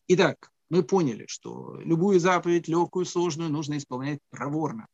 Итак, 0.08 0.50
мы 0.70 0.82
поняли, 0.82 1.26
что 1.28 1.78
любую 1.84 2.18
заповедь, 2.18 2.66
легкую, 2.66 3.04
сложную, 3.04 3.50
нужно 3.50 3.76
исполнять 3.76 4.20
проворно. 4.30 4.86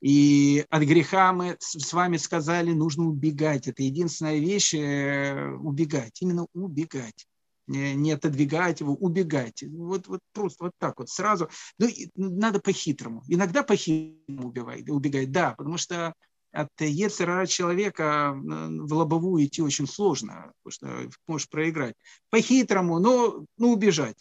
И 0.00 0.64
от 0.70 0.82
греха 0.84 1.32
мы 1.32 1.56
с 1.58 1.92
вами 1.92 2.18
сказали, 2.18 2.70
нужно 2.70 3.08
убегать. 3.08 3.66
Это 3.66 3.82
единственная 3.82 4.38
вещь, 4.38 4.74
э, 4.74 5.56
убегать, 5.56 6.22
именно 6.22 6.46
убегать. 6.54 7.26
Не, 7.66 8.12
отодвигать 8.12 8.78
его, 8.78 8.94
убегать. 8.94 9.64
Вот, 9.64 10.06
вот 10.06 10.20
просто 10.32 10.66
вот 10.66 10.72
так 10.78 11.00
вот 11.00 11.08
сразу. 11.08 11.50
Ну, 11.78 11.88
надо 12.14 12.60
по-хитрому. 12.60 13.24
Иногда 13.26 13.64
по-хитрому 13.64 14.50
убивать, 14.50 14.88
убегать, 14.88 15.32
да, 15.32 15.54
потому 15.58 15.78
что 15.78 16.14
от 16.58 16.80
Ецера 16.80 17.46
человека 17.46 18.34
в 18.36 18.92
лобовую 18.92 19.44
идти 19.44 19.62
очень 19.62 19.86
сложно, 19.86 20.52
потому 20.62 20.72
что 20.72 21.10
можешь 21.28 21.48
проиграть. 21.48 21.94
По-хитрому, 22.30 22.98
но 22.98 23.44
ну, 23.58 23.72
убежать. 23.72 24.16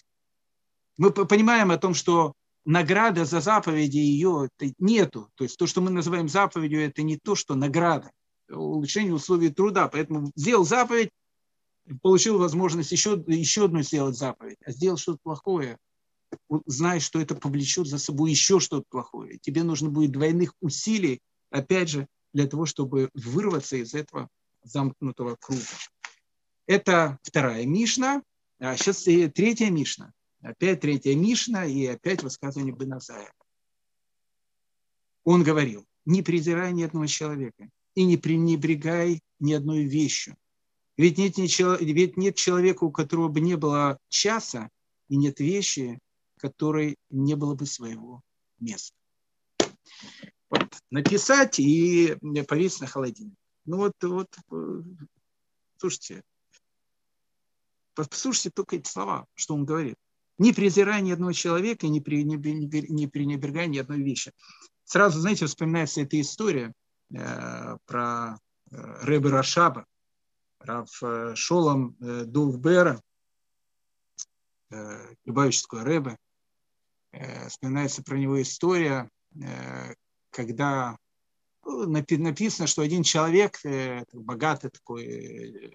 Мы 0.98 1.12
понимаем 1.12 1.72
о 1.72 1.78
том, 1.78 1.96
что 1.96 2.34
награда 2.64 3.26
за 3.26 3.42
заповеди 3.42 3.98
ее 3.98 4.50
нету. 4.78 5.32
То 5.34 5.46
есть 5.46 5.58
то, 5.58 5.66
что 5.66 5.82
мы 5.82 5.90
называем 5.90 6.30
заповедью, 6.30 6.82
это 6.82 7.02
не 7.02 7.18
то, 7.18 7.34
что 7.34 7.56
награда, 7.56 8.12
улучшение 8.52 9.16
условий 9.16 9.50
труда. 9.50 9.88
Поэтому 9.88 10.32
сделал 10.36 10.64
заповедь, 10.64 11.10
получил 12.04 12.38
возможность 12.38 12.92
еще, 12.92 13.24
еще 13.26 13.66
одну 13.66 13.82
сделать 13.82 14.16
заповедь, 14.16 14.58
а 14.64 14.72
сделал 14.72 14.98
что-то 14.98 15.20
плохое, 15.24 15.80
знай, 16.68 17.00
что 17.00 17.20
это 17.20 17.34
повлечет 17.34 17.88
за 17.88 17.98
собой 17.98 18.30
еще 18.30 18.60
что-то 18.60 18.86
плохое. 18.90 19.40
Тебе 19.40 19.64
нужно 19.64 19.90
будет 19.90 20.12
двойных 20.12 20.54
усилий, 20.62 21.20
опять 21.50 21.90
же, 21.90 22.08
для 22.34 22.48
того, 22.48 22.66
чтобы 22.66 23.10
вырваться 23.14 23.78
из 23.78 23.94
этого 23.94 24.30
замкнутого 24.64 25.36
круга. 25.40 25.64
Это 26.66 27.18
вторая 27.24 27.66
Мишна. 27.66 28.22
А 28.60 28.76
сейчас 28.76 29.04
третья 29.04 29.70
Мишна. 29.70 30.12
Опять 30.42 30.82
третья 30.82 31.16
Мишна 31.16 31.66
и 31.66 31.86
опять 31.86 32.24
высказывание 32.24 32.74
Беназая. 32.74 33.32
Он 35.24 35.44
говорил, 35.44 35.86
не 36.06 36.22
презирай 36.22 36.72
ни 36.74 36.84
одного 36.84 37.06
человека 37.08 37.70
и 37.96 38.04
не 38.06 38.18
пренебрегай 38.18 39.22
ни 39.40 39.54
одной 39.54 39.84
вещью. 39.84 40.36
Ведь 40.96 41.18
нет, 41.18 41.38
ведь 41.38 42.18
нет 42.18 42.36
человека, 42.36 42.84
у 42.84 42.92
которого 42.92 43.28
бы 43.28 43.40
не 43.42 43.56
было 43.56 44.00
часа, 44.10 44.70
и 45.10 45.16
нет 45.16 45.40
вещи, 45.40 46.00
которой 46.38 46.98
не 47.10 47.36
было 47.36 47.56
бы 47.56 47.66
своего 47.66 48.22
места. 48.60 48.96
Написать 50.90 51.60
и 51.60 52.18
повесить 52.48 52.82
на 52.82 52.88
холодильник. 52.88 53.36
Ну 53.66 53.78
вот, 53.78 53.94
вот, 54.02 54.30
э, 54.52 54.82
слушайте, 55.78 56.24
послушайте 57.94 58.52
только 58.52 58.78
эти 58.78 58.88
слова, 58.88 59.26
что 59.36 59.54
он 59.54 59.66
говорит 59.66 59.98
не 60.38 60.54
презирая 60.54 61.02
ни 61.02 61.12
одного 61.12 61.34
человека, 61.34 61.88
не 61.88 62.00
пренебрегая 62.00 63.68
ни 63.68 63.78
одной 63.78 64.02
вещи. 64.02 64.32
Сразу, 64.84 65.20
знаете, 65.20 65.46
вспоминается 65.46 66.02
эта 66.02 66.20
история 66.22 66.74
э, 67.14 67.78
про 67.86 68.38
э, 68.72 68.76
Рэбе 69.02 69.30
Рашаба, 69.30 69.86
Рав 70.60 70.90
э, 71.04 71.34
Шолом 71.36 71.98
э, 72.00 72.24
Дов-Бера, 72.26 73.02
э, 74.70 75.16
Любавичского 75.26 75.84
Рэбе. 75.84 76.18
Э, 77.12 77.50
вспоминается 77.50 78.04
про 78.04 78.18
него 78.18 78.42
история, 78.42 79.10
э, 79.36 79.94
когда 80.38 80.98
ну, 81.66 81.88
написано, 81.88 82.68
что 82.68 82.84
один 82.84 83.04
человек, 83.04 83.60
э, 83.66 84.04
богатый 84.14 84.70
такой 84.70 85.06
э, 85.06 85.72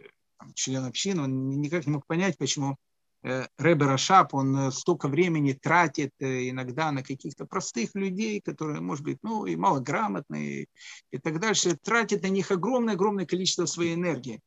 член 0.54 0.84
общины, 0.84 1.22
он 1.22 1.60
никак 1.60 1.86
не 1.86 1.92
мог 1.92 2.06
понять, 2.06 2.38
почему 2.38 2.76
Э, 3.24 3.46
Рэбе 3.56 3.86
Рашап, 3.86 4.34
он 4.34 4.72
столько 4.72 5.06
времени 5.06 5.52
тратит 5.52 6.10
иногда 6.18 6.90
на 6.90 7.04
каких-то 7.04 7.46
простых 7.46 7.90
людей, 7.94 8.40
которые, 8.40 8.80
может 8.80 9.04
быть, 9.04 9.18
ну 9.22 9.46
и 9.46 9.54
малограмотные 9.54 10.66
и 11.12 11.18
так 11.18 11.38
дальше, 11.38 11.78
тратит 11.80 12.22
на 12.22 12.28
них 12.28 12.50
огромное-огромное 12.50 13.26
количество 13.26 13.66
своей 13.66 13.94
энергии. 13.94 14.40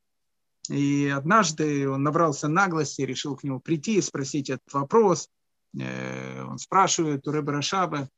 И 0.69 1.07
однажды 1.07 1.87
он 1.87 2.03
набрался 2.03 2.47
наглости, 2.49 3.03
решил 3.03 3.37
к 3.37 3.43
нему 3.43 3.61
прийти 3.61 3.97
и 3.97 4.01
спросить 4.01 4.49
этот 4.49 4.73
вопрос. 4.73 5.29
Он 5.73 6.57
спрашивает 6.57 7.27
у 7.27 7.31
Рэбе 7.31 7.51
Рашаба, 7.51 8.09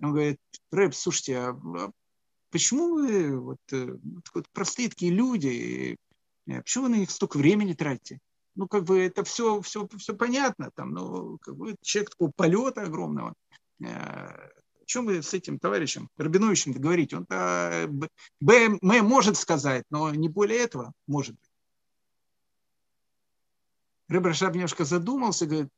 он 0.00 0.12
говорит, 0.12 0.40
Рэб, 0.70 0.94
слушайте, 0.94 1.38
а, 1.38 1.50
а 1.50 1.90
почему 2.50 2.94
вы, 2.94 3.38
вот, 3.38 3.58
вот 3.70 4.48
простые 4.52 4.88
такие 4.88 5.12
люди, 5.12 5.96
почему 6.46 6.84
вы 6.84 6.90
на 6.90 6.96
них 6.96 7.10
столько 7.10 7.38
времени 7.38 7.72
тратите? 7.72 8.20
ну, 8.56 8.66
как 8.66 8.84
бы 8.84 9.00
это 9.00 9.22
все, 9.22 9.60
все, 9.60 9.86
все 9.98 10.14
понятно, 10.14 10.70
там, 10.74 10.90
ну, 10.90 11.38
как 11.38 11.54
бы 11.56 11.76
человек 11.82 12.10
такого 12.10 12.32
полета 12.34 12.82
огромного. 12.82 13.34
Э, 13.80 13.86
о 13.86 14.84
чем 14.86 15.04
вы 15.06 15.22
с 15.22 15.34
этим 15.34 15.58
товарищем 15.58 16.08
Рабиновичем 16.16 16.72
говорите? 16.72 17.18
Он-то 17.18 17.88
БМ 18.40 18.78
может 18.80 19.36
сказать, 19.36 19.84
но 19.90 20.10
не 20.10 20.28
более 20.28 20.58
этого 20.58 20.92
может 21.06 21.34
быть. 21.34 21.50
Рэб 24.08 24.24
Рашаб 24.24 24.54
немножко 24.54 24.84
задумался, 24.84 25.46
говорит, 25.46 25.68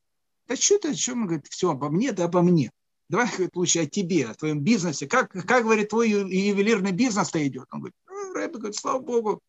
да 0.47 0.57
что 0.57 0.79
ты, 0.79 0.91
о 0.91 0.95
чем? 0.95 1.27
Говорит, 1.27 1.47
все 1.49 1.73
обо 1.73 1.91
мне, 1.91 2.13
да 2.13 2.25
обо 2.25 2.43
мне. 2.43 2.71
Давай 3.09 3.27
говорит, 3.29 3.57
лучше 3.57 3.81
о 3.81 3.87
тебе, 3.87 4.27
о 4.27 4.35
твоем 4.35 4.61
бизнесе. 4.61 5.07
Как, 5.07 5.31
как 5.31 5.63
говорит, 5.63 5.89
твой 5.89 6.11
ювелирный 6.11 6.93
бизнес-то 6.93 7.45
идет? 7.47 7.67
Он 7.71 7.81
говорит, 7.81 7.97
ну, 8.07 8.35
Рэб, 8.35 8.53
говорит, 8.53 8.77
слава 8.77 8.99
богу, 8.99 9.43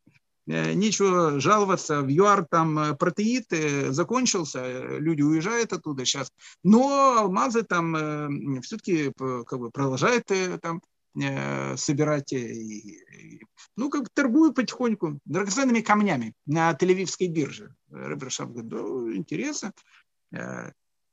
Э, 0.49 0.73
нечего 0.73 1.39
жаловаться, 1.39 2.01
в 2.01 2.07
ЮАР 2.07 2.47
там 2.49 2.79
э, 2.79 2.95
протеид 2.95 3.53
э, 3.53 3.91
закончился, 3.91 4.97
люди 4.97 5.21
уезжают 5.21 5.73
оттуда 5.73 6.05
сейчас, 6.05 6.31
но 6.63 7.17
алмазы 7.19 7.61
там 7.61 8.61
все-таки 8.61 9.11
как 9.17 9.59
бы 9.59 9.69
продолжают 9.69 10.25
там 10.61 10.81
собирать, 11.75 12.33
ну, 13.75 13.89
как 13.89 14.09
торгуют 14.13 14.55
потихоньку 14.55 15.19
драгоценными 15.25 15.81
камнями 15.81 16.33
на 16.45 16.71
Тель-Авивской 16.71 17.27
бирже. 17.27 17.75
Рыбрашав 17.89 18.51
говорит, 18.51 18.69
да, 18.69 18.77
интересно. 19.17 19.73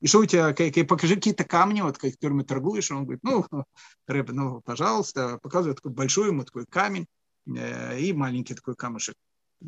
И 0.07 0.09
что 0.09 0.21
у 0.21 0.25
тебя, 0.25 0.55
покажи 0.85 1.17
какие-то 1.17 1.43
камни, 1.43 1.81
вот, 1.81 1.99
которыми 1.99 2.45
торгуешь. 2.45 2.93
Он 2.93 3.03
говорит, 3.03 3.25
ну, 3.25 3.45
Рэб, 4.07 4.31
ну, 4.31 4.61
пожалуйста, 4.61 5.41
показывает 5.43 5.79
такой 5.79 5.91
большой 5.91 6.29
ему 6.29 6.45
такой 6.45 6.65
камень 6.65 7.07
и 7.45 8.13
маленький 8.15 8.55
такой 8.55 8.77
камушек. 8.77 9.17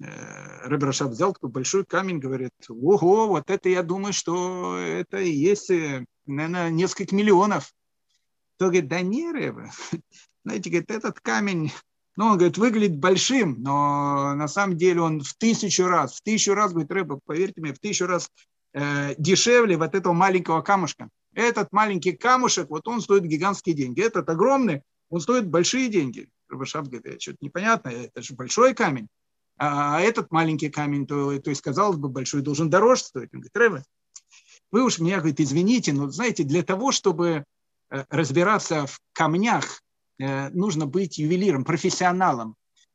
Э, 0.01 0.69
Рэб 0.69 0.81
Рашаб 0.85 1.11
взял 1.11 1.33
такой 1.33 1.51
большой 1.51 1.85
камень, 1.85 2.21
говорит, 2.21 2.53
ого, 2.69 3.27
вот 3.27 3.51
это 3.51 3.69
я 3.69 3.83
думаю, 3.83 4.13
что 4.13 4.79
это 4.79 5.19
и 5.19 5.33
есть, 5.33 5.71
э, 5.71 6.05
наверное, 6.27 6.71
несколько 6.71 7.17
миллионов. 7.17 7.73
То 8.59 8.67
говорит, 8.67 8.87
да 8.87 9.01
не, 9.01 9.33
Рэб, 9.33 9.57
знаете, 10.45 10.71
говорит, 10.71 10.93
этот 10.93 11.19
камень, 11.19 11.73
ну, 12.15 12.27
он, 12.27 12.39
говорит, 12.39 12.59
выглядит 12.59 12.99
большим, 13.01 13.61
но 13.61 14.35
на 14.37 14.47
самом 14.47 14.77
деле 14.77 15.01
он 15.01 15.21
в 15.21 15.35
тысячу 15.35 15.87
раз, 15.87 16.15
в 16.15 16.23
тысячу 16.23 16.55
раз, 16.55 16.71
говорит, 16.71 16.93
Рэб, 16.93 17.19
поверьте 17.25 17.61
мне, 17.61 17.75
в 17.75 17.81
тысячу 17.81 18.07
раз 18.07 18.31
э, 18.73 19.15
дешевле 19.19 19.77
вот 19.77 19.95
этого 19.95 20.13
маленького 20.13 20.63
камушка. 20.63 21.09
Этот 21.35 21.73
маленький 21.73 22.13
камушек, 22.13 22.71
вот 22.71 22.89
он 22.89 23.01
стоит 23.01 23.25
гигантские 23.25 23.75
деньги. 23.75 24.01
Этот 24.01 24.29
огромный, 24.29 24.83
он 25.11 25.21
стоит 25.21 25.49
большие 25.49 25.89
деньги. 25.89 26.29
Рабашаб 26.49 26.87
говорит, 26.87 27.07
это 27.07 27.21
что-то 27.21 27.39
непонятно, 27.41 27.91
это 27.91 28.23
же 28.23 28.35
большой 28.35 28.75
камень. 28.75 29.09
А 29.59 30.01
этот 30.01 30.31
маленький 30.31 30.71
камень, 30.71 31.07
то, 31.07 31.39
то 31.41 31.51
есть, 31.51 31.63
казалось 31.63 31.97
бы, 31.97 32.09
большой 32.09 32.43
должен 32.43 32.71
дороже 32.71 33.03
стоить. 33.03 33.31
Он 33.33 33.41
говорит, 33.41 33.57
Рэбе, 33.57 33.85
вы 34.71 34.85
уж 34.85 34.99
меня, 34.99 35.19
говорит, 35.19 35.41
извините, 35.41 35.93
но, 35.93 36.09
знаете, 36.11 36.45
для 36.45 36.63
того, 36.63 36.93
чтобы 36.93 37.45
э, 37.91 38.05
разбираться 38.09 38.87
в 38.87 39.01
камнях, 39.13 39.83
э, 40.19 40.51
нужно 40.51 40.87
быть 40.87 41.19
ювелиром, 41.19 41.65
профессионалом. 41.65 42.55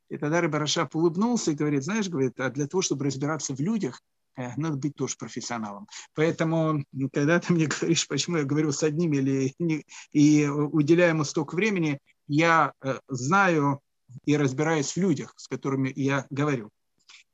И 0.09 0.17
тогда 0.17 0.39
Рэбе 0.41 0.57
Рашап 0.57 0.95
улыбнулся 0.95 1.51
и 1.51 1.55
говорит, 1.55 1.83
знаешь, 1.83 2.07
говорит, 2.07 2.39
а 2.39 2.49
для 2.49 2.67
того, 2.67 2.81
чтобы 2.81 3.05
разбираться 3.05 3.53
в 3.53 3.59
людях, 3.59 3.99
э, 3.99 4.12
надо 4.35 4.77
быть 4.77 4.95
тоже 4.95 5.15
профессионалом. 5.17 5.87
Поэтому, 6.15 6.83
когда 7.11 7.39
ты 7.39 7.53
мне 7.53 7.67
говоришь, 7.79 8.07
почему 8.07 8.37
я 8.37 8.43
говорю 8.43 8.71
с 8.71 8.83
одним 8.83 9.13
или 9.13 9.53
не, 9.59 9.85
и 10.11 10.47
уделяю 10.47 11.11
ему 11.11 11.23
столько 11.23 11.55
времени, 11.55 11.99
я 12.27 12.73
знаю 13.07 13.81
и 14.25 14.37
разбираюсь 14.37 14.91
в 14.91 14.97
людях, 14.97 15.33
с 15.37 15.47
которыми 15.47 15.91
я 15.95 16.25
говорю. 16.29 16.69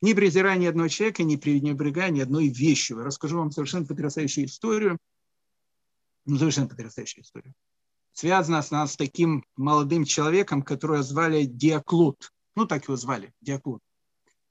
Не 0.01 0.13
презирая 0.13 0.57
ни 0.57 0.65
одного 0.65 0.87
человека, 0.87 1.23
не 1.23 1.37
пренебрегая 1.37 2.09
ни 2.09 2.21
одной 2.21 2.47
вещью. 2.47 3.03
Расскажу 3.03 3.37
вам 3.37 3.51
совершенно 3.51 3.85
потрясающую 3.85 4.45
историю. 4.45 4.97
Ну, 6.25 6.37
совершенно 6.37 6.69
потрясающую 6.69 7.23
историю. 7.23 7.53
Связана 8.13 8.63
она 8.69 8.87
с 8.87 8.95
таким 8.95 9.43
молодым 9.57 10.05
человеком, 10.05 10.61
которого 10.61 11.03
звали 11.03 11.45
Диаклут. 11.45 12.31
Ну, 12.55 12.65
так 12.65 12.85
его 12.85 12.95
звали, 12.95 13.33
Диаклут. 13.41 13.81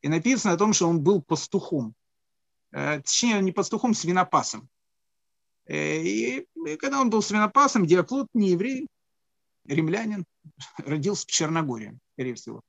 И 0.03 0.09
написано 0.09 0.55
о 0.55 0.57
том, 0.57 0.72
что 0.72 0.88
он 0.88 1.03
был 1.03 1.22
пастухом. 1.22 1.94
Э, 2.72 3.00
точнее, 3.00 3.40
не 3.40 3.52
пастухом, 3.52 3.94
свинопасом. 3.94 4.68
Э, 5.68 6.02
и 6.02 6.46
когда 6.80 7.00
он 7.00 7.10
был 7.10 7.22
свинопасом, 7.22 7.86
Диаклут, 7.86 8.28
не 8.34 8.50
еврей, 8.50 8.88
римлянин, 9.66 10.24
родился 10.78 11.24
в 11.26 11.30
Черногории. 11.30 11.98
скорее 12.14 12.34
всего. 12.34 12.62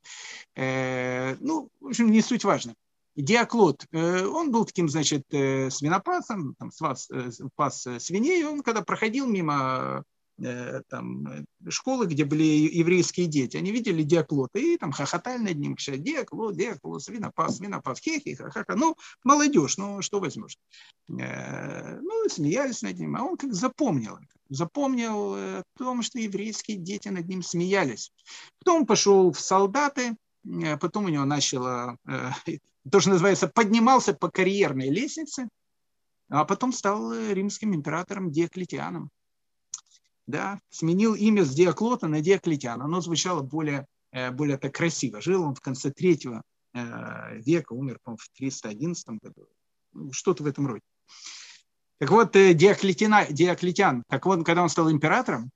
Э, 0.55 1.35
ну, 1.39 1.69
в 1.79 1.87
общем, 1.87 2.11
не 2.11 2.21
суть 2.21 2.43
важно. 2.43 2.75
Диаклот, 3.15 3.85
э, 3.91 4.25
он 4.25 4.51
был 4.51 4.65
таким, 4.65 4.87
значит, 4.89 5.23
свинопасом, 5.29 6.55
там, 6.55 6.71
спас, 6.71 7.09
пас 7.55 7.87
свиней, 7.99 8.45
он 8.45 8.61
когда 8.61 8.81
проходил 8.81 9.27
мимо 9.27 10.03
там, 10.89 11.45
школы, 11.69 12.05
где 12.05 12.25
были 12.25 12.43
еврейские 12.43 13.27
дети, 13.27 13.57
они 13.57 13.71
видели 13.71 14.03
диаклота 14.03 14.59
и 14.59 14.77
там 14.77 14.91
хохотали 14.91 15.41
над 15.41 15.57
ним, 15.57 15.75
диаклот, 15.77 16.55
диаклот, 16.55 17.03
свинопас, 17.03 17.57
свинопас, 17.57 17.99
хехи, 17.99 18.35
ха-ха-ха. 18.35 18.75
Ну, 18.75 18.95
молодежь, 19.23 19.77
ну, 19.77 20.01
что 20.01 20.19
возьмешь? 20.19 20.57
Ну, 21.07 22.29
смеялись 22.29 22.81
над 22.81 22.97
ним, 22.99 23.15
а 23.15 23.23
он 23.23 23.37
как 23.37 23.53
запомнил 23.53 24.17
запомнил 24.49 25.35
о 25.35 25.63
том, 25.77 26.01
что 26.01 26.19
еврейские 26.19 26.77
дети 26.77 27.07
над 27.09 27.27
ним 27.27 27.43
смеялись. 27.43 28.11
Потом 28.59 28.85
пошел 28.85 29.31
в 29.31 29.39
солдаты, 29.39 30.15
потом 30.81 31.05
у 31.05 31.09
него 31.09 31.25
начало, 31.25 31.97
то, 32.91 32.99
что 32.99 33.11
называется, 33.11 33.47
поднимался 33.47 34.13
по 34.13 34.29
карьерной 34.29 34.89
лестнице, 34.89 35.47
а 36.29 36.45
потом 36.45 36.73
стал 36.73 37.13
римским 37.13 37.73
императором 37.73 38.31
Диоклетианом. 38.31 39.09
Да, 40.30 40.61
сменил 40.69 41.15
имя 41.15 41.43
с 41.43 41.55
Диоклота 41.55 42.07
на 42.07 42.21
Диоклетиана. 42.21 42.86
Оно 42.86 43.01
звучало 43.01 43.41
более, 43.41 43.88
более 44.34 44.57
так 44.57 44.75
красиво. 44.75 45.21
Жил 45.21 45.41
он 45.41 45.55
в 45.55 45.59
конце 45.59 45.89
третьего 45.89 46.43
века, 46.71 47.73
умер, 47.73 47.97
по 48.03 48.15
в 48.15 48.30
311 48.38 49.07
году. 49.23 49.47
Ну, 49.93 50.13
что-то 50.13 50.43
в 50.43 50.45
этом 50.45 50.67
роде. 50.67 50.84
Так 51.97 52.11
вот, 52.11 52.36
э, 52.36 52.53
Диоклетина, 52.53 53.25
Диоклетиан, 53.30 54.03
так 54.07 54.25
вот, 54.27 54.45
когда 54.45 54.61
он 54.61 54.69
стал 54.69 54.91
императором, 54.91 55.49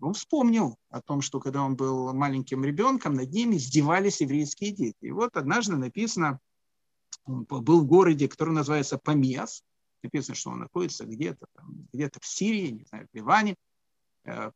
он 0.00 0.12
вспомнил 0.12 0.76
о 0.90 1.00
том, 1.00 1.22
что 1.22 1.38
когда 1.38 1.62
он 1.62 1.76
был 1.76 2.12
маленьким 2.12 2.64
ребенком, 2.64 3.14
над 3.14 3.30
ним 3.30 3.56
издевались 3.56 4.20
еврейские 4.20 4.72
дети. 4.72 4.96
И 5.02 5.10
вот 5.12 5.36
однажды 5.36 5.76
написано, 5.76 6.40
он 7.24 7.44
был 7.44 7.80
в 7.80 7.86
городе, 7.86 8.28
который 8.28 8.52
называется 8.52 8.98
Памиас, 8.98 9.62
написано, 10.02 10.34
что 10.34 10.50
он 10.50 10.58
находится 10.58 11.06
где-то 11.06 11.46
где-то 11.92 12.18
в 12.20 12.26
Сирии, 12.26 12.72
не 12.72 12.84
знаю, 12.84 13.08
в 13.10 13.16
Ливане, 13.16 13.52
э, 13.52 13.54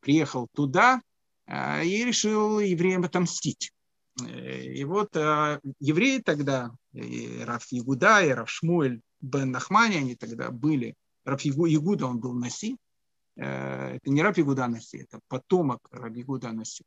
приехал 0.01 0.47
туда 0.53 1.01
э, 1.47 1.85
и 1.85 2.05
решил 2.05 2.59
евреям 2.59 3.03
отомстить. 3.03 3.71
И 4.21 4.83
вот 4.83 5.15
евреи 5.15 6.19
тогда, 6.19 6.71
и 6.93 7.43
Раф 7.45 7.65
Ягуда, 7.71 8.21
и 8.21 8.29
Раф 8.29 8.49
Шмуэль 8.49 9.01
бен 9.21 9.51
Нахмани, 9.51 9.95
они 9.95 10.15
тогда 10.15 10.51
были 10.51 10.95
Раб 11.23 11.41
Ягуда, 11.41 12.07
он 12.07 12.19
был 12.19 12.33
Наси. 12.33 12.77
Э, 13.35 13.95
это 13.95 14.09
не 14.09 14.21
Раб 14.21 14.37
Ягуда 14.37 14.67
Наси, 14.67 14.99
это 14.99 15.19
потомок 15.27 15.79
Раб 15.91 16.15
Ягуда 16.15 16.51
Наси. 16.51 16.83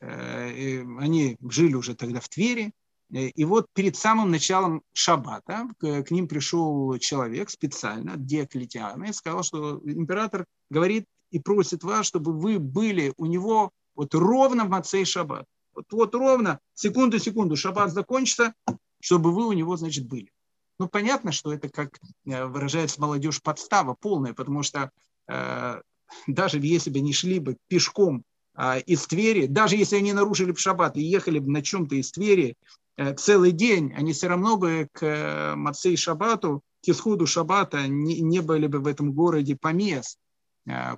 Э, 0.00 0.80
они 0.98 1.36
жили 1.48 1.74
уже 1.74 1.94
тогда 1.94 2.20
в 2.20 2.28
Твери. 2.28 2.72
Э, 3.12 3.26
и 3.26 3.44
вот 3.44 3.66
перед 3.74 3.96
самым 3.96 4.30
началом 4.30 4.82
шаббата 4.92 5.68
к, 5.78 6.10
ним 6.10 6.28
пришел 6.28 6.96
человек 6.98 7.50
специально, 7.50 8.16
Диоклетиана, 8.16 9.04
и 9.04 9.12
сказал, 9.12 9.42
что 9.42 9.80
император 9.84 10.46
говорит 10.70 11.06
и 11.32 11.40
просит 11.40 11.82
вас, 11.82 12.06
чтобы 12.06 12.32
вы 12.32 12.58
были 12.60 13.12
у 13.16 13.26
него 13.26 13.72
вот 13.96 14.14
ровно 14.14 14.64
в 14.64 14.68
Мацей 14.68 15.04
шаббат. 15.04 15.44
Вот, 15.74 15.86
вот 15.90 16.14
ровно, 16.14 16.60
секунду-секунду, 16.74 17.56
шаббат 17.56 17.92
закончится, 17.92 18.54
чтобы 19.00 19.32
вы 19.32 19.46
у 19.46 19.52
него, 19.52 19.76
значит, 19.76 20.06
были. 20.06 20.30
Ну, 20.78 20.88
понятно, 20.88 21.32
что 21.32 21.52
это, 21.52 21.68
как 21.68 21.98
э, 22.26 22.44
выражается 22.44 23.00
молодежь, 23.00 23.42
подстава 23.42 23.94
полная, 23.98 24.34
потому 24.34 24.62
что 24.62 24.90
э, 25.28 25.80
даже 26.26 26.58
если 26.58 26.90
бы 26.90 26.98
они 26.98 27.12
шли 27.12 27.38
бы 27.38 27.56
пешком 27.68 28.24
э, 28.56 28.80
из 28.80 29.06
Твери, 29.06 29.46
даже 29.46 29.76
если 29.76 29.96
они 29.96 30.12
нарушили 30.12 30.52
бы 30.52 30.58
шаббат 30.58 30.96
и 30.96 31.02
ехали 31.02 31.38
бы 31.38 31.50
на 31.50 31.62
чем-то 31.62 31.94
из 31.94 32.10
Твери 32.12 32.56
э, 32.96 33.14
целый 33.14 33.52
день, 33.52 33.92
они 33.94 34.12
все 34.12 34.28
равно 34.28 34.56
бы 34.56 34.88
к 34.92 35.02
э, 35.02 35.54
Мацей 35.54 35.96
Шабату, 35.96 36.62
к 36.84 36.88
исходу 36.88 37.26
Шаббата 37.26 37.86
не, 37.86 38.20
не 38.20 38.40
были 38.40 38.66
бы 38.66 38.80
в 38.80 38.86
этом 38.86 39.12
городе 39.12 39.56
помес, 39.56 40.16
э, 40.16 40.31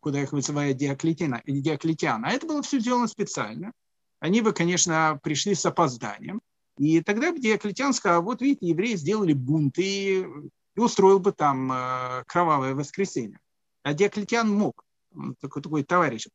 куда 0.01 0.23
их 0.23 0.33
вызывает 0.33 0.77
Диоклетиан. 0.77 1.41
Диоклетиан. 1.47 2.25
А 2.25 2.31
это 2.31 2.47
было 2.47 2.63
все 2.63 2.79
сделано 2.79 3.07
специально. 3.07 3.73
Они 4.21 4.41
бы, 4.41 4.53
конечно, 4.53 5.19
пришли 5.23 5.55
с 5.55 5.65
опозданием, 5.67 6.41
и 6.79 7.01
тогда 7.01 7.31
Диоклетиан 7.31 7.93
сказал, 7.93 8.23
вот 8.23 8.41
видите, 8.41 8.69
евреи 8.69 8.97
сделали 8.97 9.33
бунт 9.33 9.79
и, 9.79 10.27
и 10.75 10.81
устроил 10.81 11.21
бы 11.21 11.33
там 11.33 11.71
э, 11.71 12.25
кровавое 12.27 12.75
воскресенье. 12.75 13.39
А 13.83 13.95
Диоклетиан 13.95 14.51
мог, 14.51 14.85
он 15.15 15.37
такой, 15.41 15.63
такой 15.63 15.85
товарищ. 15.85 16.27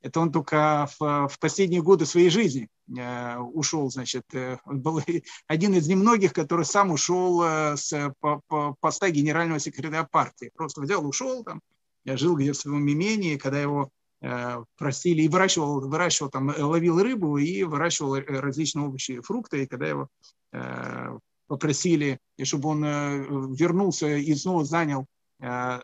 Это 0.00 0.20
он 0.20 0.30
только 0.30 0.88
в, 0.98 1.28
в 1.28 1.38
последние 1.40 1.82
годы 1.82 2.06
своей 2.06 2.30
жизни 2.30 2.68
э, 2.96 3.36
ушел, 3.38 3.90
значит, 3.90 4.24
э, 4.32 4.58
он 4.64 4.80
был 4.80 5.02
один 5.48 5.74
из 5.74 5.86
немногих, 5.86 6.32
который 6.32 6.64
сам 6.64 6.92
ушел 6.92 7.42
э, 7.42 7.76
с 7.76 8.14
по, 8.20 8.40
по 8.46 8.74
поста 8.80 9.10
генерального 9.10 9.58
секретаря 9.58 10.04
партии. 10.04 10.50
Просто 10.54 10.80
взял, 10.80 11.04
ушел 11.06 11.42
там, 11.44 11.60
я 12.04 12.16
жил 12.16 12.36
где-то 12.36 12.58
в 12.58 12.62
своем 12.62 12.90
имении, 12.90 13.36
когда 13.36 13.60
его 13.60 13.90
Э, 14.20 14.64
просили 14.76 15.22
и 15.22 15.28
выращивал, 15.28 15.80
выращивал 15.80 16.30
там, 16.30 16.50
э, 16.50 16.60
ловил 16.60 17.00
рыбу 17.00 17.38
и 17.38 17.62
выращивал 17.62 18.16
э, 18.16 18.22
различные 18.22 18.86
овощи 18.86 19.12
и 19.12 19.20
фрукты. 19.20 19.62
И 19.62 19.66
когда 19.66 19.86
его 19.86 20.08
попросили, 21.46 22.18
чтобы 22.42 22.70
он 22.70 22.82
вернулся 23.52 24.16
и 24.16 24.34
снова 24.34 24.64
занял 24.64 25.04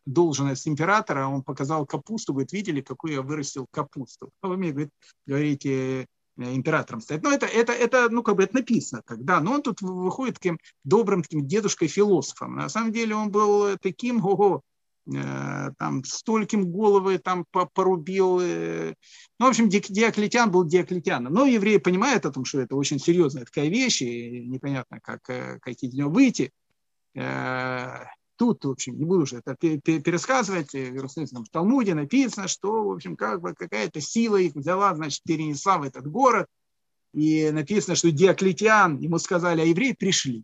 должность 0.06 0.66
императора, 0.66 1.26
он 1.26 1.42
показал 1.42 1.84
капусту, 1.84 2.32
говорит, 2.32 2.52
видели, 2.52 2.80
какую 2.80 3.12
я 3.12 3.22
вырастил 3.22 3.66
капусту. 3.70 4.30
Ну, 4.42 4.48
вы 4.48 4.56
мне, 4.56 4.70
говорит, 4.70 4.90
говорите, 5.26 6.06
императором 6.38 7.02
стоять. 7.02 7.22
Но 7.22 7.30
это, 7.30 7.44
это, 7.44 7.74
это, 7.74 8.08
ну, 8.08 8.22
как 8.22 8.36
бы 8.36 8.44
это 8.44 8.54
написано 8.54 9.02
тогда. 9.06 9.40
Но 9.40 9.52
он 9.52 9.62
тут 9.62 9.82
выходит 9.82 10.36
таким 10.36 10.58
добрым 10.82 11.22
таким 11.22 11.46
дедушкой-философом. 11.46 12.56
На 12.56 12.70
самом 12.70 12.92
деле 12.92 13.14
он 13.14 13.30
был 13.30 13.76
таким, 13.82 14.24
ого, 14.24 14.62
Э, 14.64 14.73
там 15.06 16.02
стольким 16.04 16.70
головы 16.70 17.18
там 17.18 17.44
порубил. 17.74 18.40
Э. 18.40 18.94
Ну, 19.38 19.46
в 19.46 19.48
общем, 19.50 19.68
Диоклетиан 19.68 20.50
был 20.50 20.64
Диоклетианом. 20.64 21.32
Но 21.32 21.44
евреи 21.44 21.76
понимают 21.76 22.24
о 22.24 22.32
том, 22.32 22.44
что 22.44 22.60
это 22.60 22.74
очень 22.74 22.98
серьезная 22.98 23.44
такая 23.44 23.68
вещь, 23.68 24.02
и 24.02 24.46
непонятно, 24.46 25.00
как, 25.02 25.28
э, 25.28 25.58
как 25.60 25.74
из 25.74 25.92
нее 25.92 26.06
выйти. 26.06 26.50
Тут, 28.36 28.64
в 28.64 28.70
общем, 28.70 28.98
не 28.98 29.04
буду 29.04 29.22
уже 29.22 29.40
это 29.44 29.54
пересказывать, 29.54 30.74
в 30.74 31.44
Талмуде 31.52 31.94
написано, 31.94 32.48
что, 32.48 32.82
в 32.82 32.90
общем, 32.90 33.14
как 33.14 33.40
бы 33.40 33.54
какая-то 33.54 34.00
сила 34.00 34.36
их 34.36 34.56
взяла, 34.56 34.92
значит, 34.96 35.22
перенесла 35.22 35.78
в 35.78 35.84
этот 35.84 36.08
город, 36.08 36.48
и 37.12 37.52
написано, 37.52 37.94
что 37.94 38.10
Диоклетиан, 38.10 38.98
ему 38.98 39.18
сказали, 39.18 39.60
а 39.60 39.64
евреи 39.64 39.92
пришли. 39.92 40.42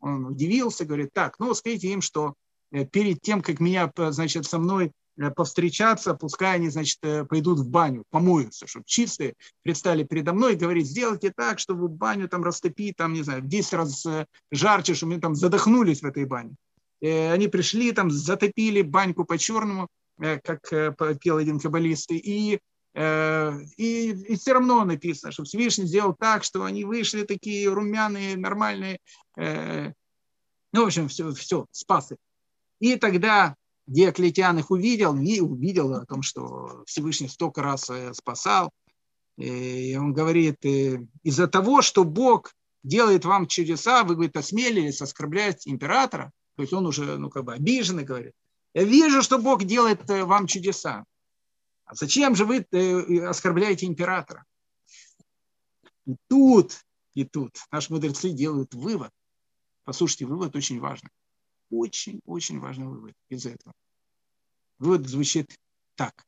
Он 0.00 0.24
удивился, 0.24 0.86
говорит, 0.86 1.10
так, 1.12 1.38
ну, 1.38 1.52
скажите 1.52 1.88
им, 1.88 2.00
что 2.00 2.32
Э, 2.32 2.45
перед 2.84 3.20
тем, 3.20 3.42
как 3.42 3.60
меня, 3.60 3.90
значит, 3.96 4.46
со 4.46 4.58
мной 4.58 4.92
э, 5.18 5.30
повстречаться, 5.30 6.14
пускай 6.14 6.56
они, 6.56 6.68
значит, 6.68 6.98
э, 7.02 7.24
пойдут 7.24 7.60
в 7.60 7.68
баню, 7.68 8.04
помоются, 8.10 8.66
чтобы 8.66 8.84
чистые 8.86 9.34
предстали 9.62 10.04
передо 10.04 10.32
мной 10.32 10.54
и 10.54 10.56
говорить, 10.56 10.86
сделайте 10.86 11.32
так, 11.34 11.58
чтобы 11.58 11.88
баню 11.88 12.28
там 12.28 12.44
растопить, 12.44 12.96
там, 12.96 13.12
не 13.12 13.22
знаю, 13.22 13.42
в 13.42 13.46
10 13.46 13.72
раз 13.72 14.06
жарче, 14.50 14.94
чтобы 14.94 15.14
мы 15.14 15.20
там 15.20 15.34
задохнулись 15.34 16.02
в 16.02 16.06
этой 16.06 16.24
бане. 16.24 16.54
И 17.00 17.08
они 17.08 17.48
пришли, 17.48 17.92
там, 17.92 18.10
затопили 18.10 18.82
баньку 18.82 19.24
по-черному, 19.24 19.88
как 20.18 20.68
пел 21.20 21.36
один 21.36 21.60
каббалист, 21.60 22.10
и 22.12 22.58
и, 22.98 24.10
и 24.28 24.36
все 24.36 24.54
равно 24.54 24.82
написано, 24.86 25.30
что 25.30 25.44
Всевышний 25.44 25.84
сделал 25.84 26.14
так, 26.18 26.42
что 26.44 26.64
они 26.64 26.84
вышли 26.84 27.24
такие 27.24 27.68
румяные, 27.68 28.38
нормальные. 28.38 29.00
Ну, 29.36 30.82
в 30.82 30.86
общем, 30.86 31.08
все, 31.08 31.30
все 31.32 31.66
спас 31.72 32.12
их. 32.12 32.16
И 32.80 32.96
тогда 32.96 33.56
Диоклетиан 33.86 34.58
их 34.58 34.70
увидел, 34.70 35.16
и 35.16 35.40
увидел 35.40 35.94
о 35.94 36.04
том, 36.04 36.22
что 36.22 36.82
Всевышний 36.86 37.28
столько 37.28 37.62
раз 37.62 37.88
э, 37.88 38.12
спасал. 38.14 38.70
И 39.38 39.96
он 39.96 40.12
говорит, 40.12 40.64
э, 40.64 40.98
из-за 41.22 41.46
того, 41.46 41.82
что 41.82 42.04
Бог 42.04 42.52
делает 42.82 43.24
вам 43.24 43.46
чудеса, 43.46 44.02
вы, 44.02 44.14
говорит, 44.14 44.36
осмелились 44.36 45.02
оскорблять 45.02 45.68
императора, 45.68 46.32
то 46.56 46.62
есть 46.62 46.72
он 46.72 46.86
уже, 46.86 47.16
ну, 47.18 47.30
как 47.30 47.44
бы 47.44 47.54
обиженный 47.54 48.04
говорит, 48.04 48.32
я 48.74 48.84
вижу, 48.84 49.22
что 49.22 49.38
Бог 49.38 49.64
делает 49.64 50.08
э, 50.10 50.24
вам 50.24 50.46
чудеса. 50.46 51.04
А 51.84 51.94
зачем 51.94 52.34
же 52.34 52.44
вы 52.44 52.66
оскорбляете 53.24 53.86
императора? 53.86 54.44
И 56.06 56.16
тут, 56.28 56.80
и 57.14 57.24
тут 57.24 57.56
наши 57.70 57.92
мудрецы 57.92 58.30
делают 58.30 58.74
вывод. 58.74 59.10
Послушайте, 59.84 60.26
вывод 60.26 60.56
очень 60.56 60.80
важный 60.80 61.10
очень-очень 61.70 62.60
важный 62.60 62.86
вывод 62.86 63.14
из 63.28 63.46
этого. 63.46 63.74
Вывод 64.78 65.08
звучит 65.08 65.58
так. 65.94 66.26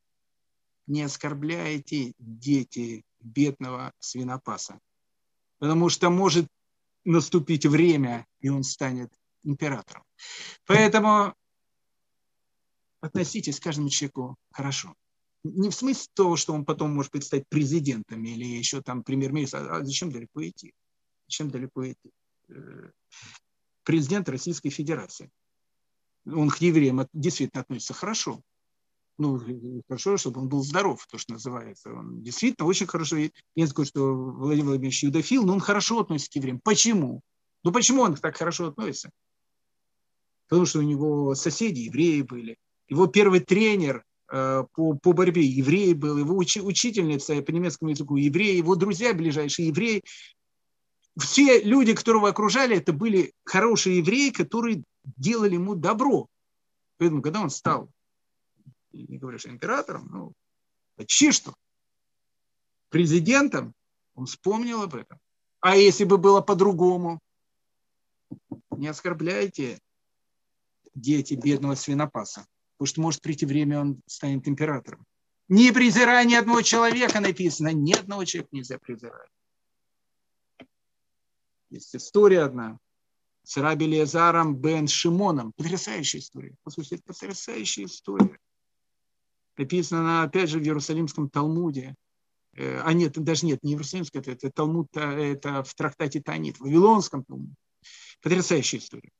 Не 0.87 1.03
оскорбляйте 1.03 2.13
дети 2.17 3.03
бедного 3.19 3.93
свинопаса, 3.99 4.79
потому 5.59 5.89
что 5.89 6.09
может 6.09 6.47
наступить 7.05 7.65
время, 7.65 8.25
и 8.39 8.49
он 8.49 8.63
станет 8.63 9.11
императором. 9.43 10.03
Поэтому 10.65 11.35
относитесь 13.01 13.59
к 13.59 13.63
каждому 13.63 13.89
человеку 13.89 14.35
хорошо. 14.51 14.95
Не 15.43 15.69
в 15.69 15.75
смысле 15.75 16.09
того, 16.13 16.35
что 16.35 16.53
он 16.53 16.65
потом 16.65 16.93
может 16.93 17.23
стать 17.23 17.47
президентом 17.47 18.23
или 18.25 18.45
еще 18.45 18.81
там 18.81 19.03
премьер-министром, 19.03 19.71
а 19.71 19.85
зачем 19.85 20.11
далеко 20.11 20.45
идти? 20.45 20.73
Зачем 21.27 21.49
далеко 21.49 21.89
идти? 21.89 22.11
Президент 23.83 24.29
Российской 24.29 24.69
Федерации. 24.69 25.31
Он 26.25 26.49
к 26.49 26.57
евреям 26.57 27.07
действительно 27.13 27.61
относится 27.61 27.93
хорошо. 27.93 28.41
Ну, 29.17 29.41
хорошо, 29.87 30.17
чтобы 30.17 30.41
он 30.41 30.49
был 30.49 30.63
здоров, 30.63 31.05
то, 31.07 31.17
что 31.17 31.33
называется. 31.33 31.91
Он 31.91 32.21
действительно 32.21 32.67
очень 32.67 32.87
хорошо. 32.87 33.17
Я 33.55 33.67
скажу, 33.67 33.87
что 33.87 34.13
Владимир 34.13 34.67
Владимирович 34.67 35.03
юдофил, 35.03 35.45
но 35.45 35.53
он 35.53 35.59
хорошо 35.59 35.99
относится 35.99 36.31
к 36.31 36.35
евреям. 36.35 36.61
Почему? 36.63 37.21
Ну, 37.63 37.71
почему 37.71 38.03
он 38.03 38.15
так 38.15 38.37
хорошо 38.37 38.67
относится? 38.67 39.09
Потому 40.47 40.65
что 40.65 40.79
у 40.79 40.83
него 40.83 41.35
соседи 41.35 41.81
евреи 41.81 42.21
были. 42.21 42.57
Его 42.87 43.07
первый 43.07 43.41
тренер 43.41 44.03
Э, 44.31 44.63
по, 44.75 44.93
по 44.95 45.13
борьбе. 45.13 45.41
Еврей 45.41 45.93
был, 45.93 46.17
его 46.17 46.37
учи, 46.37 46.61
учительница 46.61 47.41
по 47.41 47.51
немецкому 47.51 47.91
языку 47.91 48.15
еврей, 48.15 48.57
его 48.57 48.75
друзья 48.75 49.13
ближайшие 49.13 49.69
евреи. 49.69 50.03
Все 51.19 51.61
люди, 51.61 51.95
которого 51.95 52.29
окружали, 52.29 52.77
это 52.77 52.93
были 52.93 53.33
хорошие 53.43 53.97
евреи, 53.97 54.29
которые 54.29 54.83
делали 55.03 55.55
ему 55.55 55.75
добро. 55.75 56.27
Поэтому, 56.97 57.21
когда 57.21 57.41
он 57.41 57.49
стал, 57.49 57.89
не 58.91 59.17
говорю, 59.17 59.37
что 59.37 59.49
императором, 59.49 60.07
ну, 60.11 60.33
почти 60.95 61.31
что, 61.31 61.53
президентом, 62.89 63.73
он 64.15 64.25
вспомнил 64.25 64.81
об 64.81 64.95
этом. 64.95 65.19
А 65.61 65.75
если 65.75 66.05
бы 66.05 66.17
было 66.17 66.41
по-другому? 66.41 67.19
Не 68.71 68.87
оскорбляйте 68.87 69.79
дети 70.95 71.33
бедного 71.33 71.75
свинопаса 71.75 72.45
потому 72.79 72.87
что 72.87 73.01
может 73.01 73.21
прийти 73.21 73.45
время, 73.45 73.81
он 73.81 74.01
станет 74.07 74.47
императором. 74.47 75.05
Не 75.49 75.73
презирай 75.73 76.25
ни 76.25 76.35
одного 76.35 76.61
человека 76.61 77.19
написано, 77.19 77.73
ни 77.73 77.91
одного 77.91 78.23
человека 78.23 78.49
нельзя 78.53 78.77
презирать. 78.79 79.29
Есть 81.69 81.95
история 81.95 82.41
одна 82.41 82.77
с 83.43 83.57
Раби 83.57 83.87
Лезаром 83.87 84.55
бен 84.55 84.87
Шимоном. 84.87 85.53
Потрясающая 85.55 86.19
история. 86.19 86.55
Послушайте, 86.63 87.03
потрясающая 87.05 87.85
история. 87.85 88.37
Написано 89.57 90.01
она, 90.01 90.23
опять 90.23 90.49
же, 90.49 90.59
в 90.59 90.63
Иерусалимском 90.63 91.29
Талмуде. 91.29 91.95
Э, 92.53 92.81
а 92.81 92.93
нет, 92.93 93.13
даже 93.21 93.45
нет, 93.45 93.63
не 93.63 93.73
Иерусалимском, 93.73 94.21
это, 94.21 94.31
это 94.31 94.51
Талмуд, 94.51 94.87
это 94.95 95.63
в 95.63 95.73
трактате 95.75 96.21
Танит, 96.21 96.57
в 96.57 96.61
Вавилонском 96.61 97.23
Талмуде. 97.23 97.55
Потрясающая 98.21 98.79
история. 98.79 99.11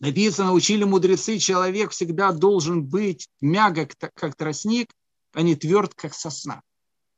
Написано, 0.00 0.52
учили 0.52 0.84
мудрецы, 0.84 1.38
человек 1.38 1.90
всегда 1.90 2.32
должен 2.32 2.84
быть 2.84 3.28
мягок, 3.40 3.94
как 4.14 4.36
тростник, 4.36 4.92
а 5.32 5.42
не 5.42 5.56
тверд, 5.56 5.94
как 5.94 6.14
сосна. 6.14 6.62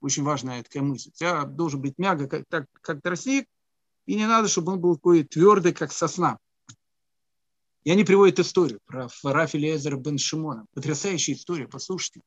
Очень 0.01 0.23
важная 0.23 0.63
такая 0.63 0.83
мысль. 0.83 1.11
Я 1.21 1.45
должен 1.45 1.83
быть 1.83 1.99
мягок, 1.99 2.31
как, 2.31 2.45
так, 2.49 2.67
как 2.81 3.03
тростник, 3.03 3.47
и 4.11 4.17
не 4.17 4.27
надо, 4.27 4.49
чтобы 4.49 4.73
он 4.73 4.81
был 4.81 4.97
такой 4.97 5.23
твердый, 5.23 5.73
как 5.73 5.93
сосна. 5.93 6.37
И 7.85 7.93
они 7.93 8.03
приводят 8.03 8.41
историю 8.41 8.81
про 8.85 9.09
Рафи 9.23 9.57
Лезер 9.57 9.97
бен 9.99 10.19
Шимона. 10.19 10.67
Потрясающая 10.75 11.35
история, 11.35 11.69
послушайте. 11.69 12.21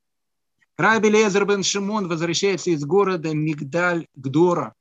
Раби 0.78 1.10
Лезер 1.10 1.46
бен 1.46 1.62
Шимон 1.62 2.08
возвращается 2.08 2.70
из 2.70 2.86
города 2.86 3.34
Мигдаль 3.34 4.08
Гдора, 4.16 4.74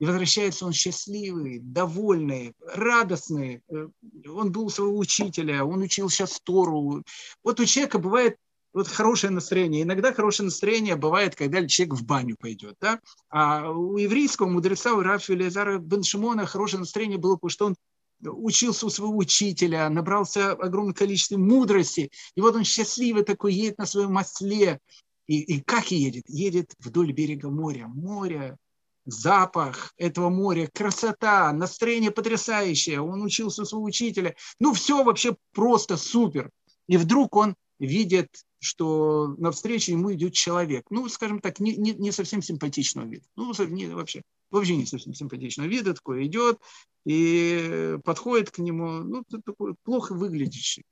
и 0.00 0.04
возвращается 0.04 0.66
он 0.66 0.72
счастливый, 0.72 1.60
довольный, 1.60 2.54
радостный. 2.74 3.62
Э, 3.68 3.86
он 4.28 4.50
был 4.50 4.64
у 4.66 4.70
своего 4.70 4.98
учителя, 4.98 5.64
он 5.64 5.80
учил 5.80 6.10
сейчас 6.10 6.40
Тору. 6.42 7.04
Вот 7.44 7.60
у 7.60 7.64
человека 7.64 8.00
бывает 8.00 8.36
вот 8.76 8.88
хорошее 8.88 9.32
настроение. 9.32 9.84
Иногда 9.84 10.12
хорошее 10.12 10.44
настроение 10.44 10.96
бывает, 10.96 11.34
когда 11.34 11.66
человек 11.66 11.94
в 11.94 12.04
баню 12.04 12.36
пойдет. 12.38 12.76
Да? 12.78 13.00
А 13.30 13.70
у 13.70 13.96
еврейского 13.96 14.48
мудреца, 14.48 14.92
у 14.92 15.00
Рафи 15.00 15.32
Лезара 15.32 15.78
бен 15.78 16.02
Шимона 16.02 16.44
хорошее 16.44 16.80
настроение 16.80 17.16
было, 17.16 17.36
потому 17.36 17.48
что 17.50 17.66
он 17.66 17.76
учился 18.20 18.84
у 18.84 18.90
своего 18.90 19.16
учителя, 19.16 19.88
набрался 19.88 20.52
огромное 20.52 20.92
количество 20.92 21.38
мудрости. 21.38 22.10
И 22.34 22.40
вот 22.42 22.54
он 22.54 22.64
счастливый 22.64 23.24
такой, 23.24 23.54
едет 23.54 23.78
на 23.78 23.86
своем 23.86 24.18
осле. 24.18 24.78
И, 25.26 25.40
и 25.40 25.62
как 25.62 25.90
едет? 25.90 26.24
Едет 26.28 26.74
вдоль 26.78 27.12
берега 27.12 27.48
моря. 27.48 27.88
Море, 27.88 28.58
запах 29.06 29.94
этого 29.96 30.28
моря, 30.28 30.68
красота, 30.70 31.50
настроение 31.50 32.10
потрясающее. 32.10 33.00
Он 33.00 33.22
учился 33.22 33.62
у 33.62 33.64
своего 33.64 33.86
учителя. 33.86 34.34
Ну, 34.60 34.74
все 34.74 35.02
вообще 35.02 35.34
просто 35.54 35.96
супер. 35.96 36.50
И 36.88 36.98
вдруг 36.98 37.36
он 37.36 37.56
видит, 37.78 38.28
что 38.58 39.34
навстречу 39.38 39.92
ему 39.92 40.12
идет 40.14 40.32
человек. 40.32 40.86
Ну, 40.90 41.08
скажем 41.08 41.40
так, 41.40 41.60
не, 41.60 41.76
не, 41.76 41.92
не 41.92 42.12
совсем 42.12 42.42
симпатичного 42.42 43.06
вида. 43.06 43.24
Ну, 43.36 43.52
не, 43.66 43.86
вообще, 43.86 44.22
вообще 44.50 44.76
не 44.76 44.86
совсем 44.86 45.14
симпатичного 45.14 45.68
вида. 45.68 45.94
Такой 45.94 46.26
идет 46.26 46.60
и 47.04 47.98
подходит 48.04 48.50
к 48.50 48.58
нему. 48.58 49.02
Ну, 49.02 49.24
такой 49.44 49.74
плохо 49.82 50.14
выглядящий, 50.14 50.84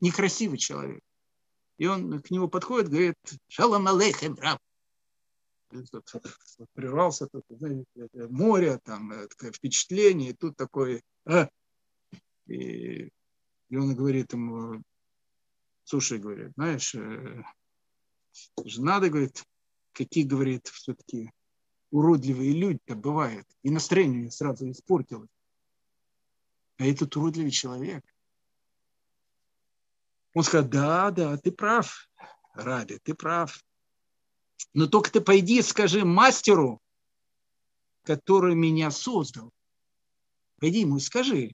некрасивый 0.00 0.58
человек. 0.58 1.00
И 1.78 1.86
он 1.86 2.20
к 2.20 2.30
нему 2.30 2.48
подходит, 2.48 2.88
говорит, 2.88 3.16
шалом 3.48 3.88
алейхем, 3.88 4.34
раб 4.36 4.58
прервался, 6.74 7.26
тут, 7.26 7.44
знаете, 7.48 7.84
море, 8.28 8.78
там, 8.84 9.12
э, 9.12 9.28
впечатление, 9.52 10.30
и 10.30 10.34
тут 10.34 10.56
такой, 10.56 11.02
а? 11.24 11.48
и, 12.46 13.08
и 13.68 13.76
он 13.76 13.94
говорит 13.94 14.32
ему, 14.32 14.82
слушай, 15.92 16.18
говорит, 16.18 16.52
знаешь, 16.54 16.94
э, 16.94 17.42
надо, 18.78 19.10
говорит, 19.10 19.44
какие, 19.92 20.24
говорит, 20.24 20.66
все-таки 20.68 21.30
уродливые 21.90 22.52
люди-то 22.52 22.94
бывают, 22.94 23.46
и 23.62 23.68
настроение 23.68 24.30
сразу 24.30 24.70
испортилось. 24.70 25.28
А 26.78 26.86
этот 26.86 27.14
уродливый 27.14 27.50
человек. 27.50 28.02
Он 30.32 30.42
сказал, 30.42 30.66
да, 30.70 31.10
да, 31.10 31.36
ты 31.36 31.52
прав, 31.52 32.08
Раби, 32.54 32.98
ты 33.02 33.12
прав. 33.12 33.62
Но 34.72 34.86
только 34.86 35.12
ты 35.12 35.20
пойди 35.20 35.58
и 35.58 35.62
скажи 35.62 36.06
мастеру, 36.06 36.80
который 38.02 38.54
меня 38.54 38.90
создал. 38.90 39.52
Пойди 40.58 40.80
ему 40.80 40.96
и 40.96 41.00
скажи, 41.00 41.52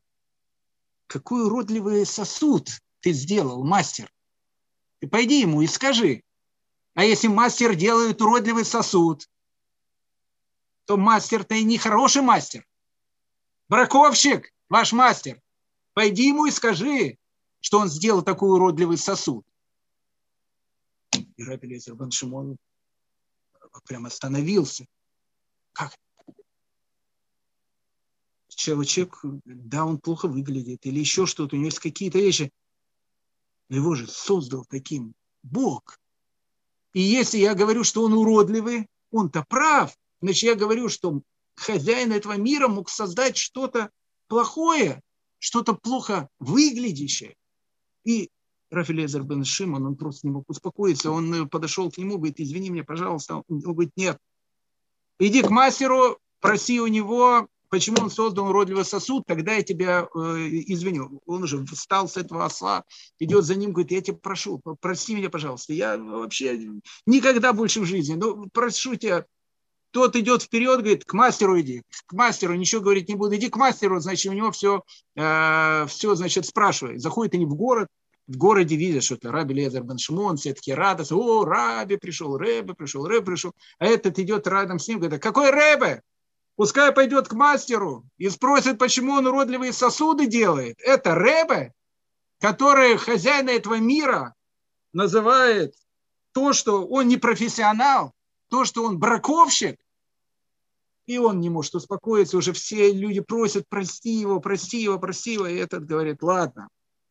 какой 1.08 1.44
уродливый 1.44 2.06
сосуд 2.06 2.68
ты 3.00 3.10
сделал, 3.10 3.64
мастер. 3.64 4.12
Ты 5.00 5.08
пойди 5.08 5.40
ему 5.40 5.62
и 5.62 5.66
скажи. 5.66 6.22
А 6.94 7.04
если 7.04 7.28
мастер 7.28 7.74
делает 7.74 8.20
уродливый 8.20 8.64
сосуд, 8.64 9.28
то 10.84 10.96
мастер-то 10.96 11.54
и 11.54 11.62
не 11.62 11.78
хороший 11.78 12.22
мастер. 12.22 12.66
Браковщик, 13.68 14.52
ваш 14.68 14.92
мастер, 14.92 15.40
пойди 15.92 16.28
ему 16.28 16.46
и 16.46 16.50
скажи, 16.50 17.18
что 17.60 17.78
он 17.78 17.88
сделал 17.88 18.22
такой 18.22 18.50
уродливый 18.50 18.98
сосуд. 18.98 19.46
И 21.12 21.44
Бен 21.44 22.10
Шимон 22.10 22.56
прям 23.84 24.06
остановился. 24.06 24.86
Как? 25.72 25.94
Человек, 28.48 29.20
да, 29.44 29.84
он 29.84 29.98
плохо 29.98 30.26
выглядит, 30.26 30.84
или 30.84 30.98
еще 30.98 31.26
что-то, 31.26 31.54
у 31.54 31.58
него 31.58 31.66
есть 31.66 31.78
какие-то 31.78 32.18
вещи. 32.18 32.50
Но 33.68 33.76
его 33.76 33.94
же 33.94 34.06
создал 34.06 34.64
таким 34.68 35.14
Бог. 35.42 35.98
И 36.92 37.00
если 37.00 37.38
я 37.38 37.54
говорю, 37.54 37.84
что 37.84 38.04
он 38.04 38.12
уродливый, 38.14 38.88
он-то 39.10 39.44
прав. 39.48 39.96
Значит, 40.20 40.42
я 40.42 40.54
говорю, 40.54 40.88
что 40.88 41.20
хозяин 41.54 42.12
этого 42.12 42.36
мира 42.36 42.68
мог 42.68 42.88
создать 42.88 43.36
что-то 43.36 43.90
плохое, 44.26 45.02
что-то 45.38 45.74
плохо 45.74 46.28
выглядящее. 46.38 47.36
И 48.04 48.30
Рафилезер 48.70 49.22
бен 49.22 49.44
Шимон, 49.44 49.86
он 49.86 49.96
просто 49.96 50.26
не 50.26 50.32
мог 50.32 50.48
успокоиться. 50.48 51.10
Он 51.10 51.32
э, 51.34 51.46
подошел 51.46 51.90
к 51.90 51.98
нему, 51.98 52.16
говорит, 52.16 52.40
извини 52.40 52.70
меня, 52.70 52.84
пожалуйста. 52.84 53.42
Он 53.48 53.60
говорит, 53.60 53.92
нет. 53.96 54.18
Иди 55.18 55.42
к 55.42 55.50
мастеру, 55.50 56.18
проси 56.40 56.80
у 56.80 56.86
него, 56.86 57.48
почему 57.68 58.02
он 58.02 58.10
создал 58.10 58.48
уродливый 58.48 58.84
сосуд, 58.84 59.24
тогда 59.26 59.54
я 59.54 59.62
тебя 59.62 60.08
э, 60.14 60.18
извиню. 60.66 61.20
Он 61.26 61.42
уже 61.42 61.64
встал 61.66 62.08
с 62.08 62.16
этого 62.16 62.44
осла, 62.44 62.84
идет 63.18 63.44
за 63.44 63.54
ним, 63.54 63.72
говорит, 63.72 63.92
я 63.92 64.00
тебя 64.00 64.18
прошу, 64.20 64.60
прости 64.80 65.14
меня, 65.14 65.30
пожалуйста. 65.30 65.72
Я 65.72 65.96
вообще 65.98 66.80
никогда 67.06 67.52
больше 67.52 67.80
в 67.80 67.84
жизни, 67.84 68.14
ну, 68.14 68.48
прошу 68.52 68.96
тебя, 68.96 69.24
тот 69.90 70.16
идет 70.16 70.42
вперед, 70.42 70.80
говорит, 70.80 71.04
к 71.04 71.12
мастеру 71.14 71.60
иди, 71.60 71.82
к 72.06 72.12
мастеру, 72.12 72.54
ничего 72.54 72.82
говорить 72.82 73.08
не 73.08 73.14
буду, 73.14 73.36
иди 73.36 73.48
к 73.48 73.56
мастеру, 73.56 74.00
значит, 74.00 74.30
у 74.30 74.34
него 74.34 74.50
все, 74.50 74.82
э, 75.16 75.86
все 75.88 76.14
значит, 76.14 76.46
спрашивай. 76.46 76.98
Заходит 76.98 77.34
они 77.34 77.46
в 77.46 77.54
город, 77.54 77.88
в 78.26 78.36
городе 78.36 78.76
видят, 78.76 79.02
что 79.02 79.14
это 79.14 79.32
Раби 79.32 79.54
Лезер 79.54 79.82
Бен 79.82 79.98
Шимон, 79.98 80.36
все 80.36 80.52
такие 80.52 80.76
радостны, 80.76 81.16
о, 81.16 81.44
Раби 81.44 81.96
пришел, 81.96 82.36
Рэбе 82.36 82.74
пришел, 82.74 83.06
Рэбе 83.06 83.24
пришел, 83.24 83.52
а 83.78 83.86
этот 83.86 84.18
идет 84.18 84.46
рядом 84.46 84.78
с 84.78 84.86
ним, 84.86 85.00
говорит, 85.00 85.22
какой 85.22 85.50
Рэбе? 85.50 86.02
Пускай 86.58 86.90
пойдет 86.90 87.28
к 87.28 87.34
мастеру 87.34 88.04
и 88.16 88.28
спросит, 88.28 88.78
почему 88.78 89.12
он 89.12 89.28
уродливые 89.28 89.72
сосуды 89.72 90.26
делает. 90.26 90.76
Это 90.80 91.14
Рэбе, 91.14 91.72
который 92.40 92.96
хозяина 92.96 93.50
этого 93.50 93.76
мира 93.76 94.34
называет 94.92 95.76
то, 96.32 96.52
что 96.52 96.84
он 96.84 97.06
не 97.06 97.16
профессионал, 97.16 98.12
то, 98.48 98.64
что 98.64 98.82
он 98.82 98.98
браковщик, 98.98 99.78
и 101.06 101.18
он 101.18 101.38
не 101.38 101.48
может 101.48 101.76
успокоиться, 101.76 102.36
уже 102.36 102.52
все 102.52 102.92
люди 102.92 103.20
просят, 103.20 103.64
прости 103.68 104.10
его, 104.10 104.40
прости 104.40 104.82
его, 104.82 104.98
прости 104.98 105.34
его, 105.34 105.46
и 105.46 105.54
этот 105.54 105.86
говорит, 105.86 106.24
ладно, 106.24 106.66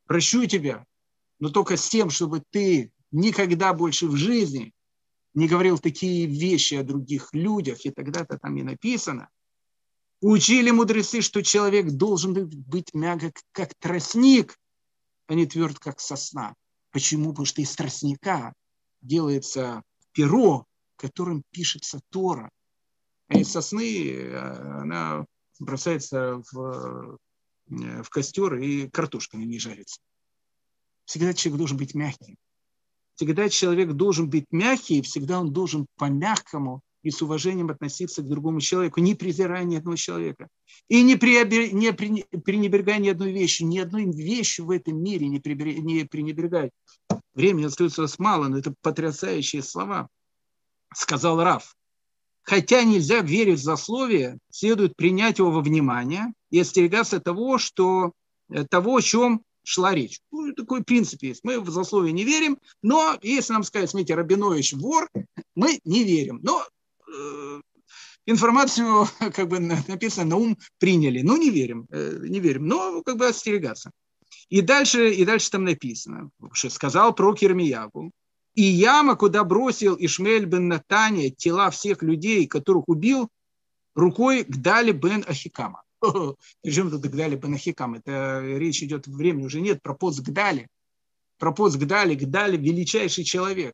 прощу 0.08 0.45
тебя, 0.45 0.86
но 1.39 1.48
только 1.48 1.78
с 1.78 1.88
тем, 1.88 2.10
чтобы 2.10 2.43
ты 2.50 2.91
никогда 3.12 3.72
больше 3.72 4.08
в 4.08 4.18
жизни 4.18 4.74
не 5.34 5.48
говорил 5.48 5.78
такие 5.78 6.26
вещи 6.26 6.74
о 6.74 6.84
других 6.84 7.30
людях, 7.32 7.86
и 7.86 7.91
тогда-то 7.91 8.38
там 8.38 8.58
и 8.58 8.64
написано. 8.64 9.30
Учили 10.22 10.72
мудрецы, 10.72 11.22
что 11.22 11.43
человек 11.43 11.91
должен 11.91 12.34
быть 12.34 12.93
мягок, 12.93 13.39
как 13.51 13.74
тростник, 13.76 14.57
а 15.28 15.36
не 15.36 15.45
тверд, 15.45 15.78
как 15.78 15.99
сосна. 15.99 16.55
Почему? 16.91 17.30
Потому 17.30 17.45
что 17.45 17.61
из 17.61 17.76
тростника 17.76 18.53
делается 19.01 19.84
перо, 20.13 20.65
которым 20.95 21.43
пишется 21.51 21.99
Тора. 22.09 22.49
А 23.28 23.38
из 23.38 23.51
сосны 23.51 24.09
э, 24.09 24.82
она 24.82 25.26
бросается 25.59 26.41
в, 26.51 27.20
э, 27.70 28.01
в 28.01 28.09
костер 28.09 28.55
и 28.55 28.89
картошка 28.89 29.38
не 29.38 29.59
жарится. 29.59 29.99
Всегда 31.05 31.34
человек 31.34 31.59
должен 31.59 31.78
быть 31.78 31.93
мягким. 31.93 32.38
Всегда 33.15 33.49
человек 33.49 33.93
должен 33.93 34.30
быть 34.30 34.45
мягкий, 34.51 34.99
и 34.99 35.01
всегда 35.01 35.39
он 35.39 35.53
должен 35.53 35.88
по-мягкому 35.97 36.82
и 37.04 37.12
с 37.12 37.22
уважением 37.22 37.70
относиться 37.70 38.22
к 38.22 38.28
другому 38.28 38.60
человеку, 38.60 39.00
не 39.00 39.16
презирая 39.16 39.64
ни 39.64 39.76
одного 39.76 39.95
человека. 39.95 40.48
И 40.88 41.04
не, 41.04 41.16
при, 41.16 41.72
не 41.72 41.91
пренебрегая 41.91 43.00
ни 43.00 43.10
одной 43.10 43.32
вещи, 43.32 43.64
ни 43.64 43.80
одной 43.80 44.06
вещи 44.06 44.62
в 44.62 44.72
этом 44.72 45.02
мире 45.02 45.28
не, 45.28 45.39
приберег, 45.39 45.80
не 45.80 46.06
пренебрегать. 46.06 46.72
Времени 47.34 47.66
остается 47.66 48.04
у 48.04 48.08
мало, 48.18 48.48
но 48.48 48.58
это 48.58 48.74
потрясающие 48.82 49.62
слова. 49.62 50.10
Сказал 50.93 51.41
Раф. 51.41 51.76
Хотя 52.43 52.84
нельзя 52.84 53.20
верить 53.20 53.60
в 53.60 53.64
засловие, 53.64 54.39
следует 54.50 54.95
принять 54.95 55.39
его 55.39 55.52
во 55.52 55.62
внимание 55.62 56.34
и 56.50 56.60
остерегаться 56.60 57.20
того, 57.20 57.58
что, 57.58 58.14
э, 58.50 58.66
того, 58.66 58.95
о 58.95 59.02
чем 59.02 59.43
шла 59.64 59.93
речь. 59.93 60.22
Ну, 60.32 60.54
такой 60.54 60.82
принцип 60.82 61.24
есть. 61.24 61.43
Мы 61.43 61.60
в 61.60 61.70
засловие 61.70 62.14
не 62.14 62.24
верим, 62.24 62.58
но 62.82 63.18
если 63.22 63.52
нам 63.52 63.64
сказать, 63.64 63.89
смотрите, 63.89 64.16
Рабинович 64.16 64.74
вор, 64.74 65.10
мы 65.56 65.80
не 65.84 66.06
верим. 66.06 66.39
Но 66.41 66.64
информацию, 68.26 69.08
как 69.34 69.47
бы 69.47 69.60
написано, 69.60 70.30
на 70.30 70.36
ум 70.38 70.58
приняли. 70.78 71.22
Ну, 71.22 71.38
не 71.38 71.49
верим, 71.49 71.88
э, 71.89 72.20
не 72.24 72.39
верим, 72.39 72.68
но 72.68 73.01
как 73.03 73.18
бы 73.18 73.28
остерегаться. 73.28 73.91
И 74.49 74.62
дальше, 74.62 75.12
и 75.14 75.26
дальше 75.26 75.51
там 75.51 75.64
написано, 75.64 76.30
что 76.53 76.70
сказал 76.70 77.14
про 77.14 77.34
Кермиягу, 77.34 78.12
и 78.53 78.64
яма, 78.64 79.16
куда 79.16 79.43
бросил 79.43 79.95
Ишмель 79.99 80.45
бен 80.45 80.68
Натания 80.68 81.30
тела 81.30 81.70
всех 81.70 82.01
людей, 82.01 82.47
которых 82.47 82.88
убил, 82.88 83.30
рукой 83.93 84.43
Гдали 84.43 84.91
бен 84.91 85.24
Ахикама. 85.28 85.84
Причем 86.62 86.89
тут 86.89 87.01
Гдали 87.01 87.36
Бенахикам? 87.36 87.95
Это 87.95 88.41
речь 88.43 88.84
идет, 88.84 89.08
времени 89.08 89.45
уже 89.45 89.62
нет, 89.62 89.82
про 89.82 89.93
пост 89.93 90.22
Гдали. 90.22 90.68
Про 91.38 91.51
пост 91.51 91.78
Гдали. 91.78 92.16
Гдали– 92.16 92.58
величайший 92.58 93.24
человек. 93.24 93.74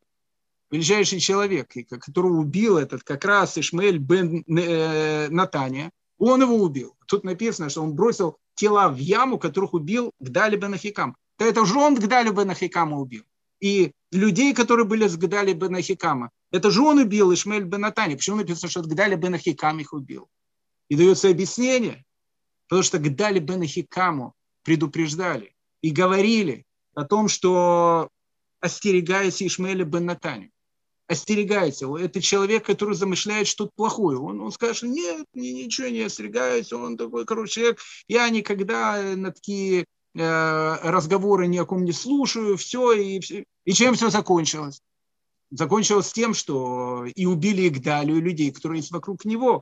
Величайший 0.73 1.19
человек, 1.19 1.71
которого 1.87 2.39
убил 2.39 2.79
этот 2.79 3.03
как 3.03 3.23
раз 3.25 3.59
Ишмаэль 3.59 3.99
бен 3.99 4.43
э, 4.47 5.29
Натания. 5.29 5.91
Он 6.17 6.41
его 6.41 6.55
убил. 6.55 6.95
Тут 7.05 7.23
написано, 7.23 7.69
что 7.69 7.83
он 7.83 7.93
бросил 7.93 8.37
тела 8.55 8.89
в 8.89 8.97
яму, 8.97 9.37
которых 9.37 9.75
убил 9.75 10.11
Гдали 10.19 10.55
бен 10.55 10.73
Ахикам. 10.73 11.15
То 11.37 11.45
это 11.45 11.63
же 11.63 11.77
он 11.77 11.93
Гдали 11.93 12.31
бен 12.31 12.49
Ахикама 12.49 12.97
убил. 12.97 13.23
И 13.59 13.91
людей, 14.11 14.55
которые 14.55 14.87
были 14.87 15.07
с 15.07 15.15
Гдали 15.15 15.53
бен 15.53 15.75
Ахикама, 15.75 16.31
это 16.51 16.71
же 16.71 16.81
он 16.81 16.97
убил 16.97 17.31
Ишмаэль 17.31 17.65
бен 17.65 17.81
Натания. 17.81 18.17
Почему 18.17 18.37
написано, 18.37 18.69
что 18.69 18.81
Гдали 18.81 19.13
бен 19.13 19.35
Ахикам 19.35 19.79
их 19.79 19.93
убил? 19.93 20.27
И 20.89 20.95
дается 20.95 21.29
объяснение, 21.29 22.03
Потому 22.67 22.81
что 22.81 22.97
Гдали 22.97 23.37
бен 23.37 23.63
Хикаму 23.63 24.33
предупреждали 24.63 25.53
и 25.83 25.91
говорили 25.91 26.65
о 26.95 27.03
том, 27.03 27.27
что 27.27 28.09
остерегайся 28.59 29.45
Ишмаэля 29.45 29.85
бен 29.85 30.09
Остерегайся. 31.13 31.87
Это 31.95 32.21
человек, 32.21 32.65
который 32.65 32.95
замышляет 32.95 33.47
что-то 33.47 33.71
плохое. 33.75 34.17
Он, 34.17 34.41
он 34.41 34.51
скажет, 34.51 34.77
что 34.77 34.87
нет, 34.87 35.27
ничего 35.35 35.89
не 35.89 36.01
остерегаюсь. 36.01 36.73
Он 36.73 36.97
такой, 36.97 37.23
короче, 37.25 37.53
человек. 37.53 37.79
Я 38.07 38.27
никогда 38.29 38.99
на 39.15 39.31
такие 39.31 39.85
э, 40.15 40.75
разговоры 40.81 41.45
ни 41.45 41.59
о 41.59 41.65
ком 41.65 41.85
не 41.85 41.91
слушаю. 41.91 42.57
Все. 42.57 42.93
И, 42.93 43.45
и 43.63 43.73
чем 43.73 43.93
все 43.93 44.09
закончилось? 44.09 44.81
Закончилось 45.51 46.11
тем, 46.11 46.33
что 46.33 47.05
и 47.05 47.27
убили 47.27 47.67
Игдалию 47.67 48.19
людей, 48.19 48.51
которые 48.51 48.79
есть 48.79 48.91
вокруг 48.91 49.23
него. 49.23 49.61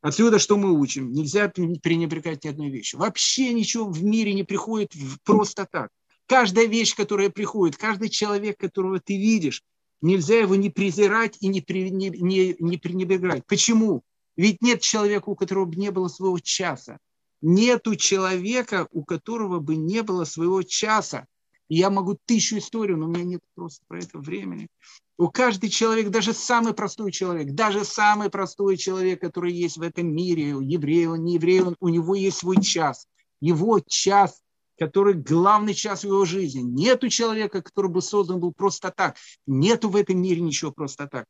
Отсюда 0.00 0.38
что 0.38 0.56
мы 0.56 0.72
учим? 0.72 1.12
Нельзя 1.12 1.50
пренебрегать 1.50 2.44
ни 2.44 2.48
одной 2.48 2.70
вещью. 2.70 2.98
Вообще 2.98 3.52
ничего 3.52 3.84
в 3.84 4.02
мире 4.02 4.32
не 4.32 4.42
приходит 4.42 4.92
просто 5.22 5.66
так. 5.70 5.90
Каждая 6.26 6.64
вещь, 6.64 6.96
которая 6.96 7.28
приходит, 7.28 7.76
каждый 7.76 8.08
человек, 8.08 8.58
которого 8.58 8.98
ты 9.00 9.18
видишь, 9.18 9.62
нельзя 10.02 10.38
его 10.38 10.54
не 10.54 10.70
презирать 10.70 11.36
и 11.40 11.48
не, 11.48 11.60
при, 11.60 11.90
не, 11.90 12.10
не, 12.10 12.56
не 12.58 12.76
пренебрегать. 12.76 13.46
Почему? 13.46 14.02
Ведь 14.36 14.62
нет 14.62 14.80
человека, 14.80 15.28
у 15.28 15.36
которого 15.36 15.66
бы 15.66 15.76
не 15.76 15.90
было 15.90 16.08
своего 16.08 16.38
часа. 16.38 16.98
Нету 17.40 17.94
человека, 17.94 18.88
у 18.90 19.04
которого 19.04 19.60
бы 19.60 19.76
не 19.76 20.02
было 20.02 20.24
своего 20.24 20.62
часа. 20.62 21.26
я 21.68 21.90
могу 21.90 22.18
тысячу 22.26 22.58
историй, 22.58 22.96
но 22.96 23.06
у 23.06 23.08
меня 23.08 23.24
нет 23.24 23.40
просто 23.54 23.84
про 23.86 23.98
это 23.98 24.18
времени. 24.18 24.68
У 25.16 25.28
каждый 25.28 25.70
человек, 25.70 26.08
даже 26.08 26.32
самый 26.32 26.74
простой 26.74 27.12
человек, 27.12 27.52
даже 27.52 27.84
самый 27.84 28.30
простой 28.30 28.76
человек, 28.76 29.20
который 29.20 29.52
есть 29.52 29.76
в 29.76 29.82
этом 29.82 30.08
мире, 30.12 30.56
еврей, 30.60 31.06
он 31.06 31.24
не 31.24 31.34
еврей, 31.34 31.60
он, 31.62 31.76
у 31.78 31.88
него 31.88 32.14
есть 32.14 32.38
свой 32.38 32.60
час. 32.60 33.06
Его 33.40 33.80
час, 33.80 34.42
который 34.78 35.14
главный 35.14 35.74
час 35.74 36.00
в 36.00 36.08
его 36.08 36.24
жизни. 36.24 36.60
Нету 36.60 37.08
человека, 37.08 37.62
который 37.62 37.90
бы 37.90 38.02
создан 38.02 38.40
был 38.40 38.52
просто 38.52 38.90
так. 38.90 39.16
Нету 39.46 39.88
в 39.88 39.96
этом 39.96 40.20
мире 40.20 40.40
ничего 40.40 40.72
просто 40.72 41.06
так. 41.06 41.26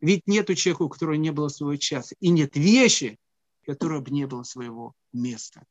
Ведь 0.00 0.26
нету 0.26 0.54
человека, 0.54 0.82
у 0.82 0.88
которого 0.88 1.14
не 1.14 1.32
было 1.32 1.48
своего 1.48 1.76
часа. 1.76 2.14
И 2.20 2.30
нет 2.30 2.56
вещи, 2.56 3.18
которой 3.64 4.00
бы 4.00 4.10
не 4.10 4.26
было 4.26 4.42
своего 4.42 4.92
места. 5.12 5.64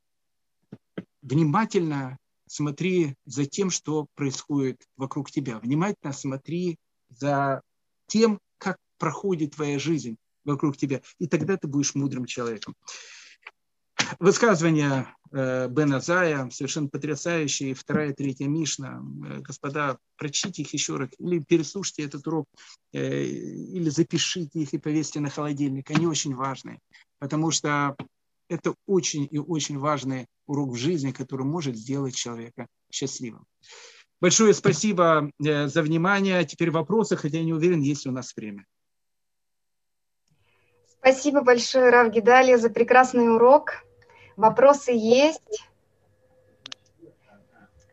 Внимательно 1.21 2.17
смотри 2.47 3.15
за 3.26 3.45
тем, 3.45 3.69
что 3.69 4.07
происходит 4.15 4.82
вокруг 4.97 5.32
тебя. 5.32 5.59
Внимательно 5.59 6.13
смотри 6.13 6.78
за 7.09 7.61
тем, 8.07 8.39
как 8.57 8.78
проходит 8.97 9.55
твоя 9.55 9.80
жизнь 9.80 10.17
вокруг 10.43 10.78
тебя. 10.78 11.01
И 11.19 11.28
тогда 11.28 11.57
ты 11.57 11.67
будешь 11.67 11.95
мудрым 11.95 12.26
человеком. 12.26 12.76
Высказывание 14.19 15.07
э, 15.31 15.67
Бена 15.67 15.99
Зая 15.99 16.49
совершенно 16.49 16.87
потрясающие. 16.87 17.73
Вторая, 17.73 18.13
третья 18.13 18.47
Мишна. 18.47 19.01
Э, 19.27 19.39
господа, 19.39 19.97
прочтите 20.17 20.61
их 20.61 20.73
еще 20.73 20.97
раз. 20.97 21.09
Или 21.19 21.39
переслушайте 21.39 22.03
этот 22.03 22.25
урок. 22.27 22.45
Э, 22.93 23.23
или 23.23 23.89
запишите 23.89 24.59
их 24.59 24.73
и 24.73 24.77
повесьте 24.77 25.19
на 25.19 25.29
холодильник. 25.29 25.89
Они 25.91 26.07
очень 26.07 26.35
важные. 26.35 26.79
Потому 27.19 27.51
что 27.51 27.95
это 28.49 28.75
очень 28.85 29.27
и 29.29 29.37
очень 29.37 29.79
важный 29.79 30.27
урок 30.47 30.71
в 30.71 30.77
жизни, 30.77 31.11
который 31.11 31.45
может 31.45 31.75
сделать 31.75 32.15
человека 32.15 32.67
счастливым. 32.91 33.45
Большое 34.21 34.53
спасибо 34.53 35.31
за 35.39 35.81
внимание. 35.81 36.45
Теперь 36.45 36.71
вопросы, 36.71 37.17
хотя 37.17 37.37
я 37.39 37.43
не 37.43 37.53
уверен, 37.53 37.81
есть 37.81 38.05
ли 38.05 38.11
у 38.11 38.13
нас 38.13 38.33
время. 38.35 38.65
Спасибо 40.99 41.41
большое, 41.41 41.91
Рав 41.91 42.11
Гидалия, 42.11 42.57
за 42.57 42.69
прекрасный 42.69 43.31
урок. 43.31 43.85
Вопросы 44.36 44.91
есть. 44.93 45.67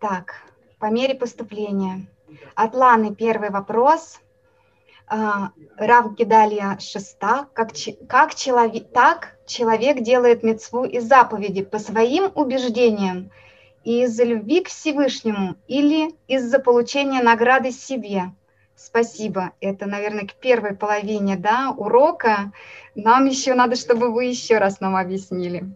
Так, 0.01 0.35
по 0.79 0.87
мере 0.87 1.15
поступления. 1.15 2.07
От 2.55 2.75
Ланы 2.75 3.15
первый 3.15 3.51
вопрос. 3.51 4.21
А, 5.07 5.51
Рав 5.77 6.15
Гидалия 6.15 6.79
шеста. 6.81 7.47
Как, 7.53 7.71
как 8.09 8.35
человек, 8.35 8.93
так 8.93 9.37
человек 9.47 10.01
делает 10.01 10.43
мецву 10.43 10.85
и 10.85 10.99
заповеди 10.99 11.63
по 11.63 11.79
своим 11.79 12.31
убеждениям– 12.35 13.31
из-за 13.85 14.25
любви 14.25 14.63
к 14.63 14.69
Всевышнему 14.69 15.57
или 15.67 16.15
из-за 16.29 16.59
получения 16.59 17.23
награды 17.23 17.73
себе. 17.73 18.33
Спасибо. 18.77 19.53
Это, 19.61 19.87
наверное, 19.87 20.27
к 20.27 20.35
первой 20.35 20.75
половине 20.75 21.37
да, 21.37 21.75
урока. 21.77 22.53
Нам 22.95 23.27
еще 23.27 23.55
надо, 23.55 23.77
чтобы 23.77 24.13
вы 24.13 24.27
еще 24.27 24.59
раз 24.59 24.81
нам 24.81 24.97
объяснили. 24.97 25.75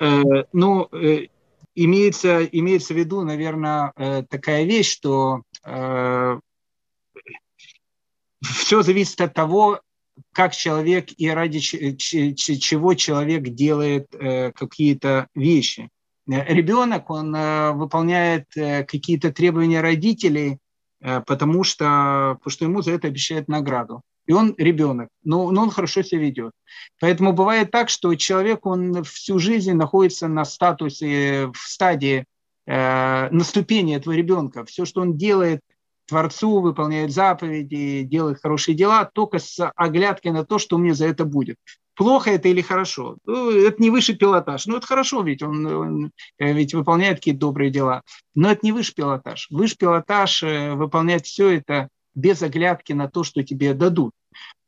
Э, 0.00 0.44
ну, 0.52 0.88
э, 0.92 1.26
имеется, 1.74 2.44
имеется 2.44 2.94
в 2.94 2.96
виду, 2.96 3.22
наверное, 3.22 3.92
э, 3.96 4.22
такая 4.28 4.64
вещь, 4.64 4.90
что 4.90 5.42
все 8.42 8.82
зависит 8.82 9.20
от 9.20 9.34
того, 9.34 9.80
как 10.32 10.54
человек 10.54 11.08
и 11.16 11.28
ради 11.28 11.58
чего 11.58 12.94
человек 12.94 13.42
делает 13.48 14.06
какие-то 14.10 15.26
вещи. 15.34 15.88
Ребенок, 16.26 17.10
он 17.10 17.32
выполняет 17.76 18.46
какие-то 18.54 19.32
требования 19.32 19.80
родителей 19.80 20.58
потому 21.00 21.64
что, 21.64 22.36
потому 22.38 22.50
что 22.50 22.64
ему 22.64 22.82
за 22.82 22.92
это 22.92 23.08
обещают 23.08 23.48
награду. 23.48 24.02
И 24.26 24.32
он 24.32 24.54
ребенок, 24.58 25.08
но, 25.22 25.50
но 25.50 25.62
он 25.62 25.70
хорошо 25.70 26.02
себя 26.02 26.20
ведет. 26.20 26.52
Поэтому 27.00 27.32
бывает 27.32 27.70
так, 27.70 27.88
что 27.88 28.14
человек, 28.16 28.66
он 28.66 29.04
всю 29.04 29.38
жизнь 29.38 29.72
находится 29.72 30.26
на 30.28 30.44
статусе, 30.44 31.46
в 31.54 31.58
стадии, 31.58 32.24
э, 32.66 33.30
на 33.30 33.44
ступени 33.44 33.96
этого 33.96 34.14
ребенка. 34.14 34.64
Все, 34.64 34.84
что 34.84 35.00
он 35.00 35.16
делает, 35.16 35.60
Творцу, 36.06 36.60
выполняет 36.60 37.12
заповеди, 37.12 38.02
делает 38.02 38.40
хорошие 38.40 38.74
дела, 38.74 39.10
только 39.12 39.38
с 39.38 39.70
оглядкой 39.74 40.32
на 40.32 40.44
то, 40.44 40.58
что 40.58 40.78
мне 40.78 40.94
за 40.94 41.06
это 41.06 41.24
будет. 41.24 41.56
Плохо 41.96 42.30
это 42.30 42.48
или 42.48 42.60
хорошо? 42.60 43.16
Ну, 43.24 43.50
это 43.50 43.82
не 43.82 43.90
высший 43.90 44.16
пилотаж. 44.16 44.66
Ну, 44.66 44.76
это 44.76 44.86
хорошо, 44.86 45.22
ведь 45.22 45.42
он, 45.42 45.66
он 45.66 46.12
э, 46.38 46.52
ведь 46.52 46.74
выполняет 46.74 47.18
какие-то 47.18 47.40
добрые 47.40 47.70
дела. 47.70 48.02
Но 48.34 48.50
это 48.50 48.60
не 48.62 48.72
высший 48.72 48.94
пилотаж. 48.94 49.48
Высший 49.50 49.78
пилотаж 49.78 50.42
э, 50.42 50.74
выполнять 50.74 51.26
все 51.26 51.56
это 51.56 51.88
без 52.16 52.42
оглядки 52.42 52.92
на 52.92 53.08
то, 53.08 53.22
что 53.22 53.44
тебе 53.44 53.74
дадут. 53.74 54.12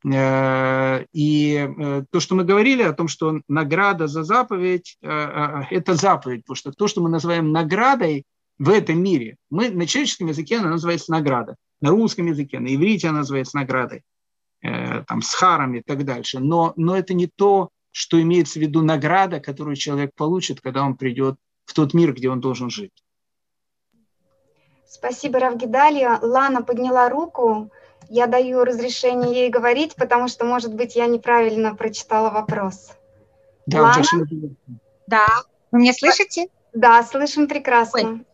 Э, 0.05 1.05
и 1.13 1.69
то, 2.13 2.21
что 2.21 2.37
мы 2.37 2.45
говорили 2.45 2.83
о 2.83 2.93
том, 2.93 3.09
что 3.09 3.41
награда 3.49 4.07
за 4.07 4.23
заповедь, 4.23 4.97
это 5.03 5.95
заповедь, 5.95 6.45
потому 6.45 6.57
что 6.57 6.71
то, 6.71 6.87
что 6.87 7.01
мы 7.01 7.11
называем 7.11 7.51
наградой, 7.51 8.25
в 8.59 8.71
этом 8.71 9.03
мире. 9.03 9.37
Мы 9.51 9.71
на 9.71 9.87
человеческом 9.87 10.29
языке 10.29 10.59
она 10.59 10.71
называется 10.71 11.13
награда, 11.13 11.57
на 11.81 11.91
русском 11.91 12.27
языке, 12.27 12.59
на 12.59 12.75
иврите 12.75 13.09
она 13.09 13.19
называется 13.19 13.57
наградой, 13.57 14.03
э, 14.63 15.05
там, 15.05 15.23
с 15.23 15.33
харами 15.33 15.79
и 15.79 15.83
так 15.83 16.05
дальше. 16.05 16.41
Но, 16.41 16.73
но 16.77 16.97
это 16.97 17.15
не 17.15 17.29
то, 17.29 17.71
что 17.93 18.21
имеется 18.21 18.59
в 18.59 18.63
виду 18.63 18.83
награда, 18.83 19.41
которую 19.41 19.77
человек 19.77 20.11
получит, 20.15 20.61
когда 20.61 20.85
он 20.85 20.97
придет 20.97 21.37
в 21.65 21.75
тот 21.75 21.95
мир, 21.95 22.13
где 22.15 22.31
он 22.31 22.41
должен 22.41 22.71
жить. 22.71 22.93
Спасибо, 24.89 25.39
Равгидалия. 25.39 26.19
Лана 26.23 26.63
подняла 26.63 27.09
руку. 27.09 27.71
Я 28.09 28.27
даю 28.27 28.65
разрешение 28.65 29.43
ей 29.43 29.51
говорить, 29.51 29.95
потому 29.95 30.29
что, 30.29 30.45
может 30.47 30.73
быть, 30.73 30.97
я 30.97 31.07
неправильно 31.07 31.75
прочитала 31.75 32.31
вопрос. 32.31 32.93
Да, 33.67 33.83
Лана? 33.83 34.05
Да. 35.07 35.27
Вы 35.71 35.81
меня 35.81 35.93
слышите? 35.93 36.49
Да, 36.73 37.03
слышим 37.03 37.49
прекрасно. 37.49 38.01
Ой, 38.01 38.27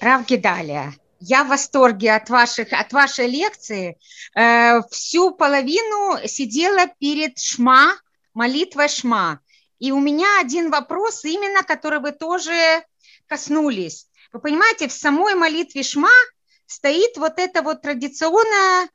Равгидалия, 0.00 0.92
я 1.20 1.44
в 1.44 1.48
восторге 1.48 2.12
от, 2.12 2.28
ваших, 2.28 2.72
от 2.72 2.92
вашей 2.92 3.26
лекции. 3.26 3.96
Э, 4.34 4.82
всю 4.90 5.30
половину 5.30 6.18
сидела 6.26 6.88
перед 6.98 7.38
Шма, 7.38 7.94
молитвой 8.34 8.88
Шма. 8.88 9.40
И 9.78 9.92
у 9.92 10.00
меня 10.00 10.40
один 10.40 10.70
вопрос, 10.70 11.24
именно 11.24 11.62
который 11.62 12.00
вы 12.00 12.12
тоже 12.12 12.84
коснулись. 13.26 14.08
Вы 14.32 14.40
понимаете, 14.40 14.88
в 14.88 14.92
самой 14.92 15.34
молитве 15.34 15.82
Шма 15.82 16.10
стоит 16.66 17.16
вот 17.16 17.34
это 17.36 17.62
вот 17.62 17.82
традиционное 17.82 18.88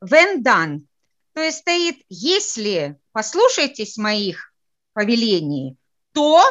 вендан. 0.00 0.86
То 1.32 1.40
есть 1.40 1.58
стоит, 1.58 1.96
если 2.08 2.96
послушайтесь 3.12 3.96
моих 3.96 4.52
повелений, 4.92 5.76
то 6.12 6.42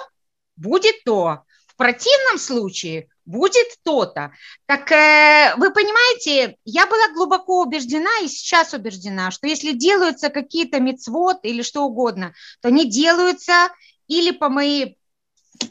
будет 0.58 0.96
то. 1.06 1.44
В 1.68 1.76
противном 1.78 2.38
случае 2.38 3.10
будет 3.26 3.68
то-то. 3.84 4.32
Так 4.66 4.92
э, 4.92 5.56
вы 5.58 5.74
понимаете, 5.74 6.58
я 6.64 6.86
была 6.86 7.10
глубоко 7.14 7.62
убеждена 7.62 8.20
и 8.22 8.28
сейчас 8.28 8.74
убеждена, 8.74 9.32
что 9.32 9.48
если 9.48 9.72
делаются 9.72 10.30
какие-то 10.30 10.80
мецвод 10.80 11.40
или 11.44 11.64
что 11.64 11.84
угодно, 11.84 12.34
то 12.62 12.68
они 12.68 12.90
делаются 12.90 13.70
или 14.08 14.32
по 14.32 14.50
моей 14.50 15.00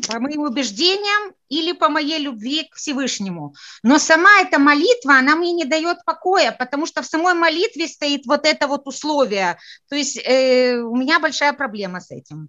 по 0.08 0.20
моим 0.20 0.42
убеждениям 0.42 1.34
или 1.48 1.72
по 1.72 1.88
моей 1.88 2.18
любви 2.18 2.68
к 2.70 2.76
Всевышнему. 2.76 3.54
Но 3.82 3.98
сама 3.98 4.40
эта 4.40 4.58
молитва, 4.58 5.18
она 5.18 5.36
мне 5.36 5.52
не 5.52 5.64
дает 5.64 6.04
покоя, 6.04 6.52
потому 6.52 6.86
что 6.86 7.02
в 7.02 7.06
самой 7.06 7.34
молитве 7.34 7.88
стоит 7.88 8.26
вот 8.26 8.46
это 8.46 8.66
вот 8.66 8.86
условие. 8.86 9.58
То 9.88 9.96
есть 9.96 10.20
э, 10.24 10.76
у 10.76 10.96
меня 10.96 11.20
большая 11.20 11.52
проблема 11.52 12.00
с 12.00 12.10
этим. 12.10 12.48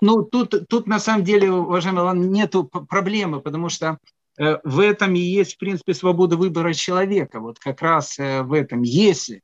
Ну, 0.00 0.22
тут, 0.22 0.68
тут 0.68 0.86
на 0.86 0.98
самом 0.98 1.24
деле, 1.24 1.50
уважаемый 1.50 2.02
Иван, 2.02 2.30
нету 2.30 2.64
проблемы, 2.64 3.40
потому 3.40 3.68
что 3.68 3.98
Э, 4.38 4.58
в 4.64 4.80
этом 4.80 5.14
и 5.14 5.20
есть, 5.20 5.54
в 5.54 5.58
принципе, 5.58 5.94
свобода 5.94 6.36
выбора 6.36 6.72
человека. 6.72 7.40
Вот 7.40 7.58
как 7.58 7.82
раз 7.82 8.18
э, 8.18 8.42
в 8.42 8.52
этом, 8.52 8.82
если. 8.82 9.42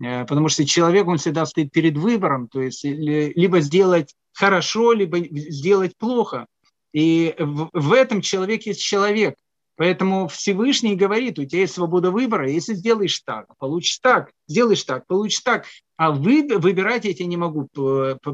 Э, 0.00 0.24
потому 0.26 0.48
что 0.48 0.66
человек, 0.66 1.06
он 1.06 1.18
всегда 1.18 1.46
стоит 1.46 1.72
перед 1.72 1.96
выбором, 1.96 2.48
то 2.48 2.60
есть 2.60 2.84
либо 2.84 3.60
сделать 3.60 4.14
хорошо, 4.32 4.92
либо 4.92 5.18
сделать 5.18 5.96
плохо. 5.96 6.46
И 6.92 7.34
в 7.38 7.92
этом 7.92 8.20
человек 8.20 8.66
есть 8.66 8.82
человек. 8.82 9.34
Поэтому 9.76 10.26
Всевышний 10.26 10.96
говорит, 10.96 11.38
у 11.38 11.44
тебя 11.44 11.60
есть 11.60 11.74
свобода 11.74 12.10
выбора, 12.10 12.50
если 12.50 12.74
сделаешь 12.74 13.20
так, 13.20 13.46
получишь 13.58 13.98
так, 13.98 14.32
сделаешь 14.48 14.82
так, 14.82 15.06
получишь 15.06 15.40
так. 15.40 15.66
А 15.96 16.10
вы, 16.10 16.48
выбирать 16.58 17.04
я 17.04 17.14
тебе 17.14 17.26
не 17.26 17.36
могу 17.36 17.68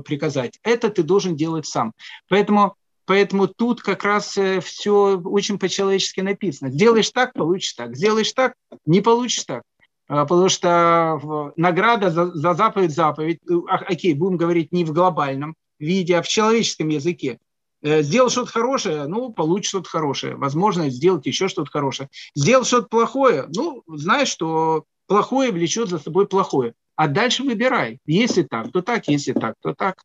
приказать. 0.04 0.58
Это 0.62 0.88
ты 0.88 1.02
должен 1.02 1.36
делать 1.36 1.66
сам. 1.66 1.92
Поэтому 2.28 2.76
Поэтому 3.06 3.48
тут 3.48 3.82
как 3.82 4.02
раз 4.04 4.36
э, 4.38 4.60
все 4.60 5.18
очень 5.18 5.58
по-человечески 5.58 6.20
написано. 6.20 6.70
Сделаешь 6.70 7.10
так, 7.10 7.34
получишь 7.34 7.74
так. 7.74 7.96
Сделаешь 7.96 8.32
так, 8.32 8.54
не 8.86 9.02
получишь 9.02 9.44
так. 9.44 9.62
А, 10.08 10.24
потому 10.24 10.48
что 10.48 11.52
награда 11.56 12.10
за, 12.10 12.26
за 12.32 12.54
заповедь 12.54 12.94
заповедь, 12.94 13.40
э, 13.48 13.54
а, 13.68 13.76
окей, 13.76 14.14
будем 14.14 14.36
говорить 14.36 14.72
не 14.72 14.84
в 14.84 14.92
глобальном 14.92 15.54
виде, 15.78 16.16
а 16.16 16.22
в 16.22 16.28
человеческом 16.28 16.88
языке. 16.88 17.38
Э, 17.84 18.02
сделал 18.02 18.30
что-то 18.30 18.50
хорошее, 18.50 19.06
ну, 19.06 19.30
получишь 19.30 19.68
что-то 19.68 19.90
хорошее. 19.90 20.36
Возможно, 20.36 20.88
сделать 20.88 21.26
еще 21.26 21.48
что-то 21.48 21.70
хорошее. 21.70 22.08
Сделал 22.34 22.64
что-то 22.64 22.88
плохое, 22.88 23.44
ну, 23.54 23.82
знаешь, 23.86 24.28
что 24.28 24.84
плохое 25.06 25.52
влечет 25.52 25.90
за 25.90 25.98
собой 25.98 26.26
плохое. 26.26 26.72
А 26.96 27.08
дальше 27.08 27.42
выбирай. 27.42 27.98
Если 28.06 28.42
так, 28.42 28.72
то 28.72 28.80
так, 28.80 29.06
если 29.08 29.34
так, 29.34 29.56
то 29.60 29.74
так. 29.74 30.02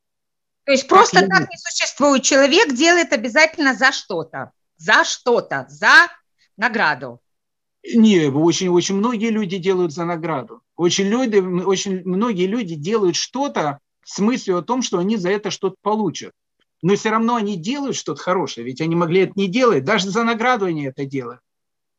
То 0.65 0.73
есть 0.73 0.89
просто 0.89 1.21
так 1.25 1.49
не 1.49 1.57
существует. 1.57 2.23
Человек 2.23 2.73
делает 2.73 3.13
обязательно 3.13 3.73
за 3.73 3.93
что-то. 3.93 4.51
За 4.75 5.05
что-то. 5.05 5.65
За 5.69 6.09
награду. 6.57 7.21
Не, 7.95 8.27
очень, 8.27 8.67
очень 8.67 8.95
многие 8.95 9.29
люди 9.29 9.57
делают 9.57 9.93
за 9.93 10.03
награду. 10.03 10.61
Очень, 10.75 11.05
люди, 11.05 11.37
очень 11.37 12.03
многие 12.03 12.45
люди 12.45 12.75
делают 12.75 13.15
что-то 13.15 13.79
с 14.03 14.19
мыслью 14.19 14.57
о 14.57 14.63
том, 14.63 14.81
что 14.81 14.97
они 14.97 15.15
за 15.15 15.29
это 15.29 15.49
что-то 15.49 15.77
получат. 15.81 16.33
Но 16.81 16.95
все 16.95 17.09
равно 17.09 17.35
они 17.35 17.57
делают 17.57 17.95
что-то 17.95 18.21
хорошее, 18.21 18.65
ведь 18.65 18.81
они 18.81 18.95
могли 18.95 19.21
это 19.21 19.33
не 19.35 19.47
делать. 19.47 19.83
Даже 19.83 20.09
за 20.09 20.23
награду 20.23 20.65
они 20.65 20.85
это 20.85 21.05
делают. 21.05 21.41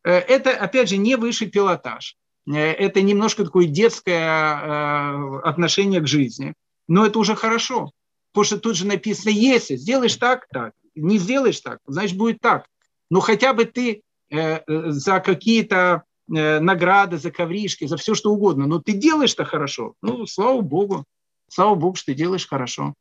Э, 0.05 0.13
это, 0.13 0.51
опять 0.51 0.89
же, 0.89 0.97
не 0.97 1.17
высший 1.17 1.49
пилотаж. 1.49 2.17
Э, 2.49 2.55
это 2.55 3.03
немножко 3.03 3.45
такое 3.45 3.67
детское 3.67 4.19
э, 4.21 5.41
отношение 5.45 6.01
к 6.01 6.07
жизни. 6.07 6.55
Но 6.89 7.07
это 7.07 7.19
уже 7.19 7.37
хорошо. 7.37 7.93
Потому 8.33 8.45
что 8.45 8.59
тут 8.59 8.77
же 8.77 8.87
написано, 8.87 9.31
если 9.31 9.77
сделаешь 9.77 10.17
так, 10.17 10.47
так, 10.49 10.73
не 10.95 11.19
сделаешь 11.19 11.61
так, 11.61 11.79
значит 11.87 12.17
будет 12.17 12.39
так. 12.41 12.67
Но 13.11 13.21
хотя 13.21 13.53
бы 13.53 13.65
ты 13.65 14.03
за 14.29 15.19
какие-то 15.19 16.05
награды, 16.29 17.19
за 17.19 17.33
ковришки, 17.33 17.87
за 17.87 17.97
все 17.97 18.15
что 18.15 18.31
угодно, 18.31 18.69
но 18.69 18.79
ты 18.79 18.93
делаешь-то 18.93 19.45
хорошо. 19.45 19.95
Ну, 20.01 20.27
слава 20.27 20.61
Богу, 20.61 21.05
слава 21.49 21.75
Богу, 21.75 21.97
что 21.97 22.07
ты 22.07 22.15
делаешь 22.15 22.47
хорошо. 22.47 22.95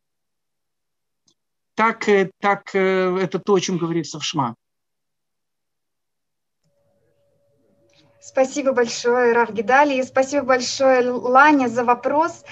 Так, 1.80 2.10
э, 2.10 2.30
так 2.42 2.76
э, 2.76 3.18
это 3.22 3.40
то, 3.40 3.54
о 3.54 3.60
чем 3.62 3.78
говорится 3.78 4.20
в 4.20 4.26
Шма. 4.26 4.56
Спасибо 8.20 8.74
большое, 8.74 9.32
Раф 9.32 9.54
Гидали, 9.54 9.98
и 9.98 10.04
спасибо 10.04 10.44
большое, 10.44 11.10
Ланя, 11.10 11.70
за 11.70 11.86
вопрос. 11.86 12.44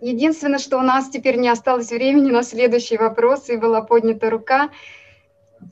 Единственное, 0.00 0.58
что 0.58 0.78
у 0.78 0.80
нас 0.80 1.10
теперь 1.10 1.36
не 1.36 1.50
осталось 1.50 1.90
времени 1.90 2.30
на 2.30 2.42
следующий 2.42 2.96
вопрос, 2.96 3.50
и 3.50 3.58
была 3.58 3.82
поднята 3.82 4.30
рука. 4.30 4.70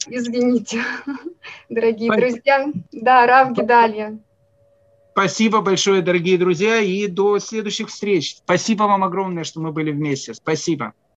Извините, 0.08 0.82
дорогие 1.70 2.12
спасибо. 2.12 2.30
друзья. 2.30 2.72
Да, 2.92 3.26
Раф 3.26 3.52
Гидали. 3.52 4.18
Спасибо 5.12 5.62
большое, 5.62 6.02
дорогие 6.02 6.36
друзья, 6.36 6.78
и 6.80 7.06
до 7.06 7.38
следующих 7.38 7.88
встреч. 7.88 8.36
Спасибо 8.36 8.82
вам 8.82 9.02
огромное, 9.02 9.44
что 9.44 9.60
мы 9.60 9.72
были 9.72 9.92
вместе. 9.92 10.34
Спасибо. 10.34 10.92